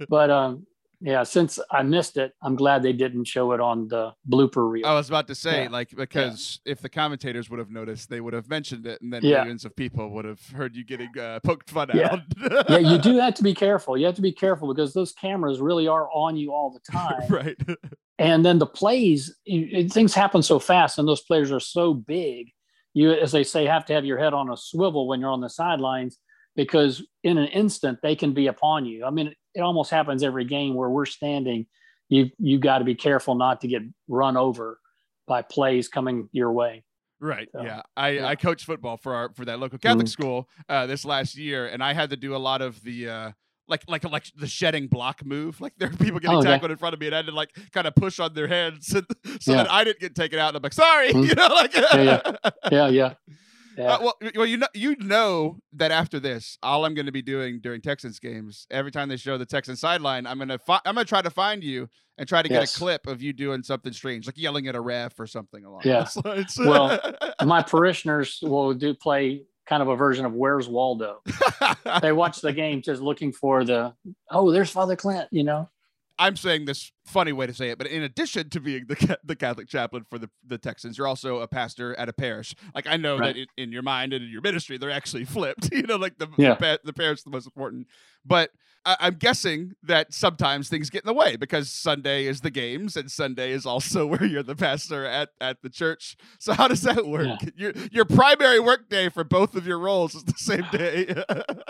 but 0.08 0.30
um, 0.30 0.66
yeah, 1.00 1.22
since 1.22 1.58
I 1.70 1.82
missed 1.82 2.18
it, 2.18 2.32
I'm 2.42 2.56
glad 2.56 2.82
they 2.82 2.92
didn't 2.92 3.24
show 3.24 3.52
it 3.52 3.60
on 3.60 3.88
the 3.88 4.12
blooper 4.28 4.70
reel. 4.70 4.86
I 4.86 4.94
was 4.94 5.08
about 5.08 5.26
to 5.28 5.34
say, 5.34 5.64
yeah. 5.64 5.70
like, 5.70 5.90
because 5.96 6.60
yeah. 6.64 6.72
if 6.72 6.80
the 6.80 6.90
commentators 6.90 7.48
would 7.48 7.58
have 7.58 7.70
noticed, 7.70 8.10
they 8.10 8.20
would 8.20 8.34
have 8.34 8.50
mentioned 8.50 8.86
it, 8.86 9.00
and 9.00 9.10
then 9.12 9.22
yeah. 9.24 9.38
millions 9.38 9.64
of 9.64 9.74
people 9.74 10.10
would 10.10 10.26
have 10.26 10.40
heard 10.50 10.76
you 10.76 10.84
getting 10.84 11.10
uh, 11.18 11.40
poked 11.40 11.70
fun 11.70 11.88
yeah. 11.94 12.12
out. 12.12 12.68
yeah, 12.68 12.78
you 12.78 12.98
do 12.98 13.16
have 13.20 13.34
to 13.34 13.42
be 13.42 13.54
careful. 13.54 13.96
You 13.96 14.06
have 14.06 14.16
to 14.16 14.22
be 14.22 14.32
careful 14.32 14.72
because 14.72 14.92
those 14.92 15.12
cameras 15.12 15.60
really 15.60 15.88
are 15.88 16.10
on 16.12 16.36
you 16.36 16.52
all 16.52 16.70
the 16.70 16.92
time. 16.92 17.22
right. 17.30 17.56
and 18.18 18.44
then 18.44 18.58
the 18.58 18.66
plays, 18.66 19.34
things 19.46 20.14
happen 20.14 20.42
so 20.42 20.58
fast, 20.58 20.98
and 20.98 21.08
those 21.08 21.22
players 21.22 21.50
are 21.50 21.60
so 21.60 21.94
big 21.94 22.50
you, 22.92 23.12
as 23.12 23.32
they 23.32 23.44
say, 23.44 23.66
have 23.66 23.84
to 23.86 23.94
have 23.94 24.04
your 24.04 24.18
head 24.18 24.34
on 24.34 24.50
a 24.50 24.56
swivel 24.56 25.06
when 25.06 25.20
you're 25.20 25.30
on 25.30 25.40
the 25.40 25.48
sidelines 25.48 26.18
because 26.56 27.06
in 27.22 27.38
an 27.38 27.48
instant 27.48 27.98
they 28.02 28.16
can 28.16 28.32
be 28.32 28.46
upon 28.46 28.86
you. 28.86 29.04
I 29.04 29.10
mean, 29.10 29.28
it, 29.28 29.36
it 29.54 29.60
almost 29.60 29.90
happens 29.90 30.22
every 30.22 30.44
game 30.44 30.74
where 30.74 30.90
we're 30.90 31.06
standing. 31.06 31.66
You 32.08 32.30
you 32.38 32.58
got 32.58 32.78
to 32.78 32.84
be 32.84 32.94
careful 32.94 33.34
not 33.34 33.60
to 33.60 33.68
get 33.68 33.82
run 34.08 34.36
over 34.36 34.78
by 35.26 35.42
plays 35.42 35.88
coming 35.88 36.28
your 36.32 36.52
way. 36.52 36.84
Right. 37.20 37.48
So, 37.52 37.62
yeah. 37.62 37.82
I, 37.96 38.08
yeah. 38.10 38.26
I 38.26 38.34
coached 38.34 38.64
football 38.64 38.96
for 38.96 39.14
our 39.14 39.32
for 39.34 39.44
that 39.44 39.58
local 39.58 39.78
Catholic 39.78 40.06
mm-hmm. 40.06 40.22
school 40.22 40.48
uh, 40.68 40.86
this 40.86 41.04
last 41.04 41.36
year, 41.36 41.66
and 41.66 41.84
I 41.84 41.92
had 41.92 42.10
to 42.10 42.16
do 42.16 42.34
a 42.34 42.38
lot 42.38 42.62
of 42.62 42.82
the 42.82 43.08
uh, 43.08 43.30
like 43.68 43.84
like 43.88 44.04
like 44.04 44.24
the 44.36 44.46
shedding 44.46 44.88
block 44.88 45.24
move. 45.24 45.60
Like 45.60 45.74
there 45.78 45.88
are 45.88 45.96
people 45.96 46.18
getting 46.18 46.38
oh, 46.38 46.42
tackled 46.42 46.70
in 46.70 46.76
front 46.76 46.94
of 46.94 47.00
me, 47.00 47.06
and 47.06 47.14
I 47.14 47.18
had 47.18 47.26
to 47.26 47.32
like 47.32 47.50
kind 47.72 47.86
of 47.86 47.94
push 47.94 48.18
on 48.18 48.34
their 48.34 48.48
heads 48.48 48.88
so, 48.88 49.02
so 49.40 49.52
yeah. 49.52 49.58
that 49.58 49.70
I 49.70 49.84
didn't 49.84 50.00
get 50.00 50.14
taken 50.14 50.38
out. 50.38 50.48
And 50.48 50.56
I'm 50.56 50.62
like, 50.62 50.72
sorry, 50.72 51.08
mm-hmm. 51.12 51.22
you 51.22 51.34
know, 51.34 51.48
like 51.48 51.74
yeah, 51.74 51.96
yeah, 51.96 52.50
yeah. 52.72 52.88
yeah. 52.88 53.14
Uh, 53.78 53.98
well, 54.00 54.18
well, 54.34 54.46
you 54.46 54.56
know, 54.56 54.66
you 54.74 54.96
know 54.96 55.58
that 55.72 55.90
after 55.90 56.18
this, 56.18 56.58
all 56.62 56.84
I'm 56.84 56.94
going 56.94 57.06
to 57.06 57.12
be 57.12 57.22
doing 57.22 57.60
during 57.60 57.80
Texans 57.80 58.18
games, 58.18 58.66
every 58.70 58.90
time 58.90 59.08
they 59.08 59.16
show 59.16 59.38
the 59.38 59.46
Texans 59.46 59.80
sideline, 59.80 60.26
I'm 60.26 60.38
gonna 60.38 60.58
fi- 60.58 60.80
I'm 60.84 60.94
gonna 60.94 61.04
try 61.04 61.22
to 61.22 61.30
find 61.30 61.62
you 61.62 61.88
and 62.18 62.28
try 62.28 62.42
to 62.42 62.48
get 62.48 62.60
yes. 62.60 62.74
a 62.74 62.78
clip 62.78 63.06
of 63.06 63.22
you 63.22 63.32
doing 63.32 63.62
something 63.62 63.92
strange, 63.92 64.26
like 64.26 64.36
yelling 64.36 64.66
at 64.66 64.74
a 64.74 64.80
ref 64.80 65.18
or 65.18 65.26
something 65.26 65.64
along 65.64 65.82
yeah. 65.84 66.00
those 66.00 66.24
lines. 66.24 66.58
well, 66.58 66.98
my 67.44 67.62
parishioners 67.62 68.40
will 68.42 68.74
do 68.74 68.94
play 68.94 69.42
kind 69.66 69.82
of 69.82 69.88
a 69.88 69.96
version 69.96 70.26
of 70.26 70.34
Where's 70.34 70.68
Waldo. 70.68 71.22
they 72.02 72.12
watch 72.12 72.40
the 72.40 72.52
game 72.54 72.82
just 72.82 73.00
looking 73.00 73.32
for 73.32 73.64
the 73.64 73.94
oh, 74.30 74.50
there's 74.50 74.70
Father 74.70 74.96
Clint, 74.96 75.28
you 75.30 75.44
know. 75.44 75.68
I'm 76.20 76.36
saying 76.36 76.66
this 76.66 76.92
funny 77.06 77.32
way 77.32 77.46
to 77.46 77.54
say 77.54 77.70
it, 77.70 77.78
but 77.78 77.86
in 77.86 78.02
addition 78.02 78.50
to 78.50 78.60
being 78.60 78.84
the 78.86 79.18
the 79.24 79.34
Catholic 79.34 79.68
chaplain 79.68 80.04
for 80.08 80.18
the, 80.18 80.28
the 80.46 80.58
Texans, 80.58 80.98
you're 80.98 81.06
also 81.06 81.40
a 81.40 81.48
pastor 81.48 81.98
at 81.98 82.10
a 82.10 82.12
parish. 82.12 82.54
Like 82.74 82.86
I 82.86 82.98
know 82.98 83.16
right. 83.16 83.34
that 83.34 83.40
in, 83.40 83.46
in, 83.56 83.72
your 83.72 83.82
mind 83.82 84.12
and 84.12 84.22
in 84.22 84.30
your 84.30 84.42
ministry, 84.42 84.76
they're 84.76 84.90
actually 84.90 85.24
flipped. 85.36 85.72
You 85.72 85.82
know, 85.82 85.96
like 85.96 86.18
the 86.18 86.28
yeah. 86.36 86.54
the, 86.54 86.78
the 86.84 86.92
parish 86.92 87.20
is 87.20 87.24
the 87.24 87.30
most 87.30 87.46
important. 87.46 87.86
But 88.24 88.50
I, 88.84 88.96
am 89.00 89.14
guessing 89.14 89.72
that 89.82 90.12
sometimes 90.12 90.68
things 90.68 90.90
get 90.90 91.04
in 91.04 91.06
the 91.06 91.14
way 91.14 91.36
because 91.36 91.70
Sunday 91.70 92.26
is 92.26 92.42
the 92.42 92.50
games 92.50 92.96
and 92.96 93.10
Sunday 93.10 93.52
is 93.52 93.64
also 93.64 94.06
where 94.12 94.24
you're 94.24 94.42
the 94.42 94.54
pastor 94.54 95.06
at 95.06 95.30
at 95.40 95.62
the 95.62 95.70
church. 95.70 96.18
So 96.38 96.52
how 96.52 96.68
does 96.68 96.82
that 96.82 97.06
work? 97.06 97.40
Yeah. 97.42 97.48
Your 97.56 97.72
your 97.90 98.04
primary 98.04 98.60
work 98.60 98.90
day 98.90 99.08
for 99.08 99.24
both 99.24 99.56
of 99.56 99.66
your 99.66 99.78
roles 99.78 100.14
is 100.14 100.24
the 100.24 100.34
same 100.36 100.66
day. 100.72 101.14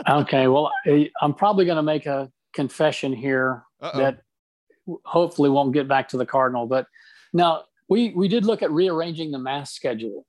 okay, 0.08 0.48
well, 0.48 0.72
eh, 0.86 1.04
I'm 1.22 1.34
probably 1.34 1.66
going 1.66 1.76
to 1.76 1.84
make 1.84 2.06
a 2.06 2.32
confession 2.52 3.12
here 3.12 3.62
Uh-oh. 3.80 3.98
that 3.98 4.22
hopefully 5.04 5.50
won't 5.50 5.72
get 5.72 5.88
back 5.88 6.08
to 6.08 6.16
the 6.16 6.26
Cardinal. 6.26 6.66
But 6.66 6.86
now 7.32 7.64
we 7.88 8.12
we 8.14 8.28
did 8.28 8.44
look 8.44 8.62
at 8.62 8.70
rearranging 8.70 9.30
the 9.30 9.38
mass 9.38 9.72
schedule. 9.72 10.26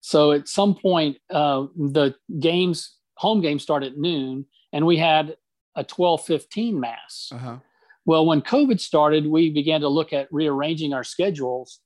So 0.00 0.32
at 0.32 0.48
some 0.48 0.74
point, 0.74 1.18
uh, 1.30 1.66
the 1.76 2.14
games 2.40 2.96
home 3.16 3.40
games 3.40 3.62
start 3.62 3.82
at 3.82 3.96
noon, 3.96 4.46
and 4.72 4.86
we 4.86 4.96
had 4.96 5.36
a 5.74 5.84
twelve 5.84 6.24
fifteen 6.24 6.78
mass. 6.78 7.30
Uh-huh. 7.32 7.58
Well, 8.04 8.24
when 8.24 8.40
COVID 8.40 8.80
started, 8.80 9.26
we 9.26 9.50
began 9.50 9.82
to 9.82 9.88
look 9.88 10.12
at 10.12 10.28
rearranging 10.32 10.94
our 10.94 11.04
schedules 11.04 11.80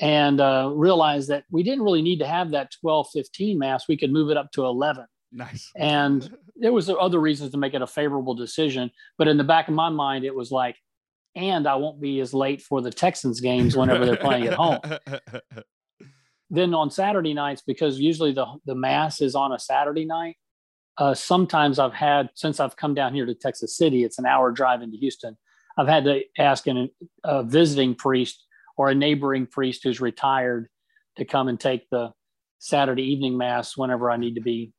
and 0.00 0.40
uh, 0.40 0.70
realized 0.74 1.28
that 1.28 1.44
we 1.50 1.62
didn't 1.62 1.84
really 1.84 2.02
need 2.02 2.18
to 2.18 2.26
have 2.26 2.50
that 2.52 2.70
twelve 2.80 3.08
fifteen 3.12 3.58
mass. 3.58 3.88
We 3.88 3.96
could 3.96 4.12
move 4.12 4.30
it 4.30 4.36
up 4.36 4.52
to 4.52 4.64
11. 4.64 5.06
Nice. 5.32 5.70
And 5.76 6.34
there 6.56 6.72
was 6.72 6.88
other 6.88 7.20
reasons 7.20 7.50
to 7.50 7.58
make 7.58 7.74
it 7.74 7.82
a 7.82 7.86
favorable 7.86 8.34
decision. 8.34 8.90
But 9.18 9.28
in 9.28 9.36
the 9.36 9.44
back 9.44 9.68
of 9.68 9.74
my 9.74 9.90
mind, 9.90 10.24
it 10.24 10.34
was 10.34 10.50
like, 10.50 10.76
and 11.36 11.68
I 11.68 11.76
won't 11.76 12.00
be 12.00 12.18
as 12.20 12.34
late 12.34 12.62
for 12.62 12.80
the 12.80 12.90
Texans 12.90 13.40
games 13.40 13.76
whenever 13.76 14.06
they're 14.06 14.16
playing 14.16 14.46
at 14.46 14.54
home. 14.54 14.80
then 16.50 16.74
on 16.74 16.90
Saturday 16.90 17.34
nights, 17.34 17.62
because 17.64 18.00
usually 18.00 18.32
the 18.32 18.46
the 18.64 18.74
mass 18.74 19.20
is 19.20 19.34
on 19.34 19.52
a 19.52 19.58
Saturday 19.58 20.06
night, 20.06 20.36
uh, 20.98 21.14
sometimes 21.14 21.78
I've 21.78 21.92
had 21.92 22.30
since 22.34 22.58
I've 22.58 22.76
come 22.76 22.94
down 22.94 23.14
here 23.14 23.26
to 23.26 23.34
Texas 23.34 23.76
City, 23.76 24.02
it's 24.02 24.18
an 24.18 24.26
hour 24.26 24.50
drive 24.50 24.82
into 24.82 24.96
Houston. 24.96 25.36
I've 25.78 25.88
had 25.88 26.04
to 26.04 26.22
ask 26.38 26.66
an, 26.66 26.88
a 27.22 27.42
visiting 27.42 27.94
priest 27.94 28.42
or 28.78 28.88
a 28.88 28.94
neighboring 28.94 29.46
priest 29.46 29.82
who's 29.84 30.00
retired 30.00 30.68
to 31.18 31.26
come 31.26 31.48
and 31.48 31.60
take 31.60 31.88
the 31.90 32.12
Saturday 32.58 33.02
evening 33.02 33.36
mass 33.36 33.76
whenever 33.76 34.10
I 34.10 34.16
need 34.16 34.36
to 34.36 34.40
be 34.40 34.72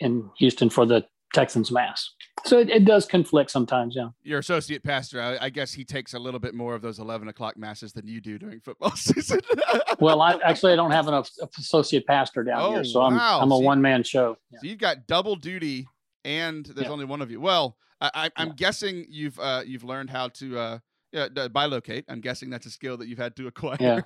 in 0.00 0.28
Houston 0.38 0.70
for 0.70 0.86
the 0.86 1.06
Texans 1.32 1.70
mass. 1.70 2.10
So 2.44 2.58
it, 2.58 2.70
it 2.70 2.84
does 2.84 3.06
conflict 3.06 3.50
sometimes. 3.50 3.94
Yeah. 3.96 4.08
Your 4.22 4.38
associate 4.38 4.82
pastor, 4.82 5.20
I, 5.20 5.46
I, 5.46 5.50
guess 5.50 5.72
he 5.72 5.84
takes 5.84 6.14
a 6.14 6.18
little 6.18 6.40
bit 6.40 6.54
more 6.54 6.74
of 6.74 6.82
those 6.82 6.98
11 6.98 7.28
o'clock 7.28 7.56
masses 7.56 7.92
than 7.92 8.06
you 8.06 8.20
do 8.20 8.38
during 8.38 8.60
football 8.60 8.90
season. 8.96 9.40
well, 9.98 10.22
I 10.22 10.38
actually, 10.44 10.72
I 10.72 10.76
don't 10.76 10.90
have 10.90 11.08
an 11.08 11.22
associate 11.58 12.06
pastor 12.06 12.44
down 12.44 12.60
oh, 12.60 12.72
here. 12.72 12.84
So 12.84 13.02
I'm, 13.02 13.16
wow. 13.16 13.40
I'm 13.40 13.52
a 13.52 13.58
one 13.58 13.82
man 13.82 14.02
show. 14.02 14.36
Yeah. 14.50 14.58
So 14.60 14.66
you've 14.68 14.78
got 14.78 15.06
double 15.06 15.36
duty 15.36 15.86
and 16.24 16.64
there's 16.66 16.86
yeah. 16.86 16.92
only 16.92 17.04
one 17.04 17.22
of 17.22 17.30
you. 17.30 17.40
Well, 17.40 17.76
I, 18.00 18.30
am 18.36 18.48
yeah. 18.48 18.54
guessing 18.56 19.06
you've, 19.08 19.38
uh, 19.38 19.62
you've 19.66 19.84
learned 19.84 20.10
how 20.10 20.28
to, 20.28 20.58
uh, 20.58 20.78
yeah, 21.12 21.28
bilocate. 21.28 22.04
I'm 22.08 22.20
guessing 22.20 22.50
that's 22.50 22.66
a 22.66 22.70
skill 22.70 22.96
that 22.98 23.08
you've 23.08 23.18
had 23.18 23.36
to 23.36 23.46
acquire. 23.46 23.76
Yeah. 23.80 24.00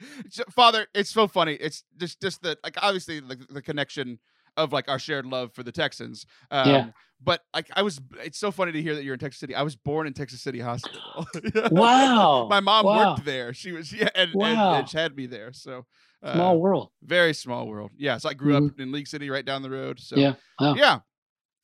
Father, 0.50 0.86
it's 0.94 1.10
so 1.10 1.28
funny. 1.28 1.54
It's 1.54 1.84
just 1.98 2.20
just 2.20 2.42
the 2.42 2.56
like 2.64 2.76
obviously 2.82 3.20
the, 3.20 3.38
the 3.50 3.62
connection 3.62 4.18
of 4.56 4.72
like 4.72 4.88
our 4.88 4.98
shared 4.98 5.26
love 5.26 5.52
for 5.52 5.62
the 5.62 5.72
Texans. 5.72 6.26
Um, 6.50 6.68
yeah. 6.68 6.86
But 7.22 7.42
like 7.54 7.68
I 7.74 7.82
was, 7.82 8.00
it's 8.24 8.38
so 8.38 8.50
funny 8.50 8.72
to 8.72 8.80
hear 8.80 8.94
that 8.94 9.04
you're 9.04 9.14
in 9.14 9.20
Texas 9.20 9.40
City. 9.40 9.54
I 9.54 9.62
was 9.62 9.76
born 9.76 10.06
in 10.06 10.14
Texas 10.14 10.40
City 10.40 10.58
Hospital. 10.58 11.26
wow. 11.70 12.46
My 12.48 12.60
mom 12.60 12.86
wow. 12.86 13.10
worked 13.10 13.26
there. 13.26 13.52
She 13.52 13.72
was 13.72 13.92
yeah, 13.92 14.08
and, 14.14 14.30
wow. 14.32 14.74
and, 14.74 14.80
and 14.80 14.90
had 14.90 15.14
me 15.14 15.26
there. 15.26 15.52
So 15.52 15.84
uh, 16.22 16.34
small 16.34 16.58
world. 16.58 16.90
Very 17.02 17.34
small 17.34 17.66
world. 17.66 17.90
Yeah. 17.96 18.16
So 18.16 18.30
I 18.30 18.34
grew 18.34 18.54
mm-hmm. 18.54 18.66
up 18.66 18.80
in 18.80 18.90
League 18.90 19.06
City, 19.06 19.28
right 19.28 19.44
down 19.44 19.62
the 19.62 19.70
road. 19.70 20.00
So 20.00 20.16
yeah, 20.16 20.34
wow. 20.58 20.74
yeah. 20.74 21.00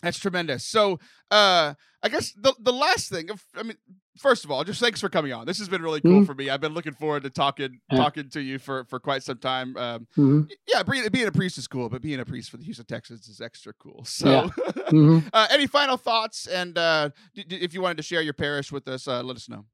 That's 0.02 0.18
tremendous. 0.18 0.66
So, 0.66 1.00
uh, 1.30 1.74
I 2.02 2.08
guess 2.10 2.32
the 2.32 2.54
the 2.60 2.72
last 2.72 3.08
thing, 3.10 3.30
I 3.56 3.62
mean, 3.62 3.76
first 4.18 4.44
of 4.44 4.50
all, 4.50 4.64
just 4.64 4.80
thanks 4.80 5.00
for 5.00 5.08
coming 5.08 5.32
on. 5.32 5.46
This 5.46 5.58
has 5.58 5.68
been 5.68 5.82
really 5.82 6.00
cool 6.00 6.12
mm-hmm. 6.12 6.24
for 6.24 6.34
me. 6.34 6.50
I've 6.50 6.60
been 6.60 6.74
looking 6.74 6.92
forward 6.92 7.22
to 7.24 7.30
talking 7.30 7.80
yeah. 7.90 7.98
talking 7.98 8.28
to 8.30 8.40
you 8.40 8.58
for 8.58 8.84
for 8.84 8.98
quite 8.98 9.22
some 9.22 9.38
time. 9.38 9.76
Um, 9.76 10.06
mm-hmm. 10.16 10.42
Yeah, 10.72 10.82
being, 10.82 11.08
being, 11.08 11.26
a 11.26 11.32
priest 11.32 11.58
is 11.58 11.66
cool, 11.66 11.88
but 11.88 12.02
being 12.02 12.20
a 12.20 12.24
priest 12.24 12.50
for 12.50 12.56
the 12.56 12.64
Houston 12.64 12.86
Texans 12.86 13.28
is 13.28 13.40
extra 13.40 13.72
cool. 13.74 14.04
So, 14.16 14.30
yeah. 14.30 14.72
mm-hmm. 14.90 15.28
uh, 15.32 15.46
any 15.50 15.66
final 15.66 15.96
thoughts? 15.96 16.46
And 16.46 16.78
uh, 16.78 17.10
d- 17.34 17.44
d- 17.44 17.56
if 17.56 17.74
you 17.74 17.82
wanted 17.82 17.98
to 17.98 18.02
share 18.02 18.22
your 18.22 18.32
parish 18.32 18.72
with 18.72 18.88
us, 18.88 19.06
uh, 19.06 19.22
let 19.22 19.36
us 19.36 19.48
know. 19.48 19.66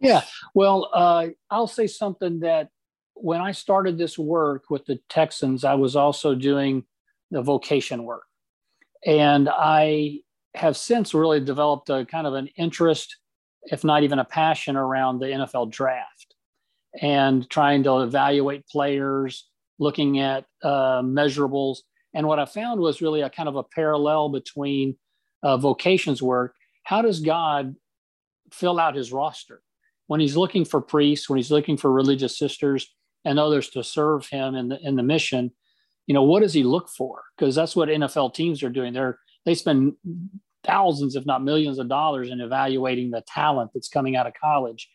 Yeah, 0.00 0.22
well, 0.54 0.90
uh, 0.94 1.28
I'll 1.50 1.66
say 1.66 1.86
something 1.86 2.40
that 2.40 2.70
when 3.14 3.40
I 3.40 3.52
started 3.52 3.98
this 3.98 4.18
work 4.18 4.70
with 4.70 4.86
the 4.86 4.98
Texans, 5.08 5.64
I 5.64 5.74
was 5.74 5.96
also 5.96 6.34
doing 6.34 6.84
the 7.30 7.42
vocation 7.42 8.04
work. 8.04 8.24
And 9.06 9.48
I 9.48 10.20
have 10.54 10.76
since 10.76 11.14
really 11.14 11.40
developed 11.40 11.90
a 11.90 12.06
kind 12.06 12.26
of 12.26 12.34
an 12.34 12.48
interest, 12.56 13.16
if 13.66 13.84
not 13.84 14.02
even 14.02 14.18
a 14.18 14.24
passion, 14.24 14.76
around 14.76 15.18
the 15.18 15.26
NFL 15.26 15.70
draft 15.70 16.34
and 17.00 17.48
trying 17.50 17.82
to 17.84 18.00
evaluate 18.00 18.66
players, 18.68 19.48
looking 19.78 20.20
at 20.20 20.44
uh, 20.62 21.02
measurables. 21.02 21.78
And 22.14 22.26
what 22.26 22.38
I 22.38 22.44
found 22.44 22.80
was 22.80 23.02
really 23.02 23.22
a 23.22 23.30
kind 23.30 23.48
of 23.48 23.56
a 23.56 23.64
parallel 23.64 24.28
between 24.28 24.96
uh, 25.42 25.56
vocations 25.56 26.22
work. 26.22 26.54
How 26.84 27.02
does 27.02 27.20
God 27.20 27.74
fill 28.52 28.78
out 28.78 28.94
his 28.94 29.12
roster? 29.12 29.62
When 30.06 30.20
he's 30.20 30.36
looking 30.36 30.64
for 30.64 30.80
priests, 30.80 31.28
when 31.28 31.38
he's 31.38 31.50
looking 31.50 31.76
for 31.76 31.90
religious 31.90 32.38
sisters 32.38 32.94
and 33.24 33.38
others 33.38 33.70
to 33.70 33.82
serve 33.82 34.26
him 34.26 34.54
in 34.54 34.68
the, 34.68 34.78
in 34.80 34.96
the 34.96 35.02
mission, 35.02 35.50
you 36.06 36.14
know, 36.14 36.22
what 36.22 36.40
does 36.40 36.52
he 36.52 36.62
look 36.62 36.88
for? 36.88 37.22
Because 37.36 37.54
that's 37.54 37.74
what 37.74 37.88
NFL 37.88 38.34
teams 38.34 38.62
are 38.62 38.70
doing. 38.70 38.92
They're 38.92 39.18
they 39.44 39.54
spend 39.54 39.94
thousands, 40.64 41.16
if 41.16 41.26
not 41.26 41.42
millions, 41.42 41.78
of 41.78 41.88
dollars 41.88 42.30
in 42.30 42.40
evaluating 42.40 43.10
the 43.10 43.22
talent 43.26 43.70
that's 43.74 43.88
coming 43.88 44.16
out 44.16 44.26
of 44.26 44.34
college. 44.34 44.88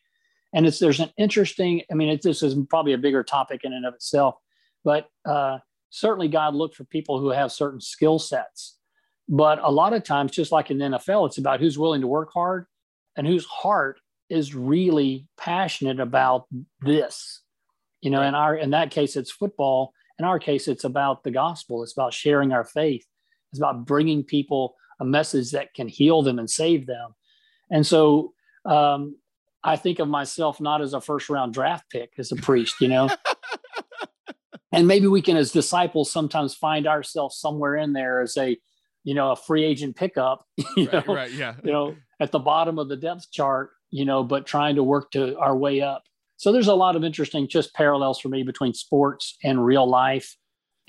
And 0.53 0.65
it's 0.65 0.79
there's 0.79 0.99
an 0.99 1.11
interesting. 1.17 1.83
I 1.91 1.95
mean, 1.95 2.09
it, 2.09 2.21
this 2.21 2.41
is 2.41 2.55
probably 2.69 2.93
a 2.93 2.97
bigger 2.97 3.23
topic 3.23 3.61
in 3.63 3.73
and 3.73 3.85
of 3.85 3.93
itself, 3.93 4.35
but 4.83 5.09
uh, 5.25 5.59
certainly 5.89 6.27
God 6.27 6.55
looked 6.55 6.75
for 6.75 6.85
people 6.85 7.19
who 7.19 7.29
have 7.29 7.51
certain 7.51 7.81
skill 7.81 8.19
sets. 8.19 8.77
But 9.27 9.59
a 9.61 9.69
lot 9.69 9.93
of 9.93 10.03
times, 10.03 10.31
just 10.31 10.51
like 10.51 10.71
in 10.71 10.79
the 10.79 10.85
NFL, 10.85 11.27
it's 11.27 11.37
about 11.37 11.59
who's 11.59 11.77
willing 11.77 12.01
to 12.01 12.07
work 12.07 12.29
hard 12.33 12.65
and 13.15 13.27
whose 13.27 13.45
heart 13.45 13.99
is 14.29 14.55
really 14.55 15.27
passionate 15.37 15.99
about 15.99 16.47
this. 16.81 17.41
You 18.01 18.09
know, 18.09 18.23
in 18.23 18.33
our 18.33 18.55
in 18.55 18.71
that 18.71 18.89
case, 18.89 19.15
it's 19.15 19.31
football 19.31 19.93
in 20.19 20.25
our 20.25 20.37
case, 20.37 20.67
it's 20.67 20.83
about 20.83 21.23
the 21.23 21.31
gospel. 21.31 21.81
It's 21.81 21.93
about 21.93 22.13
sharing 22.13 22.51
our 22.51 22.65
faith. 22.65 23.05
It's 23.51 23.59
about 23.59 23.85
bringing 23.85 24.23
people 24.23 24.75
a 24.99 25.05
message 25.05 25.51
that 25.51 25.73
can 25.73 25.87
heal 25.87 26.21
them 26.21 26.39
and 26.39 26.49
save 26.49 26.85
them. 26.85 27.15
And 27.71 27.85
so 27.85 28.33
um, 28.65 29.15
I 29.63 29.75
think 29.75 29.99
of 29.99 30.07
myself 30.07 30.59
not 30.61 30.81
as 30.81 30.93
a 30.93 31.01
first 31.01 31.29
round 31.29 31.53
draft 31.53 31.89
pick 31.89 32.11
as 32.17 32.31
a 32.31 32.35
priest, 32.35 32.75
you 32.81 32.87
know. 32.87 33.09
and 34.71 34.87
maybe 34.87 35.07
we 35.07 35.21
can, 35.21 35.37
as 35.37 35.51
disciples, 35.51 36.11
sometimes 36.11 36.55
find 36.55 36.87
ourselves 36.87 37.37
somewhere 37.37 37.75
in 37.75 37.93
there 37.93 38.21
as 38.21 38.37
a, 38.37 38.57
you 39.03 39.13
know, 39.13 39.31
a 39.31 39.35
free 39.35 39.63
agent 39.63 39.95
pickup, 39.95 40.45
you 40.77 40.89
right, 40.89 41.07
know, 41.07 41.15
right, 41.15 41.31
yeah. 41.31 41.55
you 41.63 41.71
know, 41.71 41.95
at 42.19 42.31
the 42.31 42.39
bottom 42.39 42.79
of 42.79 42.89
the 42.89 42.97
depth 42.97 43.31
chart, 43.31 43.71
you 43.91 44.05
know, 44.05 44.23
but 44.23 44.45
trying 44.45 44.75
to 44.75 44.83
work 44.83 45.11
to 45.11 45.37
our 45.37 45.55
way 45.55 45.81
up. 45.81 46.03
So 46.37 46.53
there's 46.53 46.67
a 46.67 46.75
lot 46.75 46.95
of 46.95 47.03
interesting 47.03 47.49
just 47.49 47.73
parallels 47.73 48.19
for 48.19 48.29
me 48.29 48.43
between 48.43 48.73
sports 48.73 49.37
and 49.43 49.65
real 49.65 49.87
life 49.87 50.37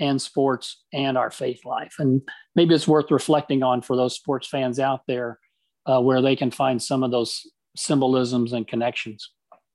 and 0.01 0.21
sports 0.21 0.83
and 0.93 1.17
our 1.17 1.31
faith 1.31 1.65
life. 1.65 1.95
And 1.99 2.23
maybe 2.57 2.75
it's 2.75 2.89
worth 2.89 3.11
reflecting 3.11 3.63
on 3.63 3.83
for 3.83 3.97
those 3.97 4.17
sports 4.17 4.49
fans 4.49 4.81
out 4.81 5.03
there 5.07 5.39
uh, 5.87 6.01
where 6.01 6.23
they 6.23 6.35
can 6.35 6.51
find 6.51 6.83
some 6.83 7.05
of 7.05 7.11
those 7.11 7.43
symbolisms 7.77 8.53
and 8.53 8.67
connections. 8.67 9.31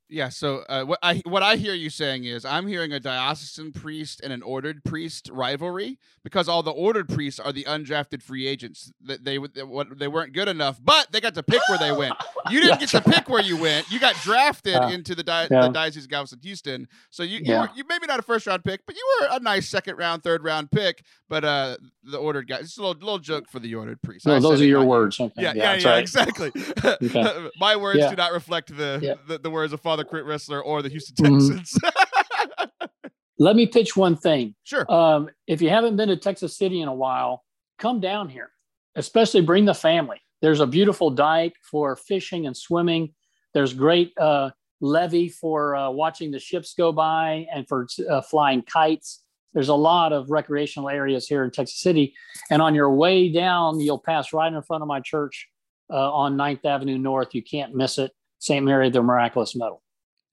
Yeah. 0.09 0.29
So 0.29 0.63
uh, 0.69 0.83
what 0.83 0.99
I 1.03 1.21
what 1.25 1.43
I 1.43 1.55
hear 1.55 1.73
you 1.73 1.89
saying 1.89 2.25
is 2.25 2.45
I'm 2.45 2.67
hearing 2.67 2.91
a 2.91 2.99
diocesan 2.99 3.71
priest 3.71 4.21
and 4.23 4.31
an 4.31 4.41
ordered 4.41 4.83
priest 4.83 5.29
rivalry 5.31 5.97
because 6.23 6.47
all 6.47 6.63
the 6.63 6.71
ordered 6.71 7.07
priests 7.07 7.39
are 7.39 7.51
the 7.51 7.63
undrafted 7.65 8.21
free 8.21 8.47
agents 8.47 8.91
that 9.03 9.25
they 9.25 9.37
what 9.37 9.97
they 9.99 10.07
weren't 10.07 10.33
good 10.33 10.47
enough, 10.47 10.79
but 10.83 11.11
they 11.11 11.21
got 11.21 11.35
to 11.35 11.43
pick 11.43 11.61
where 11.69 11.77
they 11.77 11.91
went. 11.91 12.15
You 12.47 12.61
didn't 12.61 12.79
get 12.79 12.89
to 12.89 13.01
pick 13.01 13.27
where 13.27 13.41
you 13.41 13.57
went. 13.57 13.89
You 13.91 13.99
got 13.99 14.13
drafted 14.17 14.75
uh, 14.75 14.89
into 14.89 15.15
the, 15.15 15.23
di- 15.23 15.47
yeah. 15.49 15.61
the 15.61 15.69
Diocese 15.69 16.03
of 16.03 16.11
Galveston, 16.11 16.37
Houston. 16.43 16.87
So 17.09 17.23
you 17.23 17.35
you, 17.39 17.41
yeah. 17.43 17.61
were, 17.61 17.69
you 17.75 17.83
maybe 17.87 18.07
not 18.07 18.19
a 18.19 18.21
first 18.21 18.47
round 18.47 18.63
pick, 18.63 18.85
but 18.85 18.95
you 18.95 19.03
were 19.19 19.27
a 19.31 19.39
nice 19.39 19.67
second 19.67 19.97
round, 19.97 20.23
third 20.23 20.43
round 20.43 20.71
pick. 20.71 21.03
But 21.27 21.43
uh, 21.43 21.77
the 22.03 22.17
ordered 22.17 22.47
guy, 22.47 22.57
it's 22.57 22.77
a 22.77 22.81
little, 22.81 22.99
little 22.99 23.19
joke 23.19 23.49
for 23.49 23.59
the 23.59 23.73
ordered 23.75 24.01
priest. 24.01 24.25
No, 24.25 24.39
those 24.39 24.61
are 24.61 24.65
your 24.65 24.83
words. 24.83 25.19
Okay. 25.19 25.33
Yeah, 25.41 25.53
yeah, 25.55 25.63
yeah, 25.63 25.75
yeah 25.79 25.89
right. 25.89 25.99
exactly. 25.99 26.51
okay. 26.85 27.49
My 27.59 27.75
words 27.75 27.99
do 27.99 28.15
not 28.15 28.31
reflect 28.31 28.75
the, 28.75 29.17
the, 29.27 29.39
the 29.39 29.49
words 29.49 29.73
of 29.73 29.81
Father 29.81 29.94
Clint 30.03 30.25
Ressler 30.25 30.61
or 30.63 30.81
the 30.81 30.89
Houston 30.89 31.15
mm-hmm. 31.15 31.55
Texans. 31.55 31.79
Mm-hmm. 31.79 32.85
Let 33.37 33.55
me 33.55 33.67
pitch 33.67 33.97
one 33.97 34.15
thing. 34.15 34.55
Sure. 34.63 34.89
Um, 34.91 35.29
if 35.47 35.61
you 35.61 35.69
haven't 35.69 35.97
been 35.97 36.09
to 36.09 36.17
Texas 36.17 36.57
City 36.57 36.81
in 36.81 36.87
a 36.87 36.93
while, 36.93 37.43
come 37.79 37.99
down 37.99 38.29
here, 38.29 38.51
especially 38.95 39.41
bring 39.41 39.65
the 39.65 39.73
family. 39.73 40.21
There's 40.41 40.61
a 40.61 40.67
beautiful 40.67 41.09
dike 41.09 41.55
for 41.69 41.95
fishing 41.95 42.45
and 42.47 42.55
swimming. 42.55 43.13
There's 43.53 43.73
great 43.73 44.13
uh, 44.17 44.51
levee 44.79 45.29
for 45.29 45.75
uh, 45.75 45.89
watching 45.89 46.31
the 46.31 46.39
ships 46.39 46.73
go 46.77 46.91
by 46.91 47.47
and 47.53 47.67
for 47.67 47.87
uh, 48.09 48.21
flying 48.21 48.61
kites. 48.61 49.23
There's 49.53 49.69
a 49.69 49.75
lot 49.75 50.11
of 50.11 50.29
recreational 50.29 50.89
areas 50.89 51.27
here 51.27 51.43
in 51.43 51.51
Texas 51.51 51.79
City. 51.79 52.13
And 52.51 52.61
on 52.61 52.75
your 52.75 52.93
way 52.93 53.31
down, 53.31 53.79
you'll 53.79 53.99
pass 53.99 54.33
right 54.33 54.51
in 54.51 54.61
front 54.61 54.81
of 54.81 54.87
my 54.87 54.99
church 54.99 55.47
uh, 55.89 56.11
on 56.13 56.35
9th 56.35 56.65
Avenue 56.65 56.97
North. 56.97 57.33
You 57.33 57.41
can't 57.41 57.73
miss 57.73 57.97
it. 57.97 58.11
St. 58.39 58.63
Mary 58.63 58.89
the 58.89 59.01
Miraculous 59.01 59.55
Medal. 59.55 59.81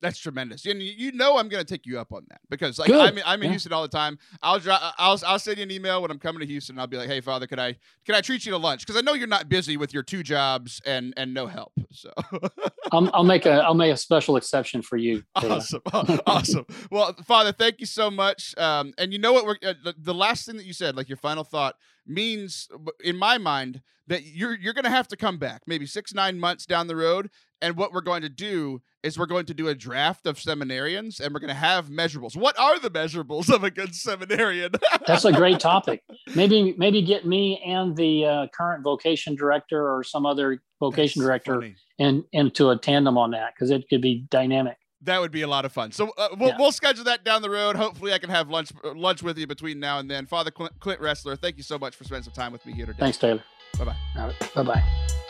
That's 0.03 0.19
tremendous, 0.19 0.67
and 0.67 0.83
you 0.83 1.13
know 1.13 1.39
I'm 1.39 1.49
going 1.49 1.65
to 1.65 1.75
take 1.75 1.87
you 1.87 2.01
up 2.01 2.13
on 2.13 2.27
that 2.29 2.41
because 2.51 2.77
like 2.77 2.91
I'm, 2.91 3.21
I'm 3.25 3.41
in 3.41 3.45
yeah. 3.45 3.51
Houston 3.51 3.73
all 3.73 3.83
the 3.83 3.89
time. 3.89 4.19
I'll 4.43 4.59
drive. 4.59 4.81
I'll 4.99 5.19
I'll 5.25 5.39
send 5.39 5.59
you 5.59 5.63
an 5.63 5.71
email 5.71 6.03
when 6.03 6.11
I'm 6.11 6.19
coming 6.19 6.41
to 6.41 6.47
Houston. 6.47 6.77
I'll 6.77 6.89
be 6.89 6.97
like, 6.97 7.09
hey, 7.09 7.21
Father, 7.21 7.47
could 7.47 7.61
I 7.61 7.77
can 8.05 8.17
I 8.17 8.21
treat 8.21 8.45
you 8.45 8.51
to 8.51 8.59
lunch? 8.59 8.85
Because 8.85 9.01
I 9.01 9.05
know 9.05 9.15
you're 9.15 9.29
not 9.29 9.49
busy 9.49 9.77
with 9.77 9.95
your 9.95 10.03
two 10.03 10.25
jobs 10.25 10.83
and 10.85 11.15
and 11.17 11.33
no 11.33 11.47
help. 11.47 11.73
So 11.93 12.13
I'll, 12.93 13.09
I'll 13.15 13.23
make 13.23 13.47
a 13.47 13.53
I'll 13.53 13.75
make 13.75 13.93
a 13.93 13.97
special 13.97 14.37
exception 14.37 14.83
for 14.83 14.97
you. 14.97 15.23
Awesome, 15.37 15.83
awesome. 16.27 16.67
Well, 16.91 17.15
Father, 17.25 17.53
thank 17.53 17.79
you 17.79 17.87
so 17.87 18.11
much. 18.11 18.59
Um, 18.59 18.95
and 18.99 19.13
you 19.13 19.21
know 19.21 19.33
what? 19.33 19.47
We're 19.47 19.57
uh, 19.65 19.75
the, 19.85 19.95
the 19.97 20.15
last 20.15 20.47
thing 20.47 20.57
that 20.57 20.67
you 20.67 20.73
said, 20.73 20.97
like 20.97 21.09
your 21.09 21.17
final 21.17 21.45
thought 21.45 21.77
means, 22.07 22.69
in 23.03 23.17
my 23.17 23.39
mind, 23.39 23.83
that 24.07 24.25
you're 24.25 24.57
you're 24.57 24.75
going 24.75 24.85
to 24.85 24.91
have 24.91 25.09
to 25.09 25.17
come 25.17 25.39
back 25.39 25.63
maybe 25.67 25.87
six 25.87 26.13
nine 26.13 26.39
months 26.39 26.67
down 26.67 26.87
the 26.87 26.97
road. 26.97 27.31
And 27.61 27.77
what 27.77 27.93
we're 27.93 28.01
going 28.01 28.23
to 28.23 28.29
do 28.29 28.83
is 29.05 29.17
we're 29.17 29.27
going 29.27 29.47
to 29.47 29.55
do 29.55 29.69
a 29.69 29.75
draft 29.75 30.27
of 30.27 30.37
seminarians, 30.37 31.21
and 31.21 31.33
we're 31.33 31.39
going 31.41 31.49
to 31.49 31.55
have 31.55 31.89
measurables. 31.89 32.37
What 32.37 32.59
are 32.59 32.81
the 32.81 32.91
measurables 32.91 33.53
of 33.55 33.63
a 33.63 33.71
good 33.71 33.95
seminarian? 33.95 34.73
That's 35.07 35.25
a 35.25 35.33
great 35.33 35.61
topic. 35.61 36.03
Maybe 36.35 36.75
maybe 36.77 37.03
get 37.03 37.27
me 37.27 37.63
and 37.65 37.97
the 37.97 38.25
uh, 38.25 38.47
current 38.53 38.83
vocation 38.83 39.35
director 39.37 39.95
or 39.95 40.03
some 40.03 40.27
other 40.27 40.63
vocation 40.81 41.21
That's 41.21 41.27
director 41.29 41.55
funny. 41.55 41.77
and 41.99 42.25
into 42.33 42.71
a 42.71 42.79
tandem 42.79 43.17
on 43.17 43.31
that 43.33 43.55
because 43.55 43.71
it 43.71 43.89
could 43.89 44.01
be 44.03 44.27
dynamic. 44.31 44.77
That 45.05 45.21
would 45.21 45.33
be 45.33 45.43
a 45.43 45.49
lot 45.49 45.65
of 45.65 45.73
fun. 45.73 45.91
So 45.93 46.13
uh, 46.17 46.29
we'll, 46.39 46.51
yeah. 46.51 46.57
we'll 46.59 46.73
schedule 46.73 47.05
that 47.05 47.25
down 47.25 47.43
the 47.43 47.51
road. 47.51 47.77
Hopefully, 47.77 48.13
I 48.13 48.19
can 48.19 48.31
have 48.31 48.49
lunch 48.49 48.73
lunch 48.85 49.23
with 49.23 49.37
you 49.39 49.47
between 49.47 49.81
now 49.81 49.99
and 49.99 50.11
then. 50.11 50.27
Father 50.27 50.51
Clint, 50.51 50.79
Clint 50.81 51.01
Ressler, 51.01 51.39
thank 51.39 51.57
you 51.57 51.63
so 51.63 51.79
much 51.79 51.97
for 51.97 52.05
spending 52.05 52.25
some 52.25 52.33
time 52.33 52.53
with 52.53 52.65
me 52.65 52.73
here 52.73 52.87
today. 52.87 52.99
Thanks, 52.99 53.19
Taylor. 53.19 53.43
Bye 53.79 53.85
bye. 53.85 53.97
Right, 54.17 54.55
bye 54.55 54.63
bye. 54.63 55.29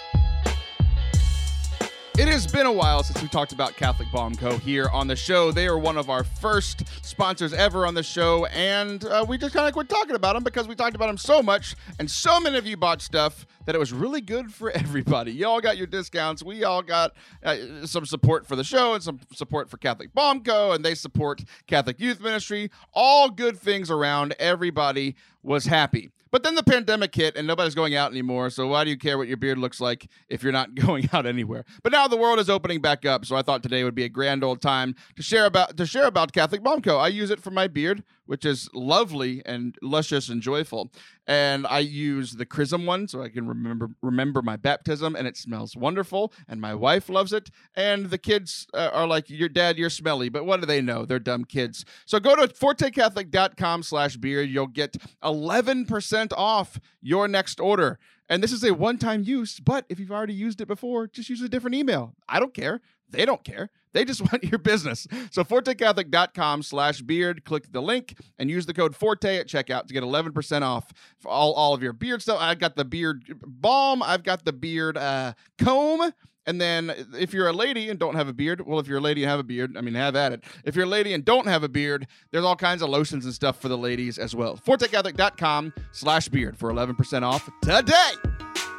It 2.18 2.28
has 2.28 2.46
been 2.46 2.66
a 2.66 2.72
while 2.72 3.02
since 3.02 3.22
we 3.22 3.28
talked 3.28 3.52
about 3.52 3.74
Catholic 3.74 4.06
Balm 4.12 4.34
Co. 4.34 4.58
here 4.58 4.86
on 4.92 5.06
the 5.06 5.16
show. 5.16 5.50
They 5.50 5.66
are 5.66 5.78
one 5.78 5.96
of 5.96 6.10
our 6.10 6.24
first 6.24 6.84
sponsors 7.02 7.54
ever 7.54 7.86
on 7.86 7.94
the 7.94 8.02
show, 8.02 8.44
and 8.46 9.02
uh, 9.06 9.24
we 9.26 9.38
just 9.38 9.54
kind 9.54 9.66
of 9.66 9.72
quit 9.72 9.88
talking 9.88 10.14
about 10.14 10.34
them 10.34 10.44
because 10.44 10.68
we 10.68 10.74
talked 10.74 10.94
about 10.94 11.06
them 11.06 11.16
so 11.16 11.42
much, 11.42 11.74
and 11.98 12.10
so 12.10 12.38
many 12.38 12.58
of 12.58 12.66
you 12.66 12.76
bought 12.76 13.00
stuff 13.00 13.46
that 13.64 13.74
it 13.74 13.78
was 13.78 13.94
really 13.94 14.20
good 14.20 14.52
for 14.52 14.70
everybody. 14.76 15.32
Y'all 15.32 15.62
got 15.62 15.78
your 15.78 15.86
discounts. 15.86 16.42
We 16.42 16.64
all 16.64 16.82
got 16.82 17.12
uh, 17.42 17.86
some 17.86 18.04
support 18.04 18.46
for 18.46 18.56
the 18.56 18.64
show 18.64 18.92
and 18.92 19.02
some 19.02 19.18
support 19.32 19.70
for 19.70 19.78
Catholic 19.78 20.12
Balm 20.12 20.44
Co., 20.44 20.72
and 20.72 20.84
they 20.84 20.94
support 20.94 21.42
Catholic 21.66 21.98
Youth 21.98 22.20
Ministry. 22.20 22.70
All 22.92 23.30
good 23.30 23.58
things 23.58 23.90
around. 23.90 24.34
Everybody 24.38 25.16
was 25.42 25.64
happy. 25.64 26.10
But 26.32 26.42
then 26.42 26.54
the 26.54 26.62
pandemic 26.62 27.14
hit 27.14 27.36
and 27.36 27.46
nobody's 27.46 27.74
going 27.74 27.94
out 27.94 28.10
anymore. 28.10 28.50
So 28.50 28.66
why 28.66 28.84
do 28.84 28.90
you 28.90 28.96
care 28.96 29.18
what 29.18 29.28
your 29.28 29.36
beard 29.36 29.58
looks 29.58 29.80
like 29.80 30.08
if 30.28 30.42
you're 30.42 30.50
not 30.50 30.74
going 30.86 31.08
out 31.12 31.26
anywhere? 31.26 31.64
But 31.82 31.92
now 31.92 32.08
the 32.08 32.16
world 32.16 32.40
is 32.40 32.50
opening 32.50 32.80
back 32.80 33.04
up. 33.04 33.24
So 33.26 33.36
I 33.36 33.42
thought 33.42 33.62
today 33.62 33.84
would 33.84 33.94
be 33.94 34.04
a 34.04 34.08
grand 34.08 34.42
old 34.42 34.60
time 34.60 34.96
to 35.16 35.22
share 35.22 35.44
about 35.44 35.76
to 35.76 35.86
share 35.86 36.06
about 36.06 36.32
Catholic 36.32 36.62
Balm 36.62 36.82
Co. 36.82 36.96
I 36.96 37.08
use 37.08 37.30
it 37.30 37.40
for 37.40 37.50
my 37.50 37.68
beard 37.68 38.02
which 38.26 38.44
is 38.44 38.68
lovely 38.72 39.42
and 39.44 39.76
luscious 39.82 40.28
and 40.28 40.40
joyful. 40.40 40.90
And 41.26 41.66
I 41.68 41.78
use 41.78 42.32
the 42.32 42.44
chrism 42.44 42.84
one 42.84 43.06
so 43.06 43.22
I 43.22 43.28
can 43.28 43.46
remember 43.46 43.90
remember 44.02 44.42
my 44.42 44.56
baptism, 44.56 45.14
and 45.14 45.26
it 45.26 45.36
smells 45.36 45.76
wonderful. 45.76 46.32
And 46.48 46.60
my 46.60 46.74
wife 46.74 47.08
loves 47.08 47.32
it. 47.32 47.50
And 47.76 48.10
the 48.10 48.18
kids 48.18 48.66
uh, 48.74 48.90
are 48.92 49.06
like, 49.06 49.30
"Your 49.30 49.48
dad, 49.48 49.78
you're 49.78 49.90
smelly," 49.90 50.28
but 50.28 50.44
what 50.44 50.60
do 50.60 50.66
they 50.66 50.80
know? 50.80 51.04
They're 51.04 51.20
dumb 51.20 51.44
kids. 51.44 51.84
So 52.06 52.18
go 52.18 52.34
to 52.34 52.48
fortecatholic.com/beard. 52.48 54.48
You'll 54.48 54.66
get 54.66 54.96
11% 55.22 56.32
off 56.32 56.80
your 57.00 57.28
next 57.28 57.60
order. 57.60 57.98
And 58.28 58.42
this 58.42 58.52
is 58.52 58.64
a 58.64 58.72
one-time 58.72 59.24
use, 59.24 59.60
but 59.60 59.84
if 59.90 60.00
you've 60.00 60.10
already 60.10 60.32
used 60.32 60.62
it 60.62 60.66
before, 60.66 61.06
just 61.06 61.28
use 61.28 61.42
a 61.42 61.48
different 61.48 61.76
email. 61.76 62.14
I 62.28 62.40
don't 62.40 62.54
care. 62.54 62.80
They 63.12 63.24
don't 63.24 63.44
care. 63.44 63.70
They 63.92 64.04
just 64.04 64.20
want 64.32 64.44
your 64.44 64.58
business. 64.58 65.06
So 65.30 65.44
fortecatholic.com 65.44 66.62
slash 66.62 67.02
beard. 67.02 67.44
Click 67.44 67.70
the 67.70 67.82
link 67.82 68.18
and 68.38 68.50
use 68.50 68.66
the 68.66 68.74
code 68.74 68.96
Forte 68.96 69.36
at 69.36 69.46
checkout 69.46 69.86
to 69.86 69.94
get 69.94 70.02
11% 70.02 70.62
off 70.62 70.90
for 71.18 71.28
all, 71.28 71.52
all 71.52 71.74
of 71.74 71.82
your 71.82 71.92
beard 71.92 72.22
stuff. 72.22 72.38
I've 72.40 72.58
got 72.58 72.76
the 72.76 72.84
beard 72.84 73.24
balm. 73.44 74.02
I've 74.02 74.22
got 74.24 74.44
the 74.44 74.52
beard 74.52 74.96
uh, 74.96 75.34
comb. 75.58 76.12
And 76.44 76.60
then 76.60 76.92
if 77.16 77.32
you're 77.32 77.46
a 77.46 77.52
lady 77.52 77.88
and 77.88 78.00
don't 78.00 78.16
have 78.16 78.26
a 78.26 78.32
beard, 78.32 78.66
well, 78.66 78.80
if 78.80 78.88
you're 78.88 78.98
a 78.98 79.02
lady 79.02 79.22
and 79.22 79.30
have 79.30 79.38
a 79.38 79.44
beard, 79.44 79.76
I 79.76 79.80
mean, 79.80 79.94
have 79.94 80.16
at 80.16 80.32
it. 80.32 80.42
If 80.64 80.74
you're 80.74 80.86
a 80.86 80.88
lady 80.88 81.12
and 81.12 81.24
don't 81.24 81.46
have 81.46 81.62
a 81.62 81.68
beard, 81.68 82.08
there's 82.32 82.44
all 82.44 82.56
kinds 82.56 82.82
of 82.82 82.88
lotions 82.90 83.24
and 83.24 83.32
stuff 83.32 83.60
for 83.60 83.68
the 83.68 83.78
ladies 83.78 84.18
as 84.18 84.34
well. 84.34 84.56
ForteCatholic.com 84.56 85.72
slash 85.92 86.28
beard 86.28 86.58
for 86.58 86.72
11% 86.72 87.22
off 87.22 87.48
today. 87.62 88.71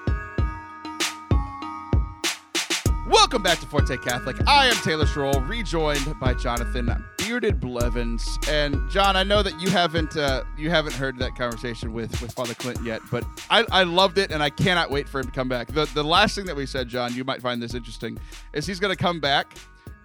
Welcome 3.07 3.43
back 3.43 3.59
to 3.59 3.65
Forte 3.65 3.97
Catholic. 3.97 4.37
I 4.47 4.67
am 4.67 4.75
Taylor 4.75 5.05
Schroll, 5.05 5.45
rejoined 5.45 6.17
by 6.21 6.33
Jonathan 6.33 7.03
Bearded 7.17 7.59
Blevins. 7.59 8.39
And 8.47 8.89
John, 8.89 9.17
I 9.17 9.23
know 9.23 9.43
that 9.43 9.59
you 9.59 9.69
haven't 9.69 10.15
uh, 10.15 10.45
you 10.57 10.69
haven't 10.69 10.93
heard 10.93 11.19
that 11.19 11.35
conversation 11.35 11.91
with 11.91 12.21
with 12.21 12.31
Father 12.31 12.53
Clint 12.53 12.79
yet, 12.81 13.01
but 13.11 13.25
I, 13.49 13.65
I 13.71 13.83
loved 13.83 14.19
it, 14.19 14.31
and 14.31 14.41
I 14.41 14.49
cannot 14.49 14.89
wait 14.89 15.09
for 15.09 15.19
him 15.19 15.25
to 15.25 15.31
come 15.33 15.49
back. 15.49 15.67
The 15.67 15.83
the 15.93 16.03
last 16.03 16.35
thing 16.35 16.45
that 16.45 16.55
we 16.55 16.65
said, 16.65 16.87
John, 16.87 17.13
you 17.13 17.25
might 17.25 17.41
find 17.41 17.61
this 17.61 17.73
interesting, 17.73 18.17
is 18.53 18.65
he's 18.65 18.79
to 18.95 19.03
come 19.03 19.19
back, 19.19 19.53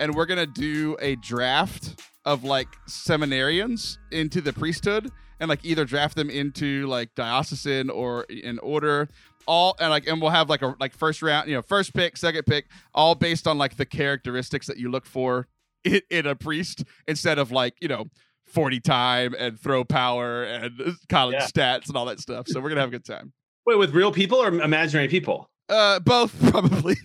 and 0.00 0.12
we're 0.12 0.26
to 0.38 0.46
do 0.46 0.96
a 1.00 1.14
draft 1.16 2.02
of 2.24 2.42
like 2.42 2.68
seminarians 2.88 3.98
into 4.10 4.40
the 4.40 4.52
priesthood 4.52 5.12
and 5.40 5.48
like 5.48 5.64
either 5.64 5.84
draft 5.84 6.16
them 6.16 6.30
into 6.30 6.86
like 6.86 7.14
diocesan 7.14 7.90
or 7.90 8.24
in 8.24 8.58
order 8.58 9.08
all 9.48 9.74
and 9.80 9.90
like 9.90 10.06
and 10.06 10.20
we'll 10.20 10.30
have 10.30 10.48
like 10.48 10.62
a 10.62 10.76
like 10.78 10.92
first 10.92 11.22
round, 11.22 11.48
you 11.48 11.54
know, 11.54 11.62
first 11.62 11.94
pick, 11.94 12.16
second 12.16 12.44
pick, 12.44 12.66
all 12.94 13.14
based 13.14 13.48
on 13.48 13.58
like 13.58 13.76
the 13.76 13.86
characteristics 13.86 14.66
that 14.66 14.76
you 14.76 14.90
look 14.90 15.06
for 15.06 15.48
in, 15.84 16.02
in 16.10 16.26
a 16.26 16.36
priest 16.36 16.84
instead 17.08 17.38
of 17.38 17.50
like, 17.50 17.74
you 17.80 17.88
know, 17.88 18.04
40 18.46 18.80
time 18.80 19.34
and 19.38 19.58
throw 19.58 19.84
power 19.84 20.44
and 20.44 20.80
college 21.08 21.36
yeah. 21.40 21.46
stats 21.46 21.88
and 21.88 21.96
all 21.96 22.04
that 22.04 22.20
stuff. 22.20 22.46
So 22.46 22.60
we're 22.60 22.68
gonna 22.68 22.82
have 22.82 22.90
a 22.90 22.92
good 22.92 23.04
time. 23.04 23.32
Wait, 23.66 23.76
with 23.76 23.94
real 23.94 24.12
people 24.12 24.38
or 24.38 24.48
imaginary 24.48 25.08
people? 25.08 25.50
Uh, 25.68 26.00
both 26.00 26.34
probably. 26.50 26.96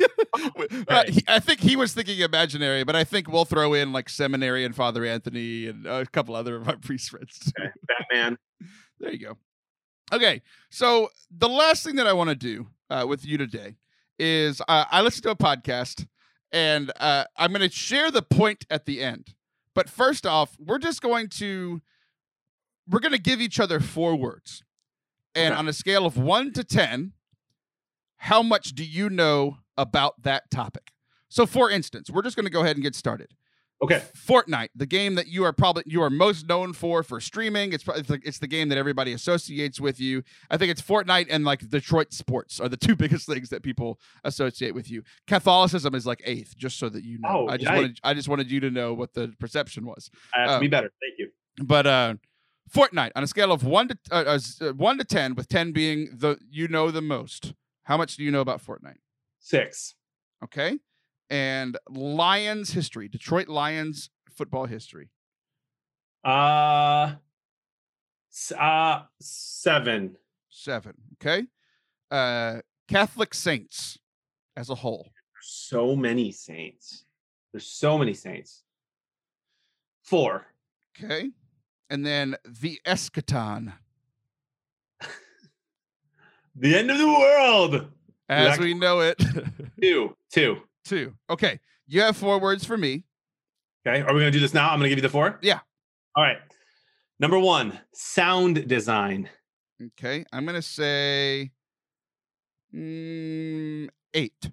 uh, 0.87 1.03
he, 1.07 1.21
I 1.27 1.39
think 1.39 1.59
he 1.59 1.75
was 1.75 1.93
thinking 1.93 2.19
imaginary, 2.19 2.83
but 2.83 2.95
I 2.95 3.03
think 3.03 3.29
we'll 3.29 3.45
throw 3.45 3.73
in 3.73 3.91
like 3.91 4.09
seminary 4.09 4.63
and 4.63 4.75
Father 4.75 5.05
Anthony 5.05 5.67
and 5.67 5.85
a 5.85 6.05
couple 6.05 6.35
other 6.35 6.55
of 6.57 6.67
our 6.67 6.77
priest 6.77 7.09
friends. 7.09 7.51
Okay. 7.57 7.69
Batman. 7.87 8.37
there 8.99 9.11
you 9.11 9.19
go. 9.19 9.37
Okay, 10.13 10.43
so 10.69 11.09
the 11.35 11.49
last 11.49 11.83
thing 11.83 11.95
that 11.95 12.05
I 12.05 12.13
want 12.13 12.29
to 12.29 12.35
do 12.35 12.67
uh, 12.91 13.03
with 13.09 13.25
you 13.25 13.35
today 13.35 13.77
is 14.19 14.61
uh, 14.61 14.85
I 14.91 15.01
listened 15.01 15.23
to 15.23 15.31
a 15.31 15.35
podcast, 15.35 16.05
and 16.51 16.91
uh, 16.99 17.23
I'm 17.35 17.51
going 17.51 17.67
to 17.67 17.75
share 17.75 18.11
the 18.11 18.21
point 18.21 18.63
at 18.69 18.85
the 18.85 19.01
end. 19.01 19.33
But 19.73 19.89
first 19.89 20.27
off, 20.27 20.55
we're 20.59 20.77
just 20.77 21.01
going 21.01 21.29
to 21.29 21.81
we're 22.87 22.99
going 22.99 23.13
to 23.13 23.19
give 23.19 23.41
each 23.41 23.59
other 23.59 23.79
four 23.79 24.15
words, 24.15 24.61
and 25.33 25.51
okay. 25.51 25.59
on 25.59 25.67
a 25.67 25.73
scale 25.73 26.05
of 26.05 26.15
one 26.15 26.53
to 26.53 26.63
ten, 26.63 27.13
how 28.17 28.43
much 28.43 28.75
do 28.75 28.83
you 28.83 29.09
know 29.09 29.57
about 29.75 30.21
that 30.21 30.51
topic? 30.51 30.91
So, 31.27 31.47
for 31.47 31.71
instance, 31.71 32.11
we're 32.11 32.21
just 32.21 32.35
going 32.35 32.45
to 32.45 32.51
go 32.51 32.61
ahead 32.61 32.75
and 32.75 32.83
get 32.83 32.93
started. 32.93 33.33
Okay. 33.83 34.01
Fortnite, 34.15 34.69
the 34.73 34.85
game 34.85 35.15
that 35.15 35.27
you 35.27 35.43
are 35.43 35.51
probably 35.51 35.83
you 35.85 36.01
are 36.01 36.09
most 36.09 36.47
known 36.47 36.71
for 36.71 37.03
for 37.03 37.19
streaming. 37.19 37.73
It's 37.73 37.83
it's, 37.85 38.09
it's 38.09 38.39
the 38.39 38.47
game 38.47 38.69
that 38.69 38.77
everybody 38.77 39.11
associates 39.11 39.81
with 39.81 39.99
you. 39.99 40.23
I 40.49 40.55
think 40.55 40.71
it's 40.71 40.81
Fortnite 40.81 41.27
and 41.29 41.43
like 41.43 41.67
Detroit 41.69 42.13
sports 42.13 42.61
are 42.61 42.69
the 42.69 42.77
two 42.87 42.95
biggest 42.95 43.27
things 43.27 43.49
that 43.49 43.61
people 43.61 43.99
associate 44.23 44.73
with 44.73 44.89
you. 44.89 45.03
Catholicism 45.27 45.95
is 45.95 46.05
like 46.05 46.21
eighth, 46.23 46.55
just 46.55 46.79
so 46.79 46.87
that 46.87 47.03
you 47.03 47.19
know. 47.19 47.29
Oh, 47.29 47.47
I 47.49 47.57
just 47.57 47.73
wanted 47.73 47.99
I 48.05 48.13
just 48.13 48.29
wanted 48.29 48.49
you 48.49 48.61
to 48.61 48.71
know 48.71 48.93
what 48.93 49.13
the 49.13 49.33
perception 49.37 49.85
was. 49.85 50.09
I 50.33 50.43
have 50.43 50.49
to 50.51 50.59
be 50.61 50.67
um, 50.67 50.71
better. 50.71 50.91
Thank 51.01 51.19
you. 51.19 51.29
But 51.61 51.85
uh 51.85 52.13
Fortnite 52.73 53.11
on 53.17 53.23
a 53.23 53.27
scale 53.27 53.51
of 53.51 53.65
one 53.65 53.89
to 53.89 53.97
uh, 54.11 54.39
uh, 54.61 54.71
one 54.71 54.97
to 54.97 55.03
ten, 55.03 55.35
with 55.35 55.49
ten 55.49 55.73
being 55.73 56.07
the 56.13 56.37
you 56.49 56.69
know 56.69 56.89
the 56.89 57.01
most. 57.01 57.53
How 57.83 57.97
much 57.97 58.15
do 58.15 58.23
you 58.23 58.31
know 58.31 58.39
about 58.39 58.65
Fortnite? 58.65 58.99
Six. 59.39 59.95
Okay 60.41 60.79
and 61.29 61.77
Lions 61.89 62.71
history, 62.71 63.07
Detroit 63.07 63.47
Lions 63.47 64.09
football 64.31 64.65
history? 64.65 65.09
Uh, 66.23 67.15
uh 68.57 69.01
seven. 69.19 70.15
Seven. 70.49 70.93
Okay. 71.15 71.45
Uh, 72.11 72.61
Catholic 72.87 73.33
saints 73.33 73.97
as 74.55 74.69
a 74.69 74.75
whole. 74.75 75.09
So 75.41 75.95
many 75.95 76.31
saints. 76.31 77.05
There's 77.51 77.67
so 77.67 77.97
many 77.97 78.13
saints. 78.13 78.63
Four. 80.03 80.47
Okay. 80.97 81.31
And 81.89 82.05
then 82.05 82.35
the 82.45 82.79
eschaton. 82.85 83.73
the 86.55 86.75
end 86.75 86.91
of 86.91 86.97
the 86.97 87.07
world. 87.07 87.87
As 88.29 88.57
we 88.57 88.73
know 88.73 89.01
it. 89.01 89.21
two. 89.81 90.15
Two. 90.31 90.61
Two. 90.85 91.13
Okay. 91.29 91.59
You 91.87 92.01
have 92.01 92.17
four 92.17 92.39
words 92.39 92.65
for 92.65 92.77
me. 92.77 93.05
Okay. 93.85 94.01
Are 94.01 94.13
we 94.13 94.19
going 94.19 94.31
to 94.31 94.37
do 94.37 94.39
this 94.39 94.53
now? 94.53 94.69
I'm 94.69 94.79
going 94.79 94.83
to 94.83 94.89
give 94.89 94.97
you 94.97 95.03
the 95.03 95.09
four. 95.09 95.39
Yeah. 95.41 95.59
All 96.15 96.23
right. 96.23 96.37
Number 97.19 97.39
one, 97.39 97.79
sound 97.93 98.67
design. 98.67 99.29
Okay. 99.81 100.25
I'm 100.31 100.45
going 100.45 100.55
to 100.55 100.61
say 100.61 101.51
mm, 102.73 103.87
eight. 104.13 104.51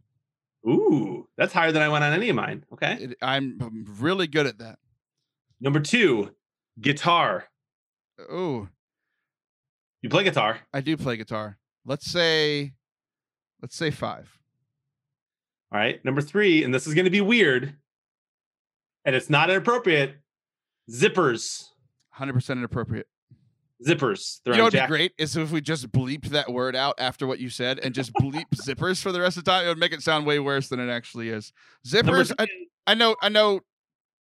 Ooh, 0.69 1.27
that's 1.39 1.53
higher 1.53 1.73
than 1.73 1.83
I 1.83 1.89
went 1.89 2.05
on 2.05 2.13
any 2.13 2.29
of 2.29 2.37
mine. 2.37 2.65
Okay. 2.73 2.95
It, 3.01 3.17
I'm 3.23 3.87
really 3.99 4.27
good 4.27 4.47
at 4.47 4.59
that. 4.59 4.79
Number 5.61 5.81
two, 5.81 6.35
guitar. 6.81 7.47
Oh. 8.31 8.69
You 10.03 10.09
play 10.09 10.25
guitar. 10.25 10.61
I 10.73 10.81
do 10.81 10.97
play 10.97 11.17
guitar. 11.17 11.59
Let's 11.85 12.11
say, 12.11 12.73
let's 13.63 13.77
say 13.77 13.91
five. 13.91 14.40
All 15.73 15.79
right. 15.79 16.05
Number 16.05 16.21
three, 16.21 16.65
and 16.65 16.75
this 16.75 16.87
is 16.87 16.95
going 16.95 17.05
to 17.05 17.11
be 17.11 17.21
weird 17.21 17.77
and 19.05 19.15
it's 19.17 19.31
not 19.31 19.51
inappropriate 19.51 20.17
zippers. 20.91 21.65
100% 22.19 22.51
inappropriate. 22.53 23.07
zippers. 23.87 24.41
They're 24.45 24.55
you 24.55 24.59
know 24.59 24.65
what'd 24.65 24.81
be 24.81 24.87
great 24.87 25.13
is 25.19 25.37
if 25.37 25.51
we 25.51 25.61
just 25.61 25.91
bleep 25.91 26.27
that 26.27 26.53
word 26.53 26.77
out 26.77 26.95
after 26.99 27.27
what 27.27 27.39
you 27.39 27.49
said 27.49 27.79
and 27.79 27.95
just 27.95 28.13
bleep 28.15 28.49
zippers 28.55 29.03
for 29.03 29.13
the 29.13 29.21
rest 29.21 29.37
of 29.37 29.45
the 29.45 29.51
time. 29.51 29.65
It 29.65 29.69
would 29.69 29.79
make 29.79 29.93
it 29.93 30.03
sound 30.03 30.27
way 30.27 30.39
worse 30.39 30.69
than 30.69 30.81
it 30.81 30.91
actually 30.91 31.31
is. 31.31 31.53
Zippers. 31.87 32.33
I, 32.39 32.47
I, 32.87 32.95
know. 32.95 33.17
I 33.23 33.29
know. 33.29 33.61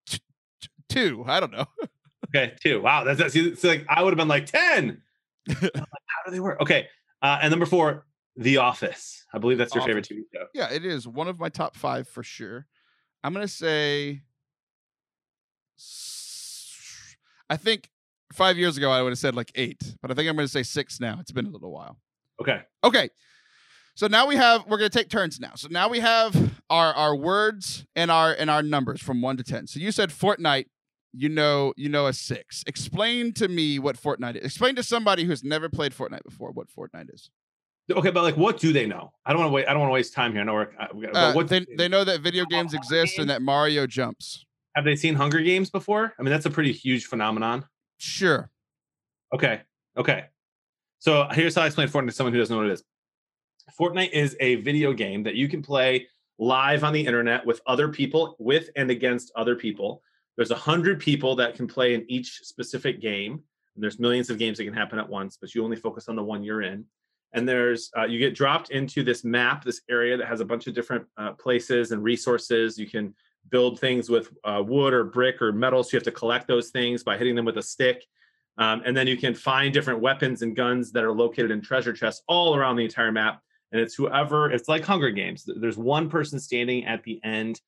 T- 0.06 0.20
t- 0.60 0.68
two. 0.88 1.24
I 1.26 1.40
don't 1.40 1.52
know. 1.52 1.66
okay, 2.28 2.54
two. 2.62 2.80
Wow, 2.80 3.04
that's, 3.04 3.18
that's 3.18 3.64
like 3.64 3.84
I 3.88 4.02
would 4.02 4.12
have 4.12 4.18
been 4.18 4.28
like 4.28 4.46
ten. 4.46 5.02
like, 5.48 5.58
how 5.74 6.24
do 6.26 6.30
they 6.30 6.40
work? 6.40 6.60
Okay, 6.60 6.86
uh, 7.22 7.38
and 7.42 7.50
number 7.50 7.66
four, 7.66 8.06
The 8.38 8.56
Office. 8.56 9.26
I 9.34 9.38
believe 9.38 9.58
that's 9.58 9.74
your 9.74 9.82
Office. 9.82 10.06
favorite 10.08 10.08
TV 10.08 10.22
show. 10.32 10.46
Yeah, 10.54 10.70
it 10.70 10.84
is 10.84 11.06
one 11.06 11.28
of 11.28 11.38
my 11.38 11.48
top 11.48 11.76
five 11.76 12.08
for 12.08 12.22
sure. 12.22 12.66
I'm 13.22 13.34
gonna 13.34 13.48
say. 13.48 14.22
I 17.50 17.56
think 17.56 17.90
five 18.32 18.56
years 18.58 18.76
ago 18.76 18.90
I 18.90 19.02
would 19.02 19.10
have 19.10 19.18
said 19.18 19.34
like 19.34 19.50
eight, 19.54 19.96
but 20.02 20.10
I 20.10 20.14
think 20.14 20.28
I'm 20.28 20.36
going 20.36 20.46
to 20.46 20.52
say 20.52 20.62
six 20.62 21.00
now. 21.00 21.16
It's 21.20 21.32
been 21.32 21.46
a 21.46 21.50
little 21.50 21.72
while. 21.72 21.98
Okay. 22.40 22.60
Okay. 22.84 23.08
So 23.94 24.06
now 24.06 24.26
we 24.26 24.36
have 24.36 24.66
we're 24.66 24.78
going 24.78 24.90
to 24.90 24.96
take 24.98 25.08
turns 25.08 25.40
now. 25.40 25.52
So 25.56 25.68
now 25.70 25.88
we 25.88 26.00
have 26.00 26.36
our 26.70 26.92
our 26.94 27.16
words 27.16 27.84
and 27.96 28.10
our 28.10 28.32
and 28.32 28.50
our 28.50 28.62
numbers 28.62 29.00
from 29.00 29.22
1 29.22 29.38
to 29.38 29.42
10. 29.44 29.66
So 29.66 29.80
you 29.80 29.90
said 29.90 30.10
Fortnite, 30.10 30.66
you 31.12 31.28
know 31.28 31.72
you 31.76 31.88
know 31.88 32.06
a 32.06 32.12
6. 32.12 32.64
Explain 32.66 33.32
to 33.34 33.48
me 33.48 33.78
what 33.78 33.96
Fortnite 33.96 34.36
is. 34.36 34.44
Explain 34.44 34.76
to 34.76 34.82
somebody 34.82 35.24
who's 35.24 35.42
never 35.42 35.68
played 35.68 35.92
Fortnite 35.92 36.24
before 36.24 36.52
what 36.52 36.68
Fortnite 36.68 37.12
is. 37.12 37.30
Okay, 37.90 38.10
but 38.10 38.22
like 38.22 38.36
what 38.36 38.58
do 38.58 38.72
they 38.72 38.86
know? 38.86 39.12
I 39.24 39.32
don't 39.32 39.40
want 39.40 39.50
to 39.50 39.54
wait 39.54 39.66
I 39.66 39.72
don't 39.72 39.80
want 39.80 39.90
to 39.90 39.94
waste 39.94 40.12
time 40.12 40.32
here. 40.32 40.42
I 40.42 40.44
know 40.44 40.54
we're, 40.54 41.10
uh, 41.14 41.32
what 41.32 41.48
they, 41.48 41.64
they 41.76 41.88
know 41.88 42.04
that 42.04 42.20
video 42.20 42.44
games 42.44 42.74
exist 42.74 43.18
and 43.18 43.30
that 43.30 43.42
Mario 43.42 43.86
jumps. 43.86 44.44
Have 44.74 44.84
they 44.84 44.94
seen 44.94 45.14
Hunger 45.14 45.40
Games 45.40 45.70
before? 45.70 46.14
I 46.18 46.22
mean, 46.22 46.30
that's 46.30 46.46
a 46.46 46.50
pretty 46.50 46.72
huge 46.72 47.06
phenomenon. 47.06 47.64
Sure. 47.96 48.50
Okay. 49.34 49.62
Okay. 49.96 50.26
So 51.00 51.26
here's 51.32 51.54
how 51.54 51.62
I 51.62 51.66
explain 51.66 51.88
Fortnite 51.88 52.06
to 52.06 52.12
someone 52.12 52.32
who 52.32 52.38
doesn't 52.38 52.54
know 52.54 52.62
what 52.62 52.70
it 52.70 52.74
is. 52.74 52.84
Fortnite 53.78 54.12
is 54.12 54.36
a 54.40 54.56
video 54.56 54.92
game 54.92 55.22
that 55.24 55.34
you 55.34 55.48
can 55.48 55.62
play 55.62 56.06
live 56.38 56.84
on 56.84 56.92
the 56.92 57.04
internet 57.04 57.44
with 57.44 57.60
other 57.66 57.88
people, 57.88 58.36
with 58.38 58.70
and 58.76 58.90
against 58.90 59.32
other 59.34 59.56
people. 59.56 60.02
There's 60.36 60.50
a 60.50 60.56
hundred 60.56 61.00
people 61.00 61.34
that 61.36 61.54
can 61.54 61.66
play 61.66 61.94
in 61.94 62.04
each 62.08 62.40
specific 62.42 63.00
game. 63.00 63.42
And 63.74 63.82
there's 63.82 63.98
millions 63.98 64.30
of 64.30 64.38
games 64.38 64.58
that 64.58 64.64
can 64.64 64.74
happen 64.74 64.98
at 64.98 65.08
once, 65.08 65.36
but 65.40 65.54
you 65.54 65.64
only 65.64 65.76
focus 65.76 66.08
on 66.08 66.16
the 66.16 66.22
one 66.22 66.44
you're 66.44 66.62
in. 66.62 66.84
And 67.34 67.48
there's 67.48 67.90
uh, 67.96 68.04
you 68.04 68.18
get 68.18 68.34
dropped 68.34 68.70
into 68.70 69.02
this 69.02 69.24
map, 69.24 69.64
this 69.64 69.82
area 69.90 70.16
that 70.16 70.26
has 70.26 70.40
a 70.40 70.44
bunch 70.44 70.66
of 70.66 70.74
different 70.74 71.06
uh, 71.16 71.32
places 71.32 71.92
and 71.92 72.02
resources. 72.02 72.78
You 72.78 72.88
can 72.88 73.14
build 73.50 73.80
things 73.80 74.08
with 74.08 74.30
uh, 74.44 74.62
wood 74.66 74.92
or 74.92 75.04
brick 75.04 75.40
or 75.40 75.52
metal. 75.52 75.82
So 75.82 75.90
you 75.92 75.96
have 75.98 76.04
to 76.04 76.10
collect 76.12 76.48
those 76.48 76.70
things 76.70 77.02
by 77.02 77.16
hitting 77.16 77.34
them 77.34 77.44
with 77.44 77.58
a 77.58 77.62
stick. 77.62 78.04
Um, 78.58 78.82
and 78.84 78.96
then 78.96 79.06
you 79.06 79.16
can 79.16 79.34
find 79.34 79.72
different 79.72 80.00
weapons 80.00 80.42
and 80.42 80.54
guns 80.54 80.90
that 80.92 81.04
are 81.04 81.12
located 81.12 81.50
in 81.50 81.60
treasure 81.60 81.92
chests 81.92 82.22
all 82.26 82.56
around 82.56 82.76
the 82.76 82.84
entire 82.84 83.12
map. 83.12 83.40
And 83.70 83.80
it's 83.80 83.94
whoever, 83.94 84.50
it's 84.50 84.68
like 84.68 84.84
Hunger 84.84 85.10
Games. 85.10 85.44
There's 85.46 85.78
one 85.78 86.08
person 86.10 86.40
standing 86.40 86.84
at 86.86 87.04
the 87.04 87.20
end. 87.22 87.60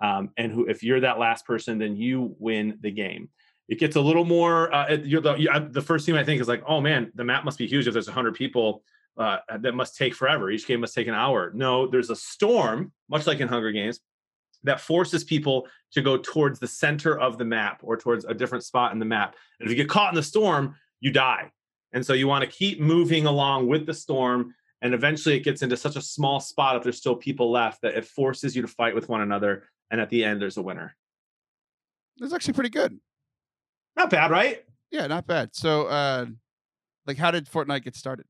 Um, 0.00 0.30
and 0.36 0.52
who, 0.52 0.66
if 0.66 0.82
you're 0.82 1.00
that 1.00 1.18
last 1.18 1.44
person, 1.44 1.78
then 1.78 1.96
you 1.96 2.34
win 2.38 2.78
the 2.80 2.90
game. 2.90 3.28
It 3.68 3.78
gets 3.78 3.96
a 3.96 4.00
little 4.00 4.24
more, 4.24 4.72
uh, 4.74 4.96
the, 4.96 5.68
the 5.70 5.82
first 5.82 6.06
thing 6.06 6.16
I 6.16 6.24
think 6.24 6.40
is 6.40 6.48
like, 6.48 6.62
oh 6.66 6.80
man, 6.80 7.12
the 7.14 7.24
map 7.24 7.44
must 7.44 7.58
be 7.58 7.66
huge 7.66 7.86
if 7.86 7.92
there's 7.92 8.06
100 8.06 8.34
people. 8.34 8.82
Uh, 9.18 9.38
that 9.58 9.74
must 9.74 9.96
take 9.96 10.14
forever. 10.14 10.48
Each 10.50 10.66
game 10.66 10.80
must 10.80 10.94
take 10.94 11.08
an 11.08 11.14
hour. 11.14 11.50
No, 11.52 11.88
there's 11.88 12.10
a 12.10 12.16
storm, 12.16 12.92
much 13.08 13.26
like 13.26 13.40
in 13.40 13.48
Hunger 13.48 13.72
Games, 13.72 13.98
that 14.62 14.80
forces 14.80 15.24
people 15.24 15.66
to 15.92 16.02
go 16.02 16.16
towards 16.16 16.60
the 16.60 16.68
center 16.68 17.18
of 17.18 17.36
the 17.36 17.44
map 17.44 17.80
or 17.82 17.96
towards 17.96 18.24
a 18.24 18.34
different 18.34 18.64
spot 18.64 18.92
in 18.92 18.98
the 18.98 19.04
map. 19.04 19.34
And 19.58 19.68
if 19.68 19.76
you 19.76 19.82
get 19.82 19.88
caught 19.88 20.12
in 20.12 20.14
the 20.14 20.22
storm, 20.22 20.76
you 21.00 21.10
die. 21.10 21.50
And 21.92 22.04
so 22.04 22.12
you 22.12 22.28
want 22.28 22.44
to 22.44 22.50
keep 22.50 22.80
moving 22.80 23.26
along 23.26 23.66
with 23.66 23.86
the 23.86 23.94
storm. 23.94 24.54
And 24.82 24.94
eventually 24.94 25.36
it 25.36 25.44
gets 25.44 25.62
into 25.62 25.76
such 25.76 25.96
a 25.96 26.00
small 26.00 26.38
spot 26.38 26.76
if 26.76 26.84
there's 26.84 26.98
still 26.98 27.16
people 27.16 27.50
left 27.50 27.82
that 27.82 27.94
it 27.94 28.04
forces 28.04 28.54
you 28.54 28.62
to 28.62 28.68
fight 28.68 28.94
with 28.94 29.08
one 29.08 29.20
another. 29.20 29.64
And 29.90 30.00
at 30.00 30.10
the 30.10 30.22
end, 30.22 30.40
there's 30.40 30.58
a 30.58 30.62
winner. 30.62 30.94
That's 32.18 32.32
actually 32.32 32.54
pretty 32.54 32.70
good. 32.70 32.98
Not 33.96 34.10
bad, 34.10 34.30
right? 34.30 34.64
Yeah, 34.90 35.06
not 35.06 35.26
bad. 35.26 35.54
So, 35.54 35.86
uh, 35.86 36.26
like, 37.06 37.16
how 37.16 37.30
did 37.30 37.46
Fortnite 37.46 37.84
get 37.84 37.96
started? 37.96 38.26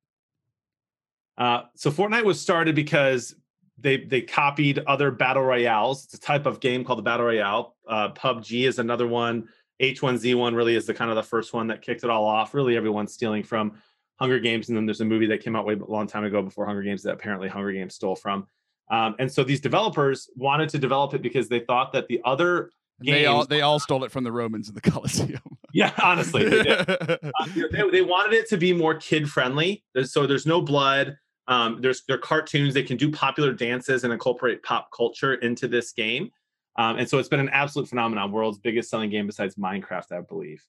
Uh, 1.39 1.63
so 1.77 1.91
Fortnite 1.91 2.25
was 2.25 2.41
started 2.41 2.75
because 2.75 3.35
they 3.79 3.99
they 3.99 4.21
copied 4.21 4.81
other 4.81 5.11
battle 5.11 5.45
royales. 5.45 6.05
It's 6.05 6.15
a 6.15 6.21
type 6.21 6.47
of 6.47 6.61
game 6.61 6.85
called 6.85 6.99
the 6.99 7.05
battle 7.05 7.27
royale. 7.27 7.77
Uh, 7.89 8.11
PUBG 8.11 8.67
is 8.67 8.79
another 8.79 9.07
one. 9.07 9.49
H1Z1 9.81 10.57
really 10.57 10.75
is 10.75 10.87
the 10.87 10.95
kind 10.95 11.11
of 11.11 11.17
the 11.17 11.23
first 11.23 11.55
one 11.55 11.69
that 11.69 11.83
kicked 11.83 12.03
it 12.03 12.11
all 12.11 12.25
off. 12.25 12.55
Really, 12.55 12.77
everyone's 12.77 13.15
stealing 13.15 13.45
from 13.45 13.81
Hunger 14.17 14.41
Games, 14.41 14.69
and 14.69 14.77
then 14.77 14.85
there's 14.85 15.01
a 15.01 15.05
movie 15.05 15.27
that 15.27 15.41
came 15.41 15.55
out 15.55 15.65
way 15.65 15.75
a 15.75 15.91
long 15.91 16.09
time 16.09 16.25
ago 16.25 16.43
before 16.43 16.67
Hunger 16.67 16.83
Games 16.83 17.05
that 17.05 17.13
apparently 17.13 17.49
Hunger 17.49 17.71
Games 17.71 17.95
stole 17.95 18.17
from. 18.17 18.49
Um, 18.91 19.15
and 19.21 19.31
so 19.31 19.45
these 19.45 19.61
developers 19.61 20.29
wanted 20.35 20.69
to 20.71 20.79
develop 20.79 21.15
it 21.15 21.23
because 21.23 21.49
they 21.49 21.61
thought 21.61 21.93
that 21.93 22.09
the 22.09 22.21
other 22.25 22.71
games, 23.03 23.19
they 23.19 23.27
all 23.27 23.47
they 23.47 23.61
all 23.61 23.79
stole 23.79 24.03
it 24.03 24.11
from 24.11 24.25
the 24.25 24.33
Romans 24.33 24.69
in 24.69 24.75
the 24.75 24.81
Colosseum. 24.91 25.41
yeah, 25.73 25.93
honestly, 26.03 26.49
they, 26.49 26.69
uh, 26.77 27.17
they, 27.55 27.91
they 27.93 28.03
wanted 28.03 28.33
it 28.33 28.49
to 28.49 28.57
be 28.57 28.73
more 28.73 28.97
kid 28.97 29.31
friendly. 29.31 29.85
So 30.03 30.27
there's 30.27 30.47
no 30.47 30.61
blood 30.61 31.17
um, 31.49 31.81
there's 31.81 32.05
there 32.07 32.17
are 32.17 32.21
cartoons. 32.21 32.75
They 32.75 32.83
can 32.83 32.97
do 32.97 33.11
popular 33.11 33.53
dances 33.53 34.05
and 34.05 34.13
incorporate 34.13 34.63
pop 34.63 34.91
culture 34.95 35.35
into 35.35 35.67
this 35.67 35.93
game. 35.93 36.31
Um, 36.77 36.99
and 36.99 37.09
so 37.09 37.19
it's 37.19 37.29
been 37.29 37.41
an 37.41 37.49
absolute 37.49 37.89
phenomenon. 37.89 38.31
World's 38.31 38.59
biggest 38.59 38.91
selling 38.91 39.11
game 39.11 39.27
besides 39.27 39.57
Minecraft, 39.57 40.13
I 40.13 40.21
believe. 40.21 40.63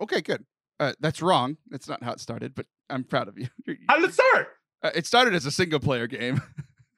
Okay, 0.00 0.22
good. 0.22 0.44
Uh, 0.80 0.92
that's 0.98 1.22
wrong. 1.22 1.56
That's 1.68 1.88
not 1.88 2.02
how 2.02 2.12
it 2.12 2.20
started, 2.20 2.54
but 2.54 2.66
I'm 2.90 3.04
proud 3.04 3.28
of 3.28 3.38
you. 3.38 3.46
How 3.88 3.96
did 3.96 4.06
it 4.06 4.14
start? 4.14 4.48
Uh, 4.82 4.90
it 4.94 5.06
started 5.06 5.34
as 5.34 5.46
a 5.46 5.52
single 5.52 5.78
player 5.78 6.06
game. 6.08 6.42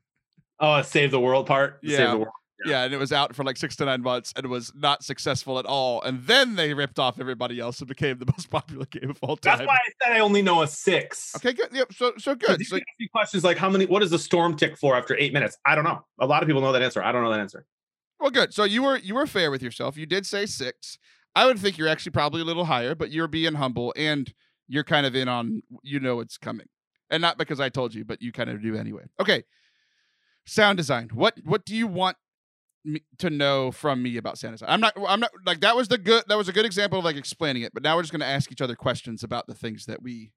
oh, 0.60 0.80
save 0.82 1.10
the 1.10 1.20
world 1.20 1.46
part. 1.46 1.80
Yeah. 1.82 1.96
Save 1.98 2.10
the 2.10 2.16
world. 2.18 2.32
Yeah. 2.64 2.70
yeah. 2.70 2.84
and 2.84 2.94
it 2.94 2.98
was 2.98 3.12
out 3.12 3.34
for 3.34 3.44
like 3.44 3.56
six 3.56 3.76
to 3.76 3.84
nine 3.84 4.02
months 4.02 4.32
and 4.36 4.44
it 4.44 4.48
was 4.48 4.72
not 4.74 5.04
successful 5.04 5.58
at 5.58 5.66
all. 5.66 6.02
And 6.02 6.22
then 6.24 6.56
they 6.56 6.74
ripped 6.74 6.98
off 6.98 7.20
everybody 7.20 7.60
else 7.60 7.80
and 7.80 7.88
became 7.88 8.18
the 8.18 8.26
most 8.36 8.50
popular 8.50 8.86
game 8.86 9.10
of 9.10 9.18
all 9.22 9.36
time. 9.36 9.58
That's 9.58 9.68
why 9.68 9.74
I 9.74 9.90
said 10.02 10.16
I 10.16 10.20
only 10.20 10.42
know 10.42 10.62
a 10.62 10.66
six. 10.66 11.34
Okay, 11.36 11.52
good. 11.52 11.68
Yep. 11.72 11.92
So 11.92 12.12
so 12.18 12.34
good. 12.34 12.64
So, 12.66 12.78
questions 13.12 13.44
like 13.44 13.56
how 13.56 13.68
many? 13.68 13.86
What 13.86 14.00
does 14.00 14.10
the 14.10 14.18
storm 14.18 14.56
tick 14.56 14.76
for 14.76 14.96
after 14.96 15.16
eight 15.18 15.32
minutes? 15.32 15.56
I 15.66 15.74
don't 15.74 15.84
know. 15.84 16.04
A 16.20 16.26
lot 16.26 16.42
of 16.42 16.46
people 16.46 16.62
know 16.62 16.72
that 16.72 16.82
answer. 16.82 17.02
I 17.02 17.12
don't 17.12 17.22
know 17.22 17.30
that 17.30 17.40
answer. 17.40 17.66
Well, 18.18 18.30
good. 18.30 18.54
So 18.54 18.64
you 18.64 18.82
were 18.82 18.96
you 18.96 19.14
were 19.14 19.26
fair 19.26 19.50
with 19.50 19.62
yourself. 19.62 19.96
You 19.96 20.06
did 20.06 20.26
say 20.26 20.46
six. 20.46 20.98
I 21.34 21.44
would 21.46 21.58
think 21.58 21.76
you're 21.76 21.88
actually 21.88 22.12
probably 22.12 22.40
a 22.40 22.44
little 22.44 22.64
higher, 22.64 22.94
but 22.94 23.10
you're 23.10 23.28
being 23.28 23.54
humble 23.54 23.92
and 23.94 24.32
you're 24.68 24.84
kind 24.84 25.04
of 25.06 25.14
in 25.14 25.28
on 25.28 25.62
you 25.82 26.00
know 26.00 26.20
it's 26.20 26.38
coming, 26.38 26.66
and 27.10 27.20
not 27.20 27.38
because 27.38 27.60
I 27.60 27.68
told 27.68 27.94
you, 27.94 28.04
but 28.04 28.22
you 28.22 28.32
kind 28.32 28.50
of 28.50 28.62
do 28.62 28.76
anyway. 28.76 29.04
Okay. 29.20 29.44
Sound 30.46 30.78
design. 30.78 31.10
What 31.12 31.38
what 31.44 31.64
do 31.64 31.74
you 31.74 31.86
want 31.86 32.16
to 33.18 33.30
know 33.30 33.70
from 33.70 34.02
me 34.02 34.16
about 34.16 34.38
Santa. 34.38 34.70
I'm 34.70 34.80
not. 34.80 34.94
I'm 35.08 35.20
not 35.20 35.30
like 35.44 35.60
that 35.60 35.76
was 35.76 35.88
the 35.88 35.98
good. 35.98 36.24
That 36.28 36.36
was 36.36 36.48
a 36.48 36.52
good 36.52 36.66
example 36.66 36.98
of 36.98 37.04
like 37.04 37.16
explaining 37.16 37.62
it. 37.62 37.74
But 37.74 37.82
now 37.82 37.96
we're 37.96 38.02
just 38.02 38.12
going 38.12 38.20
to 38.20 38.26
ask 38.26 38.50
each 38.52 38.60
other 38.60 38.76
questions 38.76 39.22
about 39.22 39.46
the 39.46 39.54
things 39.54 39.86
that 39.86 40.02
we 40.02 40.32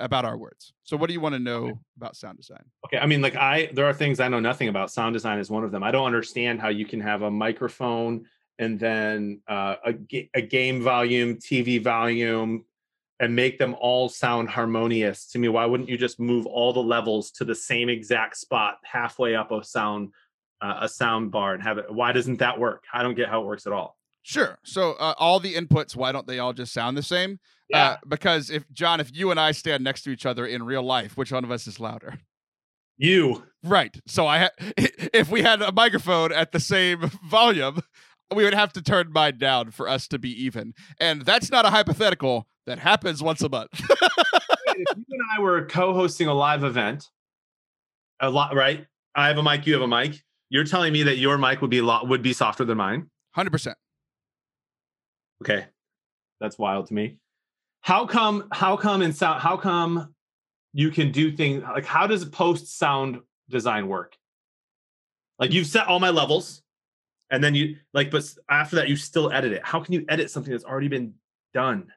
about 0.00 0.24
our 0.24 0.36
words. 0.36 0.72
So, 0.84 0.96
what 0.96 1.06
do 1.06 1.12
you 1.14 1.20
want 1.20 1.34
to 1.34 1.38
know 1.38 1.64
okay. 1.64 1.78
about 1.96 2.16
sound 2.16 2.36
design? 2.36 2.64
Okay, 2.86 2.98
I 2.98 3.06
mean, 3.06 3.22
like 3.22 3.36
I 3.36 3.70
there 3.72 3.86
are 3.86 3.94
things 3.94 4.20
I 4.20 4.28
know 4.28 4.40
nothing 4.40 4.68
about. 4.68 4.90
Sound 4.90 5.14
design 5.14 5.38
is 5.38 5.50
one 5.50 5.64
of 5.64 5.70
them. 5.70 5.82
I 5.82 5.90
don't 5.90 6.06
understand 6.06 6.60
how 6.60 6.68
you 6.68 6.84
can 6.84 7.00
have 7.00 7.22
a 7.22 7.30
microphone 7.30 8.26
and 8.58 8.78
then 8.78 9.40
uh, 9.48 9.76
a 9.84 10.28
a 10.34 10.42
game 10.42 10.82
volume, 10.82 11.36
TV 11.36 11.82
volume, 11.82 12.64
and 13.20 13.34
make 13.34 13.58
them 13.58 13.74
all 13.80 14.08
sound 14.08 14.48
harmonious. 14.48 15.26
To 15.28 15.38
me, 15.38 15.48
why 15.48 15.64
wouldn't 15.64 15.88
you 15.88 15.96
just 15.96 16.20
move 16.20 16.46
all 16.46 16.72
the 16.72 16.82
levels 16.82 17.30
to 17.32 17.44
the 17.44 17.54
same 17.54 17.88
exact 17.88 18.36
spot 18.36 18.78
halfway 18.84 19.34
up 19.34 19.52
a 19.52 19.64
sound 19.64 20.10
uh, 20.62 20.78
a 20.80 20.88
sound 20.88 21.30
bar 21.30 21.54
and 21.54 21.62
have 21.62 21.78
it. 21.78 21.92
Why 21.92 22.12
doesn't 22.12 22.38
that 22.38 22.58
work? 22.58 22.84
I 22.94 23.02
don't 23.02 23.14
get 23.14 23.28
how 23.28 23.42
it 23.42 23.46
works 23.46 23.66
at 23.66 23.72
all. 23.72 23.96
Sure. 24.22 24.56
So 24.64 24.92
uh, 24.92 25.14
all 25.18 25.40
the 25.40 25.54
inputs, 25.54 25.96
why 25.96 26.12
don't 26.12 26.26
they 26.26 26.38
all 26.38 26.52
just 26.52 26.72
sound 26.72 26.96
the 26.96 27.02
same? 27.02 27.32
Uh, 27.32 27.76
yeah. 27.76 27.88
Uh, 27.88 27.96
because 28.06 28.50
if 28.50 28.70
John, 28.72 29.00
if 29.00 29.14
you 29.14 29.32
and 29.32 29.40
I 29.40 29.50
stand 29.50 29.82
next 29.82 30.02
to 30.02 30.10
each 30.10 30.24
other 30.24 30.46
in 30.46 30.62
real 30.62 30.82
life, 30.82 31.16
which 31.16 31.32
one 31.32 31.42
of 31.42 31.50
us 31.50 31.66
is 31.66 31.80
louder? 31.80 32.14
You. 32.96 33.42
Right. 33.64 33.98
So 34.06 34.26
I, 34.28 34.38
ha- 34.38 34.50
if 34.78 35.28
we 35.28 35.42
had 35.42 35.60
a 35.60 35.72
microphone 35.72 36.32
at 36.32 36.52
the 36.52 36.60
same 36.60 37.10
volume, 37.28 37.80
we 38.32 38.44
would 38.44 38.54
have 38.54 38.72
to 38.74 38.82
turn 38.82 39.12
mine 39.12 39.38
down 39.38 39.72
for 39.72 39.88
us 39.88 40.06
to 40.08 40.18
be 40.18 40.30
even, 40.44 40.72
and 40.98 41.22
that's 41.22 41.50
not 41.50 41.66
a 41.66 41.70
hypothetical. 41.70 42.46
That 42.64 42.78
happens 42.78 43.20
once 43.22 43.42
a 43.42 43.48
month. 43.48 43.70
if 43.90 44.96
you 44.96 45.04
and 45.10 45.20
I 45.36 45.40
were 45.42 45.66
co-hosting 45.66 46.28
a 46.28 46.32
live 46.32 46.62
event, 46.62 47.10
a 48.20 48.30
lot, 48.30 48.54
right? 48.54 48.86
I 49.16 49.26
have 49.26 49.36
a 49.36 49.42
mic, 49.42 49.66
you 49.66 49.72
have 49.74 49.82
a 49.82 49.88
mic 49.88 50.22
you're 50.52 50.64
telling 50.64 50.92
me 50.92 51.02
that 51.04 51.16
your 51.16 51.38
mic 51.38 51.62
would 51.62 51.70
be 51.70 51.80
lo- 51.80 52.04
would 52.04 52.20
be 52.20 52.34
softer 52.34 52.66
than 52.66 52.76
mine? 52.76 53.10
Hundred 53.30 53.52
percent. 53.52 53.78
Okay, 55.42 55.64
that's 56.40 56.58
wild 56.58 56.88
to 56.88 56.94
me. 56.94 57.16
How 57.80 58.04
come? 58.04 58.48
How 58.52 58.76
come 58.76 59.00
in 59.00 59.14
sound? 59.14 59.40
How 59.40 59.56
come 59.56 60.14
you 60.74 60.90
can 60.90 61.10
do 61.10 61.34
things 61.34 61.62
like? 61.62 61.86
How 61.86 62.06
does 62.06 62.26
post 62.26 62.78
sound 62.78 63.20
design 63.48 63.88
work? 63.88 64.14
Like 65.38 65.52
you've 65.52 65.66
set 65.66 65.86
all 65.86 65.98
my 65.98 66.10
levels, 66.10 66.62
and 67.30 67.42
then 67.42 67.54
you 67.54 67.76
like, 67.94 68.10
but 68.10 68.22
after 68.50 68.76
that 68.76 68.90
you 68.90 68.96
still 68.96 69.32
edit 69.32 69.52
it. 69.52 69.62
How 69.64 69.80
can 69.80 69.94
you 69.94 70.04
edit 70.10 70.30
something 70.30 70.52
that's 70.52 70.64
already 70.64 70.88
been 70.88 71.14
done? 71.54 71.90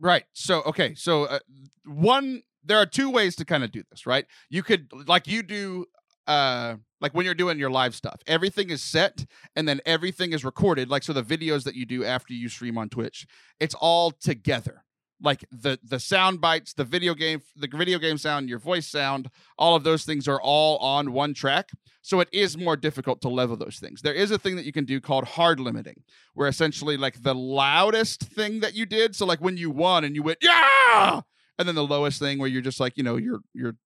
Right. 0.00 0.24
So 0.32 0.62
okay. 0.62 0.94
So 0.94 1.24
uh, 1.24 1.40
one, 1.84 2.42
there 2.64 2.78
are 2.78 2.86
two 2.86 3.10
ways 3.10 3.36
to 3.36 3.44
kind 3.44 3.62
of 3.62 3.70
do 3.70 3.82
this. 3.90 4.06
Right. 4.06 4.24
You 4.48 4.62
could 4.62 4.90
like 5.06 5.28
you 5.28 5.42
do. 5.42 5.84
Uh, 6.26 6.76
like 7.00 7.14
when 7.14 7.24
you're 7.24 7.34
doing 7.34 7.58
your 7.58 7.70
live 7.70 7.94
stuff, 7.94 8.20
everything 8.26 8.70
is 8.70 8.82
set 8.82 9.26
and 9.56 9.66
then 9.66 9.80
everything 9.84 10.32
is 10.32 10.44
recorded. 10.44 10.88
Like 10.88 11.02
so, 11.02 11.12
the 11.12 11.22
videos 11.22 11.64
that 11.64 11.74
you 11.74 11.84
do 11.84 12.04
after 12.04 12.32
you 12.32 12.48
stream 12.48 12.78
on 12.78 12.88
Twitch, 12.88 13.26
it's 13.58 13.74
all 13.74 14.12
together 14.12 14.84
like 15.22 15.44
the 15.50 15.78
the 15.82 16.00
sound 16.00 16.40
bites 16.40 16.74
the 16.74 16.84
video 16.84 17.14
game 17.14 17.40
the 17.56 17.68
video 17.68 17.98
game 17.98 18.18
sound 18.18 18.48
your 18.48 18.58
voice 18.58 18.86
sound 18.86 19.30
all 19.56 19.76
of 19.76 19.84
those 19.84 20.04
things 20.04 20.28
are 20.28 20.40
all 20.42 20.76
on 20.78 21.12
one 21.12 21.32
track 21.32 21.70
so 22.02 22.20
it 22.20 22.28
is 22.32 22.58
more 22.58 22.76
difficult 22.76 23.20
to 23.20 23.28
level 23.28 23.56
those 23.56 23.78
things 23.78 24.02
there 24.02 24.14
is 24.14 24.30
a 24.30 24.38
thing 24.38 24.56
that 24.56 24.64
you 24.64 24.72
can 24.72 24.84
do 24.84 25.00
called 25.00 25.24
hard 25.24 25.60
limiting 25.60 26.02
where 26.34 26.48
essentially 26.48 26.96
like 26.96 27.22
the 27.22 27.34
loudest 27.34 28.22
thing 28.22 28.60
that 28.60 28.74
you 28.74 28.84
did 28.84 29.14
so 29.14 29.24
like 29.24 29.40
when 29.40 29.56
you 29.56 29.70
won 29.70 30.04
and 30.04 30.14
you 30.16 30.22
went 30.22 30.38
yeah 30.42 31.20
and 31.58 31.68
then 31.68 31.74
the 31.74 31.84
lowest 31.84 32.18
thing 32.18 32.38
where 32.38 32.48
you're 32.48 32.62
just 32.62 32.80
like 32.80 32.96
you 32.96 33.02
know 33.02 33.16
you're 33.16 33.40
you're 33.54 33.76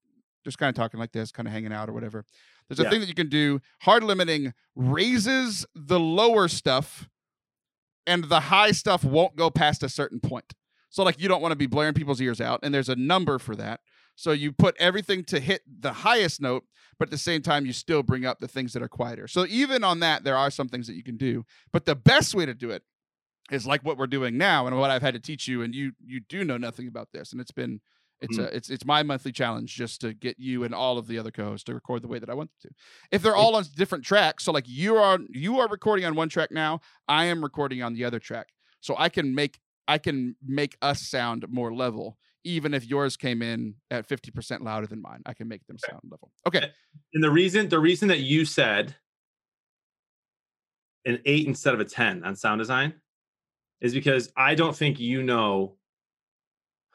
just 0.47 0.59
kind 0.59 0.71
of 0.71 0.75
talking 0.75 0.99
like 0.99 1.13
this 1.13 1.31
kind 1.31 1.47
of 1.47 1.53
hanging 1.53 1.73
out 1.73 1.89
or 1.89 1.93
whatever 1.93 2.25
there's 2.69 2.81
a 2.81 2.85
yeah. 2.85 2.91
thing 2.91 3.01
that 3.01 3.09
you 3.09 3.15
can 3.15 3.29
do 3.29 3.61
hard 3.83 4.03
limiting 4.03 4.55
raises 4.75 5.67
the 5.75 6.01
lower 6.01 6.49
stuff 6.49 7.09
and 8.07 8.25
the 8.25 8.41
high 8.41 8.71
stuff 8.71 9.05
won't 9.05 9.37
go 9.37 9.51
past 9.51 9.83
a 9.83 9.89
certain 9.89 10.21
point 10.21 10.55
so 10.97 11.03
like 11.03 11.21
you 11.21 11.29
don't 11.29 11.43
want 11.43 11.53
to 11.53 11.57
be 11.57 11.67
blaring 11.67 11.93
people's 11.93 12.23
ears 12.23 12.41
out, 12.41 12.61
and 12.63 12.73
there's 12.75 12.89
a 12.89 12.97
number 12.97 13.39
for 13.39 13.55
that. 13.57 13.81
So 14.15 14.33
you 14.33 14.51
put 14.51 14.75
everything 14.79 15.25
to 15.25 15.41
hit 15.41 15.61
the 15.67 15.93
highest 15.93 16.41
note, 16.41 16.65
but 16.99 17.09
at 17.09 17.11
the 17.11 17.19
same 17.19 17.43
time 17.43 17.67
you 17.67 17.75
still 17.75 18.03
bring 18.03 18.25
up 18.25 18.39
the 18.39 18.49
things 18.49 18.73
that 18.73 18.83
are 18.83 18.89
quieter. 18.89 19.29
So 19.29 19.45
even 19.47 19.85
on 19.85 20.01
that, 20.01 20.25
there 20.25 20.39
are 20.39 20.51
some 20.51 20.69
things 20.69 20.87
that 20.87 20.95
you 20.95 21.03
can 21.03 21.19
do. 21.19 21.45
But 21.71 21.85
the 21.85 21.95
best 21.95 22.35
way 22.35 22.47
to 22.47 22.55
do 22.55 22.71
it 22.71 22.83
is 23.51 23.67
like 23.67 23.83
what 23.83 23.99
we're 23.99 24.07
doing 24.07 24.39
now, 24.39 24.67
and 24.67 24.79
what 24.79 24.91
I've 24.91 25.03
had 25.03 25.13
to 25.13 25.21
teach 25.21 25.47
you, 25.47 25.61
and 25.61 25.75
you 25.75 25.93
you 26.03 26.21
do 26.21 26.45
know 26.45 26.57
nothing 26.57 26.89
about 26.89 27.09
this, 27.13 27.33
and 27.33 27.43
it's 27.43 27.53
been 27.53 27.81
it's 28.21 28.39
mm. 28.39 28.45
a 28.45 28.57
it's 28.57 28.71
it's 28.71 28.85
my 28.85 29.03
monthly 29.03 29.33
challenge 29.33 29.75
just 29.75 30.01
to 30.01 30.15
get 30.15 30.39
you 30.39 30.65
and 30.65 30.75
all 30.75 30.99
of 30.99 31.07
the 31.07 31.19
other 31.19 31.31
co-hosts 31.31 31.65
to 31.65 31.75
record 31.75 32.03
the 32.03 32.09
way 32.09 32.19
that 32.19 32.31
I 32.31 32.35
want 32.35 32.51
them 32.51 32.71
to. 32.71 32.77
If 33.15 33.23
they're 33.23 33.37
all 33.37 33.57
on 33.57 33.65
different 33.77 34.05
tracks, 34.05 34.45
so 34.45 34.53
like 34.53 34.65
you 34.67 34.97
are 34.97 35.19
you 35.29 35.61
are 35.61 35.69
recording 35.69 36.05
on 36.05 36.15
one 36.15 36.29
track 36.29 36.51
now, 36.51 36.81
I 37.09 37.27
am 37.27 37.43
recording 37.43 37.83
on 37.83 37.95
the 37.95 38.05
other 38.05 38.19
track. 38.19 38.49
So 38.81 38.95
I 38.99 39.09
can 39.09 39.35
make 39.35 39.59
I 39.89 39.99
can 39.99 40.37
make 40.45 40.77
us 40.83 41.03
sound 41.03 41.45
more 41.49 41.75
level, 41.75 42.19
even 42.45 42.75
if 42.75 42.87
yours 42.87 43.17
came 43.17 43.43
in 43.43 43.75
at 43.91 44.09
50% 44.09 44.63
louder 44.63 44.87
than 44.87 45.01
mine. 45.01 45.23
I 45.27 45.35
can 45.35 45.49
make 45.49 45.67
them 45.67 45.77
sound 45.79 46.03
level. 46.11 46.33
Okay. 46.47 46.71
And 47.15 47.23
the 47.23 47.31
reason 47.31 47.69
the 47.69 47.79
reason 47.79 48.09
that 48.09 48.21
you 48.21 48.45
said 48.45 48.97
an 51.05 51.21
eight 51.25 51.47
instead 51.47 51.75
of 51.75 51.81
a 51.81 51.85
10 51.85 52.25
on 52.25 52.35
sound 52.35 52.59
design 52.59 52.95
is 53.81 53.95
because 53.95 54.33
I 54.37 54.55
don't 54.55 54.75
think 54.75 54.99
you 54.99 55.23
know 55.23 55.77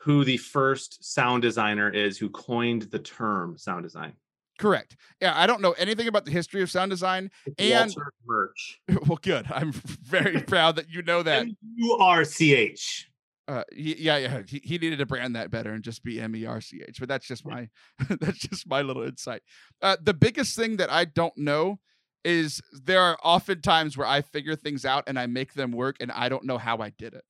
who 0.02 0.26
the 0.26 0.38
first 0.38 1.04
sound 1.04 1.44
designer 1.44 1.90
is 1.90 2.18
who 2.18 2.30
coined 2.30 2.84
the 2.84 3.00
term 3.00 3.58
sound 3.58 3.84
design. 3.84 4.14
Correct. 4.58 4.96
Yeah, 5.20 5.34
I 5.36 5.48
don't 5.48 5.62
know 5.62 5.72
anything 5.74 6.08
about 6.08 6.26
the 6.26 6.32
history 6.32 6.62
of 6.62 6.70
sound 6.70 6.90
design. 6.90 7.32
And 7.58 7.94
Walter. 8.28 8.54
Well, 9.08 9.20
good. 9.22 9.48
I'm 9.52 9.72
very 10.04 10.42
proud 10.42 10.76
that 10.76 10.90
you 10.90 11.02
know 11.04 11.24
that. 11.24 11.48
U 11.76 11.98
R 12.00 12.24
C 12.24 12.54
H. 12.54 13.10
Uh, 13.48 13.64
yeah, 13.76 14.18
yeah. 14.18 14.42
He, 14.48 14.62
he 14.64 14.78
needed 14.78 15.00
to 15.00 15.06
brand 15.06 15.36
that 15.36 15.52
better 15.52 15.74
and 15.74 15.84
just 15.84 16.04
be 16.04 16.22
M 16.22 16.36
E 16.36 16.46
R 16.46 16.62
C 16.62 16.82
H. 16.88 16.98
But 17.00 17.10
that's 17.10 17.28
just 17.28 17.46
my 17.46 17.70
that's 18.20 18.40
just 18.40 18.68
my 18.68 18.82
little 18.82 19.04
insight. 19.04 19.42
Uh, 19.82 19.98
the 20.02 20.14
biggest 20.14 20.56
thing 20.56 20.78
that 20.78 20.92
I 20.92 21.06
don't 21.06 21.38
know 21.38 21.80
is 22.24 22.62
there 22.72 23.02
are 23.02 23.18
often 23.24 23.62
times 23.62 23.98
where 23.98 24.08
I 24.08 24.22
figure 24.22 24.56
things 24.56 24.86
out 24.86 25.04
and 25.08 25.18
I 25.20 25.26
make 25.26 25.54
them 25.54 25.72
work 25.72 25.98
and 26.00 26.12
I 26.12 26.30
don't 26.30 26.46
know 26.46 26.58
how 26.58 26.78
I 26.78 26.90
did 26.92 27.14
it. 27.16 27.26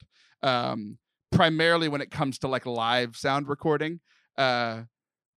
Um, 0.46 0.98
primarily 1.32 1.88
when 1.88 2.02
it 2.02 2.12
comes 2.12 2.38
to 2.40 2.48
like 2.48 2.66
live 2.66 3.16
sound 3.16 3.48
recording. 3.48 4.00
Uh, 4.38 4.84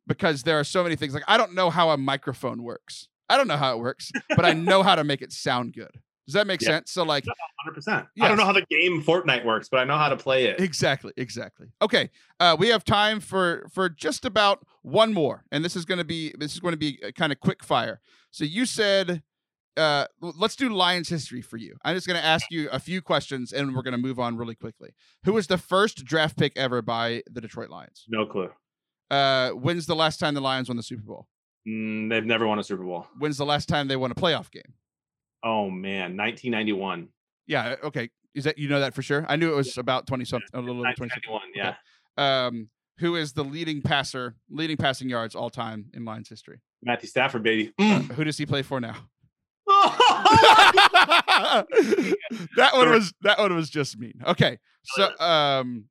because 0.06 0.42
there 0.42 0.58
are 0.58 0.64
so 0.64 0.82
many 0.82 0.96
things. 0.96 1.14
Like 1.14 1.24
I 1.26 1.36
don't 1.36 1.54
know 1.54 1.70
how 1.70 1.90
a 1.90 1.96
microphone 1.96 2.62
works. 2.62 3.08
I 3.28 3.36
don't 3.36 3.48
know 3.48 3.56
how 3.56 3.74
it 3.74 3.78
works, 3.78 4.12
but 4.36 4.44
I 4.44 4.52
know 4.52 4.82
how 4.82 4.94
to 4.94 5.04
make 5.04 5.22
it 5.22 5.32
sound 5.32 5.72
good. 5.72 5.90
Does 6.26 6.34
that 6.34 6.46
make 6.46 6.62
yeah. 6.62 6.68
sense? 6.68 6.92
So 6.92 7.02
like 7.02 7.24
100%. 7.24 8.06
Yes. 8.14 8.24
I 8.24 8.28
don't 8.28 8.38
know 8.38 8.44
how 8.44 8.52
the 8.52 8.64
game 8.70 9.02
Fortnite 9.02 9.44
works, 9.44 9.68
but 9.68 9.80
I 9.80 9.84
know 9.84 9.98
how 9.98 10.08
to 10.08 10.16
play 10.16 10.46
it. 10.46 10.60
Exactly, 10.60 11.12
exactly. 11.16 11.68
Okay. 11.82 12.10
Uh, 12.40 12.56
we 12.58 12.68
have 12.68 12.84
time 12.84 13.20
for 13.20 13.66
for 13.72 13.88
just 13.88 14.24
about 14.24 14.66
one 14.82 15.12
more. 15.12 15.44
And 15.52 15.64
this 15.64 15.76
is 15.76 15.84
going 15.84 15.98
to 15.98 16.04
be 16.04 16.34
this 16.38 16.54
is 16.54 16.60
going 16.60 16.72
to 16.72 16.78
be 16.78 16.98
kind 17.16 17.32
of 17.32 17.40
quick 17.40 17.62
fire. 17.62 18.00
So 18.30 18.44
you 18.44 18.66
said 18.66 19.22
uh, 19.76 20.06
let's 20.20 20.56
do 20.56 20.68
Lions 20.68 21.08
history 21.08 21.42
for 21.42 21.56
you. 21.56 21.76
I'm 21.84 21.94
just 21.94 22.06
going 22.06 22.18
to 22.18 22.24
ask 22.24 22.46
you 22.50 22.68
a 22.70 22.78
few 22.78 23.02
questions 23.02 23.52
and 23.52 23.74
we're 23.74 23.82
going 23.82 23.92
to 23.92 23.98
move 23.98 24.18
on 24.18 24.36
really 24.36 24.54
quickly. 24.54 24.94
Who 25.24 25.32
was 25.32 25.46
the 25.46 25.58
first 25.58 26.04
draft 26.04 26.36
pick 26.36 26.56
ever 26.56 26.82
by 26.82 27.22
the 27.30 27.40
Detroit 27.40 27.70
Lions? 27.70 28.04
No 28.08 28.26
clue. 28.26 28.50
Uh, 29.10 29.50
when's 29.50 29.86
the 29.86 29.96
last 29.96 30.18
time 30.18 30.34
the 30.34 30.40
Lions 30.40 30.68
won 30.68 30.76
the 30.76 30.82
Super 30.82 31.02
Bowl? 31.02 31.26
Mm, 31.68 32.08
they've 32.10 32.24
never 32.24 32.46
won 32.46 32.58
a 32.58 32.64
Super 32.64 32.84
Bowl. 32.84 33.06
When's 33.18 33.38
the 33.38 33.46
last 33.46 33.68
time 33.68 33.88
they 33.88 33.96
won 33.96 34.10
a 34.10 34.14
playoff 34.14 34.50
game? 34.50 34.74
Oh 35.42 35.70
man, 35.70 36.16
1991. 36.16 37.08
Yeah. 37.46 37.76
Okay. 37.84 38.10
Is 38.34 38.44
that 38.44 38.58
you 38.58 38.68
know 38.68 38.80
that 38.80 38.94
for 38.94 39.02
sure? 39.02 39.24
I 39.28 39.36
knew 39.36 39.52
it 39.52 39.56
was 39.56 39.78
about 39.78 40.06
20 40.06 40.24
something, 40.24 40.48
a 40.54 40.60
little 40.60 40.80
over 40.80 40.92
20. 40.96 41.10
Yeah. 41.54 41.68
Okay. 41.68 41.76
Um, 42.16 42.68
who 42.98 43.16
is 43.16 43.32
the 43.32 43.44
leading 43.44 43.82
passer, 43.82 44.36
leading 44.50 44.76
passing 44.76 45.08
yards 45.08 45.34
all 45.34 45.50
time 45.50 45.86
in 45.94 46.04
Lions 46.04 46.28
history? 46.28 46.60
Matthew 46.82 47.08
Stafford, 47.08 47.42
baby. 47.42 47.72
Mm. 47.80 48.10
Uh, 48.10 48.14
who 48.14 48.24
does 48.24 48.38
he 48.38 48.46
play 48.46 48.62
for 48.62 48.80
now? 48.80 48.96
that 52.56 52.70
one 52.74 52.90
was 52.90 53.12
that 53.22 53.38
one 53.38 53.54
was 53.54 53.70
just 53.70 53.98
mean. 53.98 54.20
Okay, 54.26 54.58
so 54.82 55.18
um, 55.18 55.86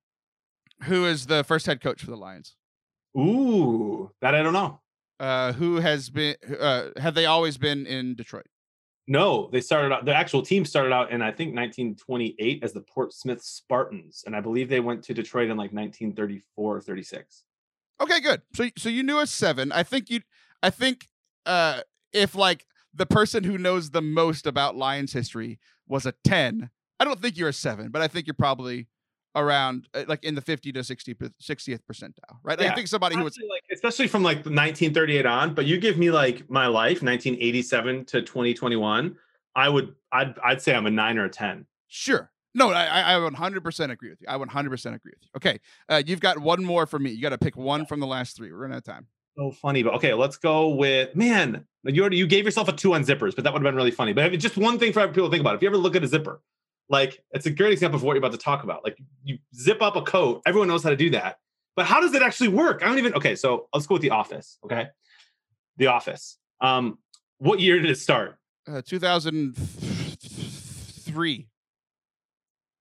who 0.83 1.05
is 1.05 1.25
the 1.25 1.43
first 1.43 1.65
head 1.65 1.81
coach 1.81 2.01
for 2.03 2.11
the 2.11 2.17
Lions? 2.17 2.55
Ooh, 3.17 4.11
that 4.21 4.35
I 4.35 4.43
don't 4.43 4.53
know. 4.53 4.79
Uh, 5.19 5.53
who 5.53 5.77
has 5.77 6.09
been? 6.09 6.35
Uh, 6.59 6.89
have 6.97 7.15
they 7.15 7.25
always 7.25 7.57
been 7.57 7.85
in 7.85 8.15
Detroit? 8.15 8.45
No, 9.07 9.49
they 9.51 9.59
started 9.59 9.93
out. 9.93 10.05
The 10.05 10.15
actual 10.15 10.41
team 10.41 10.65
started 10.65 10.93
out 10.93 11.11
in 11.11 11.21
I 11.21 11.31
think 11.31 11.55
1928 11.55 12.63
as 12.63 12.73
the 12.73 12.81
Portsmouth 12.81 13.41
Spartans, 13.41 14.23
and 14.25 14.35
I 14.35 14.39
believe 14.39 14.69
they 14.69 14.79
went 14.79 15.03
to 15.05 15.13
Detroit 15.13 15.49
in 15.49 15.57
like 15.57 15.73
1934 15.73 16.77
or 16.77 16.81
36. 16.81 17.43
Okay, 18.01 18.19
good. 18.21 18.41
So, 18.53 18.69
so 18.77 18.89
you 18.89 19.03
knew 19.03 19.19
a 19.19 19.27
seven. 19.27 19.71
I 19.71 19.83
think 19.83 20.09
you. 20.09 20.21
I 20.61 20.69
think 20.69 21.07
uh, 21.45 21.81
if 22.13 22.35
like 22.35 22.65
the 22.93 23.05
person 23.05 23.43
who 23.43 23.57
knows 23.57 23.91
the 23.91 24.01
most 24.01 24.45
about 24.45 24.75
Lions 24.75 25.13
history 25.13 25.59
was 25.87 26.05
a 26.05 26.13
ten, 26.23 26.69
I 26.99 27.05
don't 27.05 27.21
think 27.21 27.37
you're 27.37 27.49
a 27.49 27.53
seven, 27.53 27.89
but 27.89 28.01
I 28.01 28.07
think 28.07 28.27
you're 28.27 28.33
probably 28.33 28.87
around 29.35 29.87
uh, 29.93 30.03
like 30.07 30.23
in 30.23 30.35
the 30.35 30.41
50 30.41 30.71
to 30.73 30.83
60 30.83 31.15
60th 31.15 31.79
percentile 31.91 32.37
right? 32.43 32.59
Yeah. 32.61 32.71
i 32.71 32.75
think 32.75 32.87
somebody 32.87 33.15
who 33.15 33.23
was 33.23 33.37
like 33.49 33.63
especially 33.71 34.07
from 34.07 34.23
like 34.23 34.37
1938 34.37 35.25
on 35.25 35.53
but 35.53 35.65
you 35.65 35.79
give 35.79 35.97
me 35.97 36.11
like 36.11 36.49
my 36.49 36.67
life 36.67 37.01
1987 37.01 38.05
to 38.05 38.21
2021 38.21 39.15
i 39.55 39.69
would 39.69 39.95
i'd, 40.11 40.37
I'd 40.43 40.61
say 40.61 40.75
i'm 40.75 40.85
a 40.85 40.91
9 40.91 41.17
or 41.17 41.25
a 41.25 41.29
10 41.29 41.65
sure. 41.87 42.31
No 42.53 42.69
i 42.69 43.15
i 43.15 43.19
100% 43.19 43.91
agree 43.91 44.09
with 44.09 44.21
you. 44.21 44.27
I 44.29 44.37
100% 44.37 44.85
agree 44.85 45.11
with 45.15 45.23
you. 45.23 45.29
Okay 45.37 45.59
uh, 45.89 46.03
you've 46.05 46.21
got 46.21 46.37
one 46.37 46.63
more 46.63 46.85
for 46.85 46.99
me. 46.99 47.09
You 47.09 47.21
got 47.21 47.29
to 47.29 47.37
pick 47.37 47.57
one 47.57 47.85
from 47.85 47.99
the 47.99 48.07
last 48.07 48.35
three. 48.37 48.51
We're 48.51 48.59
running 48.59 48.75
out 48.75 48.79
of 48.79 48.83
time 48.83 49.07
so 49.35 49.51
funny 49.51 49.83
but 49.83 49.93
okay 49.93 50.13
let's 50.13 50.37
go 50.37 50.69
with 50.69 51.15
man 51.15 51.65
you 51.85 52.01
already 52.01 52.17
you 52.17 52.27
gave 52.27 52.45
yourself 52.45 52.67
a 52.67 52.71
two 52.71 52.93
on 52.93 53.03
zippers 53.03 53.35
but 53.35 53.43
that 53.43 53.53
would 53.53 53.61
have 53.61 53.63
been 53.63 53.75
really 53.75 53.91
funny 53.91 54.13
but 54.13 54.31
just 54.39 54.57
one 54.57 54.79
thing 54.79 54.93
for 54.93 55.05
people 55.07 55.27
to 55.27 55.31
think 55.31 55.41
about 55.41 55.55
if 55.55 55.61
you 55.61 55.67
ever 55.67 55.77
look 55.77 55.95
at 55.95 56.03
a 56.03 56.07
zipper 56.07 56.41
like 56.89 57.23
it's 57.31 57.45
a 57.45 57.49
great 57.49 57.71
example 57.73 57.97
of 57.97 58.03
what 58.03 58.13
you're 58.13 58.19
about 58.19 58.31
to 58.33 58.37
talk 58.37 58.63
about. 58.63 58.83
Like 58.83 58.99
you 59.23 59.39
zip 59.55 59.81
up 59.81 59.95
a 59.95 60.01
coat, 60.01 60.41
everyone 60.45 60.67
knows 60.67 60.83
how 60.83 60.89
to 60.89 60.95
do 60.95 61.09
that. 61.11 61.37
But 61.75 61.85
how 61.87 62.01
does 62.01 62.13
it 62.13 62.21
actually 62.21 62.49
work? 62.49 62.83
I 62.83 62.85
don't 62.85 62.99
even 62.99 63.15
okay, 63.15 63.35
so 63.35 63.67
let's 63.73 63.87
go 63.87 63.95
with 63.95 64.03
the 64.03 64.11
office. 64.11 64.59
Okay. 64.63 64.89
The 65.77 65.87
office. 65.87 66.37
Um, 66.61 66.99
what 67.39 67.59
year 67.59 67.79
did 67.79 67.89
it 67.89 67.97
start? 67.97 68.37
Uh, 68.67 68.83
2003. 68.85 71.47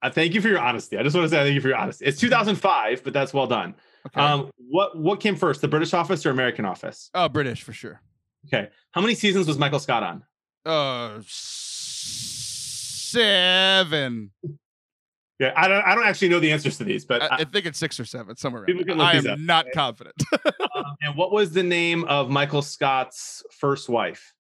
Uh, 0.03 0.11
thank 0.11 0.35
you 0.35 0.43
for 0.43 0.49
your 0.49 0.59
honesty. 0.59 0.99
I 0.99 1.03
just 1.03 1.17
want 1.17 1.25
to 1.25 1.31
say 1.31 1.43
thank 1.43 1.55
you 1.55 1.61
for 1.61 1.69
your 1.69 1.79
honesty. 1.79 2.05
It's 2.05 2.21
2005, 2.21 3.05
but 3.05 3.13
that's 3.13 3.33
well 3.33 3.47
done. 3.47 3.77
Okay. 4.07 4.21
Um, 4.21 4.51
what 4.57 4.99
what 4.99 5.21
came 5.21 5.37
first, 5.37 5.61
the 5.61 5.69
British 5.69 5.95
office 5.95 6.27
or 6.27 6.31
American 6.31 6.65
office? 6.65 7.11
Oh, 7.15 7.29
British 7.29 7.63
for 7.63 7.73
sure. 7.73 8.01
Okay. 8.47 8.69
How 8.91 9.01
many 9.01 9.15
seasons 9.15 9.47
was 9.47 9.59
Michael 9.59 9.79
Scott 9.79 10.03
on? 10.03 10.25
Uh, 10.65 11.21
seven. 13.13 13.23
Yeah, 15.39 15.53
I 15.57 15.67
don't. 15.67 15.83
I 15.85 15.95
don't 15.95 16.05
actually 16.05 16.29
know 16.29 16.41
the 16.41 16.53
answers 16.53 16.79
to 16.79 16.85
these, 16.85 17.05
but 17.05 17.23
I, 17.23 17.39
I 17.39 17.45
think 17.45 17.67
it's 17.67 17.79
six 17.79 17.99
or 17.99 18.05
seven 18.05 18.37
somewhere. 18.37 18.65
I 18.69 19.17
am 19.17 19.27
up, 19.27 19.39
not 19.41 19.65
okay. 19.67 19.73
confident. 19.75 20.15
um, 20.77 20.85
and 21.01 21.17
what 21.17 21.33
was 21.33 21.53
the 21.53 21.65
name 21.65 22.05
of 22.05 22.31
Michael 22.31 22.63
Scott's 22.63 23.43
first 23.51 23.89
wife? 23.89 24.33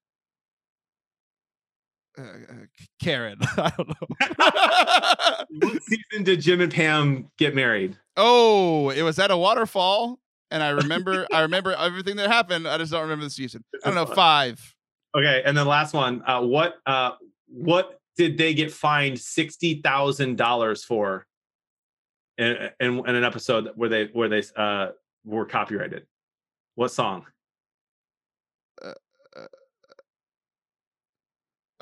Uh, 2.19 2.23
uh 2.23 2.55
Karen. 3.01 3.39
I 3.57 3.73
don't 3.77 3.89
know. 3.89 5.47
what 5.69 5.83
season 5.83 6.25
did 6.25 6.41
Jim 6.41 6.61
and 6.61 6.73
Pam 6.73 7.31
get 7.39 7.55
married? 7.55 7.97
Oh, 8.17 8.91
it 8.91 9.03
was 9.03 9.19
at 9.19 9.31
a 9.31 9.37
waterfall, 9.37 10.19
and 10.51 10.63
I 10.63 10.71
remember. 10.71 11.27
I 11.33 11.41
remember 11.41 11.73
everything 11.73 12.17
that 12.17 12.31
happened. 12.31 12.69
I 12.69 12.79
just 12.79 12.93
don't 12.93 13.03
remember 13.03 13.25
the 13.25 13.31
season. 13.31 13.65
I 13.85 13.91
don't 13.91 13.95
know. 13.95 14.15
Five. 14.15 14.75
Okay, 15.15 15.43
and 15.45 15.57
then 15.57 15.67
last 15.67 15.95
one. 15.95 16.23
Uh, 16.27 16.43
what? 16.43 16.77
Uh, 16.87 17.13
what 17.47 18.01
did 18.17 18.37
they 18.39 18.55
get 18.55 18.73
fined 18.73 19.19
sixty 19.19 19.81
thousand 19.81 20.37
dollars 20.37 20.85
for 20.85 21.27
in, 22.39 22.71
in, 22.81 22.99
in 22.99 23.15
an 23.15 23.25
episode 23.25 23.71
where 23.75 23.89
they 23.89 24.05
where 24.13 24.29
they 24.29 24.43
uh, 24.57 24.89
were 25.25 25.47
copyrighted? 25.47 26.07
What 26.75 26.91
song? 26.91 27.27
Uh, 28.83 28.93
uh, 29.37 29.47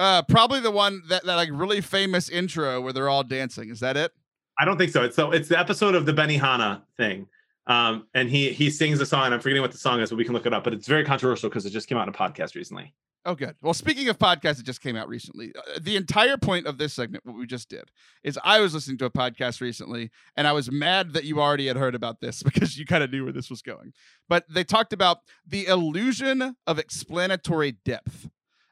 uh, 0.00 0.22
probably 0.22 0.60
the 0.60 0.70
one 0.70 1.02
that, 1.08 1.24
that 1.26 1.36
like 1.36 1.50
really 1.52 1.82
famous 1.82 2.30
intro 2.30 2.80
where 2.80 2.92
they're 2.92 3.10
all 3.10 3.22
dancing. 3.22 3.68
Is 3.68 3.80
that 3.80 3.98
it? 3.98 4.12
I 4.58 4.64
don't 4.64 4.78
think 4.78 4.90
so. 4.90 5.04
It's 5.04 5.14
so 5.14 5.30
it's 5.30 5.48
the 5.48 5.58
episode 5.58 5.94
of 5.94 6.06
the 6.06 6.12
Benihana 6.12 6.82
thing. 6.96 7.28
Um, 7.66 8.06
and 8.14 8.28
he 8.30 8.50
he 8.50 8.70
sings 8.70 8.98
a 9.00 9.06
song. 9.06 9.32
I'm 9.32 9.40
forgetting 9.40 9.62
what 9.62 9.72
the 9.72 9.78
song 9.78 10.00
is, 10.00 10.08
but 10.08 10.16
we 10.16 10.24
can 10.24 10.32
look 10.32 10.46
it 10.46 10.54
up. 10.54 10.64
But 10.64 10.72
it's 10.72 10.88
very 10.88 11.04
controversial 11.04 11.50
because 11.50 11.66
it 11.66 11.70
just 11.70 11.86
came 11.86 11.98
out 11.98 12.08
in 12.08 12.14
a 12.14 12.16
podcast 12.16 12.54
recently. 12.54 12.94
Oh, 13.26 13.34
good. 13.34 13.54
Well, 13.60 13.74
speaking 13.74 14.08
of 14.08 14.18
podcasts 14.18 14.56
that 14.56 14.64
just 14.64 14.80
came 14.80 14.96
out 14.96 15.06
recently, 15.06 15.52
uh, 15.54 15.78
the 15.78 15.96
entire 15.96 16.38
point 16.38 16.66
of 16.66 16.78
this 16.78 16.94
segment, 16.94 17.26
what 17.26 17.36
we 17.36 17.46
just 17.46 17.68
did, 17.68 17.90
is 18.24 18.38
I 18.42 18.60
was 18.60 18.72
listening 18.72 18.96
to 18.96 19.04
a 19.04 19.10
podcast 19.10 19.60
recently 19.60 20.10
and 20.38 20.48
I 20.48 20.52
was 20.52 20.72
mad 20.72 21.12
that 21.12 21.24
you 21.24 21.38
already 21.38 21.66
had 21.66 21.76
heard 21.76 21.94
about 21.94 22.22
this 22.22 22.42
because 22.42 22.78
you 22.78 22.86
kind 22.86 23.04
of 23.04 23.12
knew 23.12 23.24
where 23.24 23.32
this 23.32 23.50
was 23.50 23.60
going. 23.60 23.92
But 24.26 24.46
they 24.48 24.64
talked 24.64 24.94
about 24.94 25.18
the 25.46 25.66
illusion 25.66 26.56
of 26.66 26.78
explanatory 26.78 27.72
depth 27.84 28.30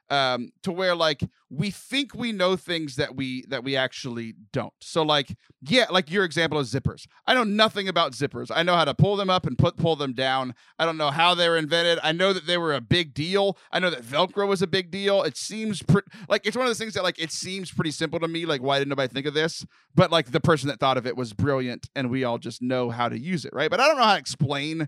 um, 0.09 0.51
to 0.63 0.71
where 0.71 0.95
like 0.95 1.21
we 1.49 1.71
think 1.71 2.13
we 2.13 2.31
know 2.31 2.55
things 2.55 2.95
that 2.95 3.15
we 3.15 3.45
that 3.47 3.63
we 3.63 3.75
actually 3.75 4.35
don't. 4.51 4.73
So 4.81 5.03
like 5.03 5.35
yeah, 5.61 5.85
like 5.89 6.09
your 6.09 6.23
example 6.23 6.59
of 6.59 6.65
zippers. 6.65 7.05
I 7.27 7.33
know 7.33 7.43
nothing 7.43 7.87
about 7.87 8.13
zippers. 8.13 8.49
I 8.53 8.63
know 8.63 8.75
how 8.75 8.85
to 8.85 8.93
pull 8.93 9.15
them 9.15 9.29
up 9.29 9.45
and 9.45 9.57
put 9.57 9.77
pull 9.77 9.95
them 9.95 10.13
down. 10.13 10.55
I 10.77 10.85
don't 10.85 10.97
know 10.97 11.11
how 11.11 11.35
they 11.35 11.47
were 11.49 11.57
invented. 11.57 11.99
I 12.03 12.11
know 12.11 12.33
that 12.33 12.47
they 12.47 12.57
were 12.57 12.73
a 12.73 12.81
big 12.81 13.13
deal. 13.13 13.57
I 13.71 13.79
know 13.79 13.89
that 13.89 14.03
Velcro 14.03 14.47
was 14.47 14.61
a 14.61 14.67
big 14.67 14.91
deal. 14.91 15.23
It 15.23 15.37
seems 15.37 15.83
pre- 15.83 16.01
like 16.27 16.45
it's 16.45 16.55
one 16.55 16.65
of 16.65 16.69
those 16.69 16.79
things 16.79 16.93
that 16.93 17.03
like 17.03 17.19
it 17.19 17.31
seems 17.31 17.71
pretty 17.71 17.91
simple 17.91 18.19
to 18.19 18.27
me. 18.27 18.45
Like 18.45 18.61
why 18.61 18.79
didn't 18.79 18.89
nobody 18.89 19.13
think 19.13 19.25
of 19.25 19.33
this? 19.33 19.65
But 19.95 20.11
like 20.11 20.31
the 20.31 20.41
person 20.41 20.69
that 20.69 20.79
thought 20.79 20.97
of 20.97 21.05
it 21.05 21.15
was 21.15 21.33
brilliant, 21.33 21.89
and 21.95 22.09
we 22.09 22.23
all 22.23 22.37
just 22.37 22.61
know 22.61 22.89
how 22.89 23.09
to 23.09 23.19
use 23.19 23.45
it, 23.45 23.53
right? 23.53 23.69
But 23.69 23.79
I 23.79 23.87
don't 23.87 23.97
know 23.97 24.03
how 24.03 24.13
to 24.13 24.19
explain 24.19 24.87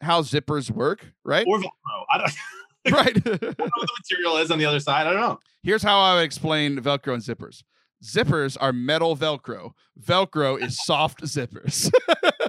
how 0.00 0.22
zippers 0.22 0.70
work, 0.70 1.12
right? 1.24 1.46
Or 1.46 1.58
Velcro. 1.58 2.04
I 2.12 2.18
don't. 2.18 2.32
right. 2.90 3.14
what 3.24 3.40
the 3.40 3.88
material 4.00 4.36
is 4.38 4.50
on 4.50 4.58
the 4.58 4.64
other 4.64 4.80
side. 4.80 5.06
I 5.06 5.12
don't 5.12 5.20
know. 5.20 5.38
Here's 5.62 5.82
how 5.82 6.00
I 6.00 6.14
would 6.16 6.24
explain 6.24 6.78
Velcro 6.78 7.14
and 7.14 7.22
zippers. 7.22 7.62
Zippers 8.02 8.56
are 8.60 8.72
metal 8.72 9.16
Velcro. 9.16 9.72
Velcro 10.00 10.60
is 10.60 10.82
soft 10.84 11.22
zippers. 11.22 11.90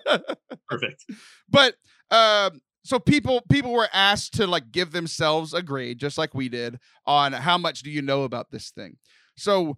Perfect. 0.70 1.06
But 1.50 1.76
um, 2.10 2.62
so 2.84 3.00
people 3.00 3.42
people 3.50 3.74
were 3.74 3.90
asked 3.92 4.36
to 4.36 4.48
like 4.48 4.72
give 4.72 4.92
themselves 4.92 5.54
a 5.54 5.62
grade, 5.62 6.00
just 6.00 6.18
like 6.18 6.34
we 6.34 6.48
did, 6.48 6.80
on 7.06 7.34
how 7.34 7.58
much 7.58 7.82
do 7.82 7.92
you 7.92 8.02
know 8.02 8.24
about 8.24 8.52
this 8.52 8.72
thing. 8.72 8.98
So 9.36 9.78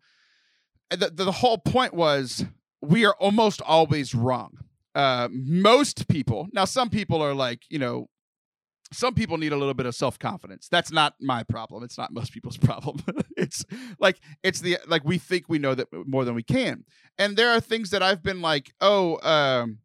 the 0.92 1.10
the 1.10 1.32
whole 1.32 1.58
point 1.58 1.96
was 1.96 2.46
we 2.82 3.06
are 3.06 3.16
almost 3.20 3.62
always 3.64 4.14
wrong. 4.14 4.58
Uh, 4.94 5.28
most 5.32 6.08
people 6.08 6.48
now, 6.54 6.66
some 6.66 6.92
people 6.92 7.22
are 7.24 7.34
like 7.34 7.64
you 7.70 7.80
know 7.80 8.08
some 8.94 9.14
people 9.14 9.38
need 9.38 9.52
a 9.52 9.58
little 9.58 9.74
bit 9.74 9.86
of 9.86 9.96
self-confidence. 9.96 10.68
That's 10.70 10.92
not 10.92 11.16
my 11.20 11.44
problem. 11.44 11.84
It's 11.84 11.98
not 11.98 12.14
most 12.14 12.32
people's 12.32 12.58
problem. 12.70 13.02
It's 13.36 13.66
like 14.00 14.20
it's 14.44 14.62
the 14.62 14.78
like 14.88 15.04
we 15.04 15.18
think 15.18 15.46
we 15.50 15.60
know 15.60 15.76
that 15.76 15.88
more 16.08 16.24
than 16.26 16.36
we 16.36 16.44
can. 16.44 16.86
And 17.18 17.36
there 17.36 17.50
are 17.50 17.60
things 17.60 17.90
that 17.90 18.02
i've 18.02 18.24
been 18.24 18.42
like 18.42 18.74
oh 18.80 19.20
um 19.28 19.80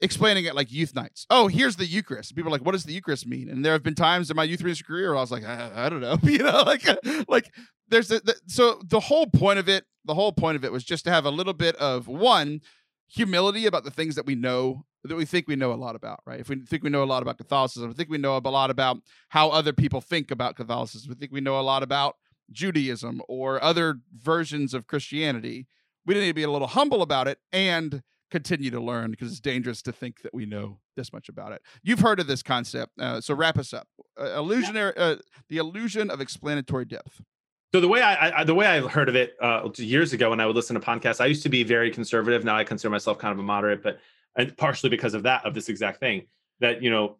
explaining 0.00 0.46
it 0.46 0.54
like 0.54 0.72
youth 0.72 0.94
nights. 0.94 1.26
Oh 1.30 1.48
here's 1.48 1.76
the 1.76 1.86
eucharist. 1.86 2.34
People 2.34 2.48
are 2.48 2.52
like 2.52 2.64
what 2.64 2.72
does 2.72 2.84
the 2.84 2.92
eucharist 2.92 3.26
mean? 3.26 3.48
And 3.48 3.64
there 3.64 3.72
have 3.72 3.82
been 3.82 3.94
times 3.94 4.30
in 4.30 4.36
my 4.36 4.44
youth 4.44 4.62
ministry 4.62 4.84
career 4.86 5.10
where 5.10 5.18
i 5.18 5.20
was 5.20 5.30
like 5.30 5.44
i, 5.44 5.70
I 5.74 5.88
don't 5.88 6.00
know 6.00 6.18
you 6.22 6.38
know 6.38 6.62
like 6.66 6.82
like 7.28 7.50
there's 7.88 8.08
the, 8.08 8.20
the 8.20 8.34
so 8.46 8.80
the 8.84 9.00
whole 9.00 9.26
point 9.26 9.58
of 9.58 9.68
it 9.68 9.84
the 10.04 10.14
whole 10.14 10.32
point 10.32 10.56
of 10.56 10.64
it 10.64 10.72
was 10.72 10.84
just 10.84 11.04
to 11.04 11.10
have 11.10 11.24
a 11.24 11.30
little 11.30 11.52
bit 11.52 11.76
of 11.76 12.08
one 12.08 12.60
humility 13.08 13.66
about 13.66 13.84
the 13.84 13.90
things 13.90 14.14
that 14.16 14.26
we 14.26 14.34
know 14.34 14.84
that 15.04 15.16
we 15.16 15.24
think 15.24 15.48
we 15.48 15.56
know 15.56 15.72
a 15.72 15.74
lot 15.74 15.96
about, 15.96 16.20
right? 16.26 16.40
If 16.40 16.48
we 16.48 16.60
think 16.64 16.82
we 16.82 16.90
know 16.90 17.02
a 17.02 17.04
lot 17.04 17.22
about 17.22 17.38
Catholicism, 17.38 17.88
we 17.88 17.94
think 17.94 18.10
we 18.10 18.18
know 18.18 18.36
a 18.36 18.38
lot 18.38 18.70
about 18.70 18.98
how 19.30 19.50
other 19.50 19.72
people 19.72 20.00
think 20.00 20.30
about 20.30 20.56
Catholicism, 20.56 21.08
we 21.10 21.14
think 21.16 21.32
we 21.32 21.40
know 21.40 21.58
a 21.58 21.62
lot 21.62 21.82
about 21.82 22.16
Judaism 22.50 23.22
or 23.28 23.62
other 23.62 23.98
versions 24.14 24.74
of 24.74 24.86
Christianity. 24.86 25.66
We 26.06 26.14
need 26.14 26.28
to 26.28 26.34
be 26.34 26.42
a 26.42 26.50
little 26.50 26.68
humble 26.68 27.02
about 27.02 27.28
it 27.28 27.38
and 27.52 28.02
continue 28.30 28.70
to 28.70 28.80
learn 28.80 29.10
because 29.10 29.30
it's 29.30 29.40
dangerous 29.40 29.82
to 29.82 29.92
think 29.92 30.22
that 30.22 30.32
we 30.32 30.46
know 30.46 30.78
this 30.96 31.12
much 31.12 31.28
about 31.28 31.52
it. 31.52 31.62
You've 31.82 32.00
heard 32.00 32.18
of 32.18 32.26
this 32.26 32.42
concept, 32.42 32.92
uh, 32.98 33.20
so 33.20 33.34
wrap 33.34 33.58
us 33.58 33.72
up. 33.72 33.86
Uh, 34.18 34.36
illusionary, 34.36 34.96
uh, 34.96 35.16
the 35.48 35.58
illusion 35.58 36.10
of 36.10 36.20
explanatory 36.20 36.84
depth. 36.84 37.22
So 37.74 37.80
the 37.80 37.88
way 37.88 38.02
I, 38.02 38.40
I, 38.40 38.44
the 38.44 38.54
way 38.54 38.66
I 38.66 38.80
heard 38.80 39.08
of 39.08 39.16
it 39.16 39.34
uh, 39.40 39.68
years 39.76 40.12
ago 40.12 40.30
when 40.30 40.40
I 40.40 40.46
would 40.46 40.56
listen 40.56 40.78
to 40.78 40.80
podcasts, 40.80 41.20
I 41.20 41.26
used 41.26 41.42
to 41.44 41.48
be 41.48 41.62
very 41.62 41.90
conservative. 41.90 42.44
Now 42.44 42.56
I 42.56 42.64
consider 42.64 42.90
myself 42.90 43.18
kind 43.18 43.32
of 43.32 43.38
a 43.38 43.42
moderate, 43.42 43.82
but 43.82 43.98
and 44.36 44.56
partially 44.56 44.90
because 44.90 45.14
of 45.14 45.24
that 45.24 45.44
of 45.44 45.54
this 45.54 45.68
exact 45.68 46.00
thing 46.00 46.26
that 46.60 46.82
you 46.82 46.90
know 46.90 47.16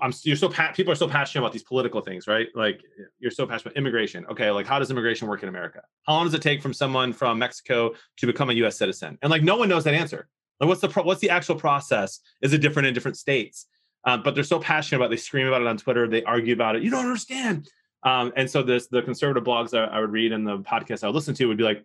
I'm 0.00 0.12
you're 0.22 0.36
so 0.36 0.48
people 0.74 0.92
are 0.92 0.96
so 0.96 1.08
passionate 1.08 1.42
about 1.42 1.52
these 1.52 1.62
political 1.62 2.00
things, 2.00 2.26
right? 2.26 2.48
Like 2.54 2.80
you're 3.18 3.30
so 3.30 3.46
passionate 3.46 3.72
about 3.72 3.76
immigration. 3.76 4.24
Okay, 4.30 4.50
like 4.50 4.66
how 4.66 4.78
does 4.78 4.90
immigration 4.90 5.28
work 5.28 5.42
in 5.42 5.48
America? 5.48 5.82
How 6.06 6.14
long 6.14 6.24
does 6.24 6.34
it 6.34 6.42
take 6.42 6.62
from 6.62 6.72
someone 6.72 7.12
from 7.12 7.38
Mexico 7.38 7.92
to 8.16 8.26
become 8.26 8.48
a 8.48 8.54
U.S. 8.54 8.78
citizen? 8.78 9.18
And 9.20 9.30
like 9.30 9.42
no 9.42 9.56
one 9.56 9.68
knows 9.68 9.84
that 9.84 9.94
answer. 9.94 10.28
Like 10.58 10.68
what's 10.68 10.80
the 10.80 10.88
pro- 10.88 11.02
what's 11.02 11.20
the 11.20 11.30
actual 11.30 11.56
process? 11.56 12.20
Is 12.40 12.52
it 12.54 12.58
different 12.58 12.88
in 12.88 12.94
different 12.94 13.18
states? 13.18 13.66
Um, 14.04 14.22
but 14.22 14.34
they're 14.34 14.42
so 14.42 14.58
passionate 14.58 14.98
about. 14.98 15.06
It, 15.06 15.16
they 15.16 15.22
scream 15.22 15.46
about 15.46 15.60
it 15.60 15.66
on 15.66 15.76
Twitter. 15.76 16.08
They 16.08 16.22
argue 16.22 16.54
about 16.54 16.76
it. 16.76 16.82
You 16.82 16.90
don't 16.90 17.04
understand. 17.04 17.68
Um, 18.04 18.32
and 18.36 18.50
so 18.50 18.62
this 18.62 18.88
the 18.88 19.02
conservative 19.02 19.44
blogs 19.44 19.78
I, 19.78 19.84
I 19.84 20.00
would 20.00 20.10
read 20.10 20.32
and 20.32 20.46
the 20.46 20.58
podcasts 20.58 21.04
I 21.04 21.08
would 21.08 21.14
listen 21.14 21.34
to 21.34 21.46
would 21.46 21.58
be 21.58 21.64
like, 21.64 21.84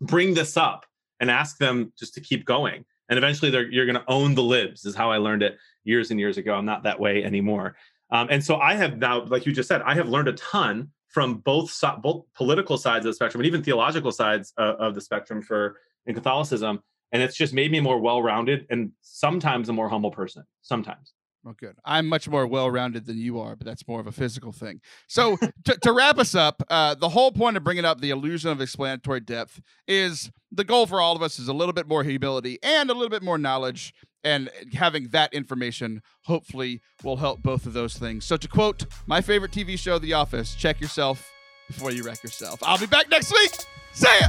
bring 0.00 0.34
this 0.34 0.56
up 0.56 0.84
and 1.18 1.30
ask 1.30 1.56
them 1.56 1.92
just 1.98 2.14
to 2.14 2.20
keep 2.20 2.44
going 2.44 2.84
and 3.08 3.18
eventually 3.18 3.50
you're 3.70 3.86
going 3.86 3.96
to 3.96 4.04
own 4.08 4.34
the 4.34 4.42
libs 4.42 4.84
is 4.84 4.94
how 4.94 5.10
i 5.10 5.16
learned 5.16 5.42
it 5.42 5.56
years 5.84 6.10
and 6.10 6.18
years 6.18 6.36
ago. 6.36 6.54
I'm 6.54 6.64
not 6.64 6.82
that 6.82 6.98
way 6.98 7.22
anymore. 7.22 7.76
Um, 8.10 8.28
and 8.30 8.44
so 8.44 8.56
i 8.56 8.74
have 8.74 8.98
now 8.98 9.24
like 9.24 9.46
you 9.46 9.52
just 9.52 9.68
said 9.68 9.82
i 9.82 9.94
have 9.94 10.08
learned 10.08 10.28
a 10.28 10.32
ton 10.34 10.90
from 11.08 11.38
both 11.38 11.72
both 12.02 12.24
political 12.34 12.76
sides 12.76 13.06
of 13.06 13.10
the 13.10 13.14
spectrum 13.14 13.40
and 13.40 13.46
even 13.46 13.62
theological 13.62 14.12
sides 14.12 14.52
uh, 14.58 14.74
of 14.78 14.94
the 14.94 15.00
spectrum 15.00 15.40
for 15.40 15.78
in 16.06 16.14
catholicism. 16.14 16.82
And 17.12 17.22
it's 17.22 17.36
just 17.36 17.54
made 17.54 17.70
me 17.72 17.80
more 17.80 18.00
well-rounded 18.00 18.66
and 18.68 18.90
sometimes 19.00 19.68
a 19.68 19.72
more 19.72 19.88
humble 19.88 20.10
person 20.10 20.44
sometimes 20.62 21.14
well, 21.46 21.54
good. 21.56 21.76
I'm 21.84 22.08
much 22.08 22.28
more 22.28 22.44
well-rounded 22.44 23.06
than 23.06 23.18
you 23.18 23.38
are, 23.38 23.54
but 23.54 23.64
that's 23.64 23.86
more 23.86 24.00
of 24.00 24.08
a 24.08 24.12
physical 24.12 24.50
thing. 24.50 24.80
So, 25.06 25.36
to, 25.64 25.78
to, 25.78 25.92
wrap 25.92 26.18
us 26.18 26.34
up, 26.34 26.60
uh, 26.68 26.96
the 26.96 27.08
whole 27.08 27.30
point 27.30 27.56
of 27.56 27.62
bringing 27.62 27.84
up 27.84 28.00
the 28.00 28.10
illusion 28.10 28.50
of 28.50 28.60
explanatory 28.60 29.20
depth 29.20 29.62
is 29.86 30.32
the 30.50 30.64
goal 30.64 30.86
for 30.86 31.00
all 31.00 31.14
of 31.14 31.22
us 31.22 31.38
is 31.38 31.46
a 31.46 31.52
little 31.52 31.72
bit 31.72 31.86
more 31.86 32.02
humility 32.02 32.58
and 32.64 32.90
a 32.90 32.92
little 32.92 33.08
bit 33.08 33.22
more 33.22 33.38
knowledge, 33.38 33.94
and 34.24 34.50
having 34.72 35.10
that 35.10 35.32
information 35.32 36.02
hopefully 36.24 36.80
will 37.04 37.18
help 37.18 37.44
both 37.44 37.64
of 37.64 37.74
those 37.74 37.96
things. 37.96 38.24
So, 38.24 38.36
to 38.36 38.48
quote 38.48 38.84
my 39.06 39.20
favorite 39.20 39.52
TV 39.52 39.78
show, 39.78 40.00
The 40.00 40.14
Office, 40.14 40.56
check 40.56 40.80
yourself 40.80 41.30
before 41.68 41.92
you 41.92 42.02
wreck 42.02 42.24
yourself. 42.24 42.58
I'll 42.64 42.78
be 42.78 42.86
back 42.86 43.08
next 43.08 43.32
week. 43.32 43.52
See 43.92 44.08
ya. 44.20 44.26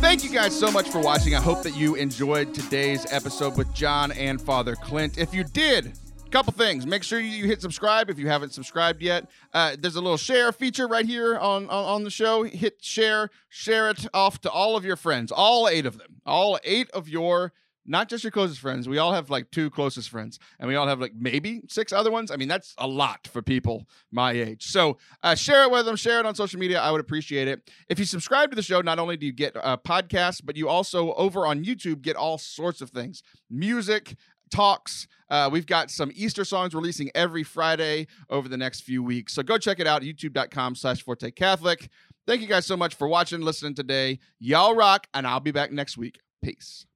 Thank 0.00 0.24
you 0.24 0.30
guys 0.30 0.58
so 0.58 0.70
much 0.70 0.88
for 0.88 1.00
watching. 1.00 1.34
I 1.34 1.40
hope 1.40 1.62
that 1.62 1.76
you 1.76 1.94
enjoyed 1.94 2.54
today's 2.54 3.06
episode 3.12 3.56
with 3.56 3.72
John 3.74 4.12
and 4.12 4.40
Father 4.40 4.74
Clint. 4.74 5.18
If 5.18 5.34
you 5.34 5.44
did, 5.44 5.92
couple 6.30 6.52
things 6.52 6.86
make 6.86 7.02
sure 7.02 7.18
you 7.18 7.46
hit 7.46 7.60
subscribe 7.60 8.08
if 8.08 8.16
you 8.18 8.28
haven't 8.28 8.52
subscribed 8.54 9.02
yet 9.02 9.28
uh, 9.52 9.74
there's 9.78 9.96
a 9.96 10.00
little 10.00 10.16
share 10.16 10.52
feature 10.52 10.86
right 10.86 11.06
here 11.06 11.36
on, 11.36 11.64
on, 11.64 11.84
on 11.84 12.04
the 12.04 12.10
show 12.10 12.44
hit 12.44 12.76
share 12.80 13.30
share 13.48 13.90
it 13.90 14.06
off 14.14 14.40
to 14.40 14.48
all 14.48 14.76
of 14.76 14.84
your 14.84 14.94
friends 14.94 15.32
all 15.32 15.68
eight 15.68 15.86
of 15.86 15.98
them 15.98 16.20
all 16.24 16.56
eight 16.62 16.88
of 16.90 17.08
your 17.08 17.52
not 17.90 18.08
just 18.08 18.22
your 18.22 18.30
closest 18.30 18.60
friends. 18.60 18.88
We 18.88 18.98
all 18.98 19.12
have 19.12 19.30
like 19.30 19.50
two 19.50 19.68
closest 19.68 20.08
friends, 20.08 20.38
and 20.58 20.68
we 20.68 20.76
all 20.76 20.86
have 20.86 21.00
like 21.00 21.12
maybe 21.18 21.62
six 21.68 21.92
other 21.92 22.10
ones. 22.10 22.30
I 22.30 22.36
mean, 22.36 22.48
that's 22.48 22.74
a 22.78 22.86
lot 22.86 23.28
for 23.30 23.42
people 23.42 23.86
my 24.12 24.32
age. 24.32 24.66
So 24.66 24.96
uh, 25.22 25.34
share 25.34 25.64
it 25.64 25.70
with 25.70 25.86
them, 25.86 25.96
share 25.96 26.20
it 26.20 26.26
on 26.26 26.34
social 26.34 26.60
media. 26.60 26.80
I 26.80 26.92
would 26.92 27.00
appreciate 27.00 27.48
it. 27.48 27.68
If 27.88 27.98
you 27.98 28.04
subscribe 28.04 28.50
to 28.50 28.56
the 28.56 28.62
show, 28.62 28.80
not 28.80 29.00
only 29.00 29.16
do 29.16 29.26
you 29.26 29.32
get 29.32 29.56
a 29.56 29.76
podcast, 29.76 30.42
but 30.44 30.56
you 30.56 30.68
also 30.68 31.12
over 31.14 31.46
on 31.46 31.64
YouTube 31.64 32.00
get 32.00 32.16
all 32.16 32.38
sorts 32.38 32.80
of 32.80 32.90
things 32.90 33.22
music, 33.50 34.14
talks. 34.50 35.08
Uh, 35.28 35.48
we've 35.50 35.66
got 35.66 35.90
some 35.90 36.10
Easter 36.14 36.44
songs 36.44 36.74
releasing 36.74 37.10
every 37.14 37.42
Friday 37.42 38.06
over 38.30 38.48
the 38.48 38.56
next 38.56 38.82
few 38.82 39.02
weeks. 39.02 39.32
So 39.32 39.42
go 39.42 39.58
check 39.58 39.80
it 39.80 39.86
out, 39.86 40.02
youtube.com 40.02 40.76
slash 40.76 41.02
Forte 41.02 41.30
Catholic. 41.32 41.88
Thank 42.26 42.40
you 42.40 42.46
guys 42.46 42.66
so 42.66 42.76
much 42.76 42.94
for 42.94 43.08
watching, 43.08 43.40
listening 43.40 43.74
today. 43.74 44.20
Y'all 44.38 44.74
rock, 44.74 45.06
and 45.14 45.26
I'll 45.26 45.40
be 45.40 45.50
back 45.50 45.72
next 45.72 45.96
week. 45.96 46.20
Peace. 46.42 46.86